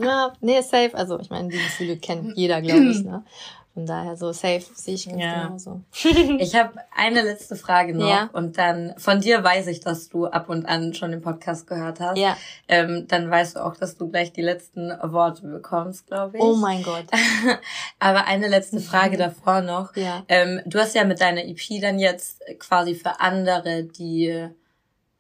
ja, 0.03 0.33
nee, 0.41 0.61
safe. 0.61 0.95
Also 0.95 1.21
ich 1.21 1.31
meine, 1.31 1.49
die 1.49 1.59
Gefühle 1.59 1.99
kennt 1.99 2.33
jeder, 2.37 2.61
glaube 2.61 2.91
ich, 2.91 3.05
ne? 3.05 3.25
Von 3.79 3.87
daher 3.87 4.17
so 4.17 4.33
safe 4.33 4.65
sehe 4.75 4.97
ich 4.97 5.09
ganz 5.09 5.23
ja. 5.23 5.45
genauso. 5.45 5.83
ich 6.41 6.57
habe 6.57 6.81
eine 6.97 7.23
letzte 7.23 7.55
Frage 7.55 7.95
noch 7.95 8.09
ja. 8.09 8.29
und 8.33 8.59
dann 8.59 8.93
von 8.99 9.21
dir 9.21 9.45
weiß 9.45 9.69
ich, 9.69 9.79
dass 9.79 10.09
du 10.09 10.27
ab 10.27 10.49
und 10.49 10.67
an 10.67 10.95
schon 10.95 11.13
den 11.13 11.21
Podcast 11.21 11.69
gehört 11.69 12.01
hast. 12.01 12.19
Ja. 12.19 12.37
Ähm, 12.67 13.07
dann 13.07 13.31
weißt 13.31 13.55
du 13.55 13.65
auch, 13.65 13.77
dass 13.77 13.97
du 13.97 14.09
gleich 14.11 14.33
die 14.33 14.43
letzten 14.43 14.91
Worte 15.01 15.47
bekommst, 15.47 16.09
glaube 16.09 16.39
ich. 16.39 16.43
Oh 16.43 16.57
mein 16.57 16.83
Gott. 16.83 17.05
Aber 18.01 18.27
eine 18.27 18.49
letzte 18.49 18.81
Frage 18.81 19.17
davor 19.17 19.61
noch. 19.61 19.95
Ja. 19.95 20.25
Ähm, 20.27 20.61
du 20.67 20.81
hast 20.81 20.97
ja 20.97 21.05
mit 21.05 21.21
deiner 21.21 21.45
EP 21.45 21.81
dann 21.81 22.01
jetzt 22.01 22.43
quasi 22.59 22.97
für 22.97 23.21
andere, 23.21 23.85
die 23.85 24.49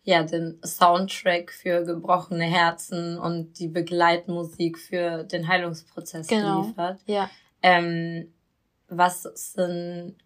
ja 0.03 0.25
den 0.25 0.59
Soundtrack 0.65 1.53
für 1.53 1.85
gebrochene 1.85 2.43
Herzen 2.43 3.21
und 3.21 3.61
die 3.61 3.69
Begleitmusik 3.69 4.81
für 4.81 5.23
den 5.23 5.47
Heilungsprozess 5.47 6.27
genau. 6.27 6.63
geliefert. 6.63 6.99
Ja. 7.07 7.31
Ähm, 7.63 8.33
was 8.89 9.22
sind 9.22 10.16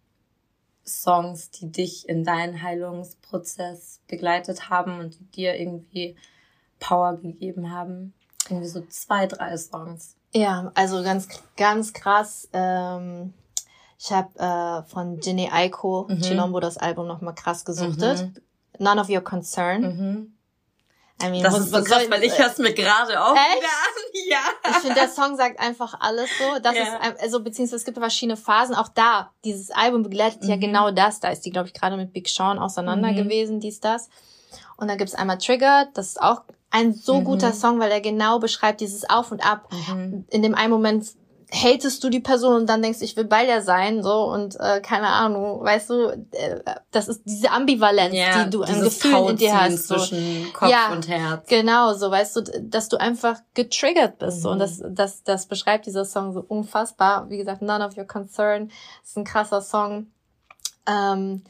Songs, 0.85 1.51
die 1.51 1.71
dich 1.71 2.07
in 2.09 2.23
deinen 2.23 2.61
Heilungsprozess 2.61 4.01
begleitet 4.07 4.69
haben 4.69 4.99
und 4.99 5.19
die 5.19 5.25
dir 5.25 5.59
irgendwie 5.59 6.15
Power 6.79 7.17
gegeben 7.17 7.71
haben? 7.71 8.13
Irgendwie 8.49 8.67
so 8.67 8.81
zwei, 8.87 9.27
drei 9.27 9.55
Songs. 9.57 10.15
Ja, 10.33 10.71
also 10.75 11.03
ganz, 11.03 11.27
ganz 11.55 11.93
krass. 11.93 12.49
Ähm, 12.51 13.33
ich 13.99 14.11
habe 14.11 14.37
äh, 14.37 14.83
von 14.89 15.19
Ginny 15.19 15.49
Aiko, 15.51 16.07
mhm. 16.09 16.21
Chilombo, 16.21 16.59
das 16.59 16.77
Album 16.77 17.07
nochmal 17.07 17.35
krass 17.35 17.63
gesuchtet. 17.63 18.23
Mhm. 18.23 18.33
None 18.79 18.99
of 18.99 19.09
Your 19.09 19.21
Concern. 19.21 19.81
Mhm. 19.81 20.32
I 21.23 21.29
mean, 21.29 21.43
das 21.43 21.57
ist 21.57 21.71
so 21.71 21.83
krass, 21.83 22.03
weil 22.09 22.23
ich 22.23 22.37
hör's 22.37 22.57
mir 22.57 22.73
gerade 22.73 23.23
auch 23.23 23.35
Echt? 23.35 23.57
wieder 23.57 23.67
an. 23.67 23.93
Ja. 24.29 24.39
Ich 24.69 24.77
finde, 24.77 24.95
der 24.95 25.09
Song 25.09 25.35
sagt 25.35 25.59
einfach 25.59 25.99
alles 25.99 26.29
so. 26.37 26.59
Das 26.61 26.75
ja. 26.75 26.83
ist, 26.83 27.21
also, 27.21 27.41
beziehungsweise 27.41 27.77
es 27.77 27.85
gibt 27.85 27.97
verschiedene 27.97 28.37
Phasen. 28.37 28.75
Auch 28.75 28.87
da, 28.87 29.31
dieses 29.43 29.71
Album 29.71 30.03
begleitet 30.03 30.43
mhm. 30.43 30.49
ja 30.49 30.55
genau 30.55 30.91
das. 30.91 31.19
Da 31.19 31.29
ist 31.29 31.41
die, 31.41 31.49
glaube 31.49 31.67
ich, 31.67 31.73
gerade 31.73 31.97
mit 31.97 32.13
Big 32.13 32.29
Sean 32.29 32.59
auseinander 32.59 33.11
mhm. 33.11 33.15
gewesen, 33.15 33.59
dies, 33.59 33.79
das. 33.79 34.09
Und 34.77 34.87
dann 34.87 34.97
gibt's 34.97 35.15
einmal 35.15 35.39
Trigger, 35.39 35.87
das 35.93 36.09
ist 36.09 36.21
auch 36.21 36.41
ein 36.69 36.93
so 36.93 37.19
mhm. 37.19 37.25
guter 37.25 37.53
Song, 37.53 37.79
weil 37.79 37.91
er 37.91 38.01
genau 38.01 38.39
beschreibt 38.39 38.81
dieses 38.81 39.09
Auf 39.09 39.31
und 39.31 39.45
Ab. 39.45 39.71
Mhm. 39.71 40.25
In 40.29 40.41
dem 40.41 40.55
einen 40.55 40.71
Moment 40.71 41.05
hatest 41.53 42.03
du 42.03 42.09
die 42.09 42.19
Person 42.19 42.55
und 42.55 42.65
dann 42.67 42.81
denkst, 42.81 43.01
ich 43.01 43.15
will 43.15 43.25
bei 43.25 43.45
der 43.45 43.61
sein, 43.61 44.01
so 44.01 44.23
und 44.23 44.59
äh, 44.59 44.81
keine 44.81 45.07
Ahnung, 45.07 45.63
weißt 45.63 45.89
du, 45.91 46.27
äh, 46.31 46.61
das 46.91 47.07
ist 47.07 47.21
diese 47.25 47.51
Ambivalenz, 47.51 48.15
ja, 48.15 48.43
die 48.43 48.49
du 48.49 48.63
an 48.63 48.81
Gefühlen 48.81 49.29
in 49.29 49.37
dir 49.37 49.61
hast. 49.61 49.87
So. 49.87 49.95
Zwischen 49.95 50.51
Kopf 50.53 50.69
ja, 50.69 50.91
und 50.91 51.07
Herz. 51.07 51.47
Genau, 51.47 51.93
so 51.93 52.09
weißt 52.09 52.35
du, 52.37 52.41
dass 52.61 52.89
du 52.89 52.97
einfach 52.97 53.39
getriggert 53.53 54.17
bist. 54.17 54.37
Mhm. 54.37 54.41
So, 54.41 54.49
und 54.49 54.59
das, 54.59 54.81
das, 54.83 55.23
das 55.23 55.45
beschreibt 55.45 55.85
dieser 55.85 56.05
Song 56.05 56.33
so 56.33 56.43
unfassbar. 56.47 57.29
Wie 57.29 57.37
gesagt, 57.37 57.61
None 57.61 57.85
of 57.85 57.95
Your 57.95 58.05
Concern 58.05 58.71
ist 59.03 59.15
ein 59.15 59.23
krasser 59.23 59.61
Song. 59.61 60.07
Ähm, 60.87 61.43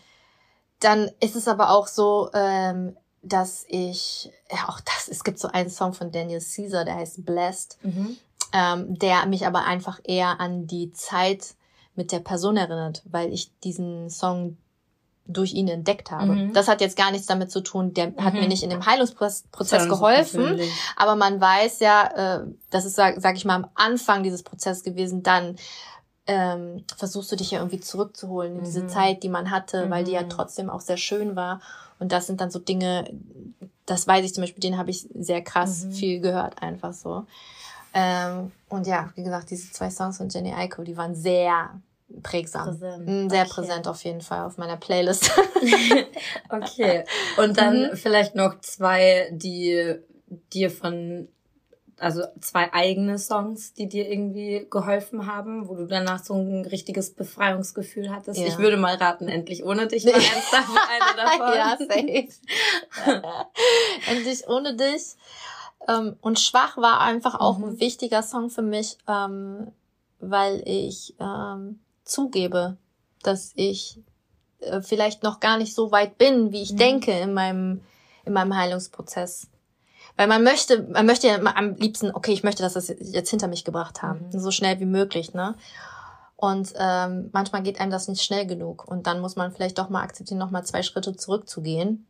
dann 0.82 1.10
ist 1.22 1.38
es 1.38 1.48
aber 1.48 1.70
auch 1.70 1.88
so, 1.88 2.30
ähm, 2.34 2.98
dass 3.22 3.64
ich, 3.70 4.30
ja 4.52 4.68
auch 4.68 4.82
das, 4.82 5.08
es 5.08 5.24
gibt 5.24 5.40
so 5.40 5.48
einen 5.48 5.70
Song 5.70 5.94
von 5.94 6.12
Daniel 6.12 6.42
Caesar, 6.42 6.84
der 6.84 6.96
heißt 6.96 7.26
Blessed. 7.26 7.78
Mhm 7.84 8.18
ähm, 8.54 8.98
der 8.98 9.26
mich 9.26 9.46
aber 9.46 9.66
einfach 9.66 10.00
eher 10.04 10.40
an 10.40 10.68
die 10.68 10.94
Zeit 10.94 11.56
mit 11.96 12.12
der 12.12 12.20
Person 12.20 12.56
erinnert, 12.56 13.04
weil 13.06 13.34
ich 13.34 13.52
diesen 13.60 14.10
Song 14.10 14.58
durch 15.26 15.54
ihn 15.54 15.68
entdeckt 15.70 16.12
habe. 16.12 16.34
Mhm. 16.34 16.54
Das 16.54 16.68
hat 16.68 16.82
jetzt 16.82 16.98
gar 16.98 17.12
nichts 17.12 17.28
damit 17.28 17.50
zu 17.50 17.62
tun, 17.62 17.94
der 17.94 18.12
mhm. 18.12 18.24
hat 18.24 18.34
mir 18.34 18.48
nicht 18.48 18.64
in 18.64 18.70
dem 18.70 18.86
Heilungsprozess 18.86 19.88
geholfen, 19.88 20.60
aber 20.98 21.16
man 21.16 21.40
weiß 21.40 21.80
ja, 21.80 22.42
äh, 22.42 22.48
das 22.70 22.86
ist, 22.86 22.96
sag, 22.96 23.22
sag 23.22 23.36
ich 23.36 23.46
mal, 23.46 23.56
am 23.56 23.68
Anfang 23.76 24.24
dieses 24.24 24.44
Prozesses 24.44 24.84
gewesen, 24.84 25.24
dann 25.24 25.56
ähm, 26.28 26.84
versuchst 26.98 27.32
du 27.32 27.36
dich 27.36 27.52
ja 27.52 27.60
irgendwie 27.60 27.80
zurückzuholen 27.80 28.54
in 28.54 28.60
mhm. 28.60 28.66
diese 28.66 28.88
Zeit, 28.88 29.24
die 29.24 29.30
man 29.30 29.50
hatte, 29.50 29.90
weil 29.90 30.04
die 30.04 30.12
ja 30.12 30.24
mhm. 30.24 30.30
trotzdem 30.30 30.70
auch 30.70 30.82
sehr 30.82 30.98
schön 30.98 31.36
war. 31.36 31.62
Und 32.00 32.12
das 32.12 32.28
sind 32.28 32.42
dann 32.42 32.52
so 32.52 32.60
Dinge, 32.60 33.06
das 33.86 34.08
weiß 34.08 34.26
ich 34.26 34.34
zum 34.34 34.44
Beispiel, 34.44 34.62
den 34.62 34.78
habe 34.78 34.90
ich 34.90 35.08
sehr 35.14 35.42
krass 35.42 35.86
mhm. 35.86 35.92
viel 35.92 36.20
gehört, 36.20 36.62
einfach 36.62 36.94
so. 36.94 37.26
Ähm, 37.94 38.52
und 38.70 38.88
ja, 38.88 39.12
wie 39.16 39.24
gesagt, 39.24 39.52
diese 39.52 39.72
zwei 39.72 39.90
Songs 39.90 40.18
von 40.18 40.30
Jenny 40.30 40.54
Aiko, 40.54 40.84
die 40.84 40.98
waren 40.98 41.16
sehr 41.16 41.70
prägsam. 42.22 42.68
Präsent. 42.68 43.08
Mm, 43.08 43.30
sehr 43.30 43.44
okay. 43.44 43.52
präsent 43.54 43.88
auf 43.88 44.04
jeden 44.04 44.22
Fall 44.22 44.46
auf 44.46 44.58
meiner 44.58 44.78
Playlist. 44.78 45.32
okay. 46.50 47.06
Und 47.38 47.58
dann 47.58 47.92
mhm. 47.92 47.98
vielleicht 47.98 48.36
noch 48.36 48.60
zwei, 48.62 49.30
die 49.32 49.96
dir 50.54 50.70
von, 50.70 51.28
also 51.98 52.24
zwei 52.40 52.72
eigene 52.74 53.18
Songs, 53.18 53.74
die 53.74 53.88
dir 53.88 54.10
irgendwie 54.10 54.68
geholfen 54.70 55.28
haben, 55.28 55.68
wo 55.68 55.76
du 55.76 55.86
danach 55.86 56.24
so 56.24 56.36
ein 56.36 56.66
richtiges 56.66 57.14
Befreiungsgefühl 57.14 58.12
hattest. 58.12 58.40
Ja. 58.40 58.48
Ich 58.48 58.58
würde 58.58 58.78
mal 58.78 58.96
raten, 58.96 59.28
endlich 59.28 59.64
ohne 59.64 59.88
dich 59.88 60.06
war 60.06 60.14
ernsthaft 60.14 60.70
eine 60.90 61.16
davon. 61.18 61.56
ja, 61.56 61.78
safe. 61.78 63.46
endlich 64.10 64.48
ohne 64.48 64.76
dich. 64.76 65.16
Ähm, 65.88 66.16
und 66.22 66.40
Schwach 66.40 66.78
war 66.78 67.02
einfach 67.02 67.40
auch 67.40 67.58
mhm. 67.58 67.66
ein 67.66 67.80
wichtiger 67.80 68.24
Song 68.24 68.50
für 68.50 68.62
mich, 68.62 68.98
ähm, 69.08 69.72
weil 70.20 70.62
ich 70.66 71.16
ähm, 71.20 71.80
zugebe, 72.04 72.78
dass 73.22 73.52
ich 73.56 74.00
äh, 74.60 74.82
vielleicht 74.82 75.24
noch 75.24 75.40
gar 75.40 75.58
nicht 75.58 75.74
so 75.76 75.92
weit 75.92 76.18
bin, 76.18 76.52
wie 76.52 76.62
ich 76.62 76.74
mhm. 76.74 76.78
denke 76.78 77.12
in 77.12 77.34
meinem, 77.34 77.82
in 78.26 78.34
meinem 78.34 78.56
Heilungsprozess. 78.56 79.48
Weil 80.16 80.28
man 80.28 80.44
möchte, 80.44 80.84
man 80.84 81.06
möchte 81.06 81.28
ja 81.28 81.40
am 81.40 81.76
liebsten, 81.76 82.12
okay, 82.14 82.34
ich 82.34 82.44
möchte, 82.44 82.62
dass 82.62 82.74
das 82.74 82.88
jetzt 83.00 83.32
hinter 83.32 83.48
mich 83.48 83.66
gebracht 83.66 84.02
haben, 84.02 84.28
mhm. 84.32 84.40
so 84.40 84.52
schnell 84.52 84.80
wie 84.80 84.86
möglich, 84.86 85.34
ne? 85.34 85.56
Und 86.36 86.74
ähm, 86.76 87.30
manchmal 87.32 87.64
geht 87.64 87.80
einem 87.80 87.92
das 87.92 88.10
nicht 88.10 88.22
schnell 88.22 88.46
genug. 88.46 88.86
Und 88.86 89.08
dann 89.08 89.22
muss 89.22 89.38
man 89.38 89.54
vielleicht 89.54 89.78
doch 89.78 89.90
mal 89.90 90.02
akzeptieren, 90.02 90.40
noch 90.40 90.52
mal 90.52 90.66
zwei 90.66 90.84
Schritte 90.84 91.16
zurückzugehen 91.16 92.06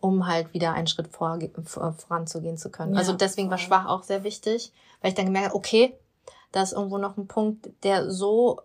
um 0.00 0.26
halt 0.26 0.54
wieder 0.54 0.72
einen 0.72 0.86
Schritt 0.86 1.08
vor, 1.08 1.38
vor, 1.64 1.92
voranzugehen 1.92 2.56
zu 2.56 2.70
können. 2.70 2.92
Ja, 2.92 2.98
also 2.98 3.12
deswegen 3.12 3.50
war 3.50 3.58
schwach 3.58 3.86
auch 3.86 4.02
sehr 4.02 4.24
wichtig, 4.24 4.72
weil 5.00 5.10
ich 5.10 5.14
dann 5.14 5.26
gemerkt 5.26 5.48
habe, 5.48 5.56
okay, 5.56 5.94
da 6.52 6.62
ist 6.62 6.72
irgendwo 6.72 6.98
noch 6.98 7.16
ein 7.16 7.26
Punkt, 7.26 7.68
der 7.82 8.10
so 8.10 8.60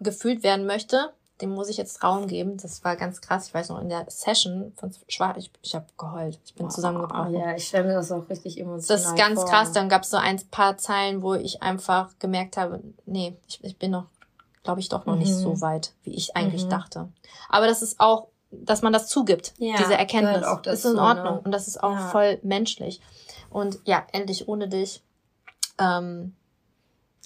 gefühlt 0.00 0.42
werden 0.42 0.66
möchte, 0.66 1.12
dem 1.40 1.50
muss 1.50 1.68
ich 1.68 1.76
jetzt 1.76 2.02
Raum 2.02 2.28
geben. 2.28 2.56
Das 2.56 2.84
war 2.84 2.96
ganz 2.96 3.20
krass. 3.20 3.48
Ich 3.48 3.54
weiß 3.54 3.70
noch, 3.70 3.80
in 3.80 3.88
der 3.88 4.06
Session 4.08 4.72
von 4.76 4.92
Schwach, 5.08 5.36
ich, 5.36 5.50
ich 5.62 5.74
habe 5.74 5.86
geheult. 5.98 6.38
Ich 6.44 6.54
bin 6.54 6.66
oh, 6.66 6.68
zusammengebrochen. 6.68 7.34
Ja, 7.34 7.56
ich 7.56 7.66
stelle 7.66 7.88
mir 7.88 7.94
das 7.94 8.12
auch 8.12 8.28
richtig 8.28 8.58
emotional 8.58 9.02
Das 9.02 9.06
ist 9.06 9.16
ganz 9.16 9.40
vor. 9.40 9.48
krass. 9.48 9.72
Dann 9.72 9.88
gab 9.88 10.02
es 10.02 10.10
so 10.10 10.16
ein 10.16 10.40
paar 10.50 10.78
Zeilen, 10.78 11.22
wo 11.22 11.34
ich 11.34 11.62
einfach 11.62 12.10
gemerkt 12.20 12.56
habe, 12.56 12.80
nee, 13.06 13.36
ich, 13.48 13.62
ich 13.64 13.76
bin 13.76 13.90
noch, 13.90 14.06
glaube 14.62 14.80
ich, 14.80 14.88
doch 14.88 15.04
noch 15.04 15.14
mhm. 15.14 15.20
nicht 15.20 15.34
so 15.34 15.60
weit, 15.60 15.92
wie 16.04 16.14
ich 16.14 16.36
eigentlich 16.36 16.66
mhm. 16.66 16.70
dachte. 16.70 17.08
Aber 17.48 17.66
das 17.66 17.82
ist 17.82 17.98
auch 17.98 18.28
dass 18.52 18.82
man 18.82 18.92
das 18.92 19.08
zugibt, 19.08 19.54
ja, 19.58 19.76
diese 19.78 19.94
Erkenntnis. 19.94 20.44
Auch 20.44 20.60
dazu, 20.60 20.88
ist 20.88 20.94
in 20.94 20.98
Ordnung. 20.98 21.36
Ne? 21.36 21.40
Und 21.44 21.52
das 21.52 21.68
ist 21.68 21.82
auch 21.82 21.94
ja. 21.94 22.08
voll 22.08 22.38
menschlich. 22.42 23.00
Und 23.50 23.78
ja, 23.84 24.06
endlich 24.12 24.48
ohne 24.48 24.68
dich. 24.68 25.02
Ähm, 25.78 26.34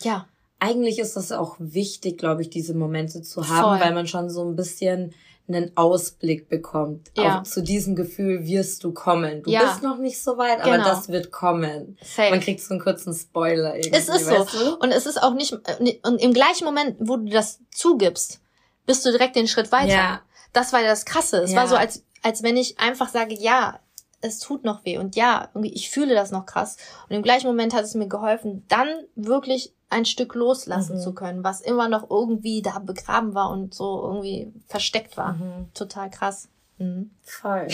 ja. 0.01 0.27
Eigentlich 0.59 0.99
ist 0.99 1.17
es 1.17 1.33
auch 1.33 1.57
wichtig, 1.59 2.19
glaube 2.19 2.43
ich, 2.43 2.51
diese 2.51 2.75
Momente 2.75 3.23
zu 3.23 3.49
haben, 3.49 3.79
voll. 3.79 3.81
weil 3.87 3.95
man 3.95 4.07
schon 4.07 4.31
so 4.31 4.45
ein 4.45 4.57
bisschen 4.57 5.15
einen 5.49 5.77
Ausblick 5.77 6.49
bekommt. 6.49 7.11
Ja. 7.17 7.41
Auch 7.41 7.43
zu 7.45 7.63
diesem 7.63 7.95
Gefühl 7.95 8.47
wirst 8.47 8.83
du 8.83 8.93
kommen. 8.93 9.43
Du 9.43 9.51
ja. 9.51 9.61
bist 9.63 9.83
noch 9.83 9.99
nicht 9.99 10.21
so 10.21 10.39
weit, 10.39 10.61
aber 10.61 10.73
genau. 10.73 10.85
das 10.85 11.09
wird 11.09 11.31
kommen. 11.31 11.97
Safe. 12.03 12.31
Man 12.31 12.41
kriegt 12.41 12.61
so 12.61 12.75
einen 12.75 12.81
kurzen 12.81 13.15
Spoiler 13.15 13.77
irgendwie. 13.77 13.97
Es 13.97 14.09
ist 14.09 14.27
so. 14.27 14.45
Du? 14.45 14.77
Und 14.77 14.91
es 14.91 15.07
ist 15.07 15.23
auch 15.23 15.35
nicht, 15.35 15.53
und 15.53 16.19
im 16.21 16.33
gleichen 16.33 16.65
Moment, 16.65 16.97
wo 16.99 17.17
du 17.17 17.27
das 17.27 17.61
zugibst, 17.71 18.41
bist 18.87 19.05
du 19.05 19.11
direkt 19.11 19.37
den 19.37 19.47
Schritt 19.47 19.71
weiter. 19.71 19.93
Ja. 19.93 20.21
Das 20.57 20.73
war 20.73 20.81
ja 20.81 20.89
das 20.89 21.05
Krasse. 21.05 21.43
Es 21.43 21.53
ja. 21.53 21.59
war 21.59 21.69
so, 21.69 21.77
als, 21.77 22.03
als 22.23 22.43
wenn 22.43 22.57
ich 22.57 22.81
einfach 22.81 23.11
sage, 23.11 23.35
ja, 23.35 23.79
es 24.23 24.39
tut 24.39 24.65
noch 24.65 24.87
weh 24.87 24.97
und 24.97 25.15
ja, 25.15 25.51
irgendwie, 25.53 25.75
ich 25.75 25.91
fühle 25.91 26.15
das 26.15 26.31
noch 26.31 26.47
krass. 26.47 26.79
Und 27.09 27.15
im 27.15 27.23
gleichen 27.23 27.47
Moment 27.47 27.75
hat 27.75 27.85
es 27.85 27.95
mir 27.95 28.09
geholfen, 28.09 28.65
dann 28.69 28.89
wirklich 29.15 29.75
ein 29.91 30.07
Stück 30.07 30.35
loslassen 30.35 30.97
mhm. 30.97 31.01
zu 31.01 31.13
können, 31.13 31.45
was 31.45 31.61
immer 31.61 31.91
noch 31.91 32.09
irgendwie 32.09 32.63
da 32.63 32.79
begraben 32.79 33.35
war 33.35 33.51
und 33.51 33.75
so 33.75 34.03
irgendwie 34.03 34.51
versteckt 34.67 35.19
war. 35.19 35.35
Mhm. 35.35 35.69
Total 35.75 36.09
krass. 36.09 36.49
Mhm. 36.79 37.11
Voll. 37.23 37.69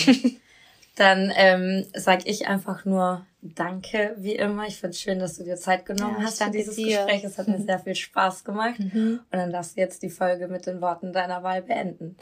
Dann 0.96 1.32
ähm, 1.36 1.86
sage 1.94 2.24
ich 2.26 2.48
einfach 2.48 2.84
nur 2.84 3.24
Danke, 3.44 4.14
wie 4.18 4.36
immer. 4.36 4.66
Ich 4.66 4.78
finde 4.78 4.90
es 4.90 5.00
schön, 5.00 5.18
dass 5.18 5.36
du 5.36 5.42
dir 5.44 5.56
Zeit 5.56 5.84
genommen 5.84 6.16
ja, 6.18 6.26
hast 6.26 6.42
für 6.42 6.50
dieses 6.50 6.76
dir. 6.76 6.98
Gespräch. 6.98 7.24
Es 7.24 7.38
hat 7.38 7.48
mir 7.48 7.60
sehr 7.64 7.78
viel 7.78 7.96
Spaß 7.96 8.44
gemacht. 8.44 8.78
Mhm. 8.78 9.20
Und 9.30 9.38
dann 9.38 9.52
darfst 9.52 9.76
du 9.76 9.80
jetzt 9.80 10.02
die 10.02 10.10
Folge 10.10 10.46
mit 10.46 10.66
den 10.66 10.80
Worten 10.80 11.12
deiner 11.12 11.42
Wahl 11.42 11.62
beenden. 11.62 12.16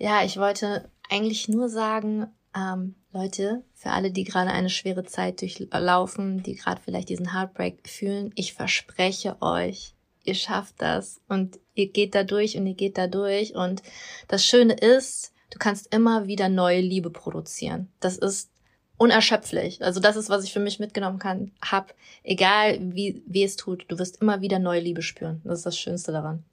Ja, 0.00 0.24
ich 0.24 0.38
wollte 0.38 0.88
eigentlich 1.10 1.46
nur 1.48 1.68
sagen, 1.68 2.26
ähm, 2.56 2.94
Leute, 3.12 3.62
für 3.74 3.90
alle, 3.90 4.10
die 4.10 4.24
gerade 4.24 4.50
eine 4.50 4.70
schwere 4.70 5.04
Zeit 5.04 5.42
durchlaufen, 5.42 6.42
die 6.42 6.54
gerade 6.54 6.80
vielleicht 6.82 7.10
diesen 7.10 7.34
Heartbreak 7.34 7.86
fühlen, 7.86 8.32
ich 8.34 8.54
verspreche 8.54 9.36
euch, 9.42 9.94
ihr 10.24 10.34
schafft 10.34 10.76
das 10.78 11.20
und 11.28 11.58
ihr 11.74 11.88
geht 11.88 12.14
da 12.14 12.24
durch 12.24 12.56
und 12.56 12.66
ihr 12.66 12.74
geht 12.74 12.96
da 12.96 13.08
durch. 13.08 13.54
Und 13.54 13.82
das 14.26 14.42
Schöne 14.42 14.72
ist, 14.72 15.34
du 15.50 15.58
kannst 15.58 15.94
immer 15.94 16.26
wieder 16.26 16.48
neue 16.48 16.80
Liebe 16.80 17.10
produzieren. 17.10 17.92
Das 18.00 18.16
ist 18.16 18.50
unerschöpflich. 18.96 19.84
Also 19.84 20.00
das 20.00 20.16
ist, 20.16 20.30
was 20.30 20.44
ich 20.44 20.52
für 20.54 20.60
mich 20.60 20.78
mitgenommen 20.78 21.18
kann, 21.18 21.52
hab, 21.60 21.94
egal 22.22 22.78
wie, 22.80 23.22
wie 23.26 23.44
es 23.44 23.56
tut, 23.56 23.84
du 23.88 23.98
wirst 23.98 24.22
immer 24.22 24.40
wieder 24.40 24.60
neue 24.60 24.80
Liebe 24.80 25.02
spüren. 25.02 25.42
Das 25.44 25.58
ist 25.58 25.66
das 25.66 25.78
Schönste 25.78 26.10
daran. 26.10 26.44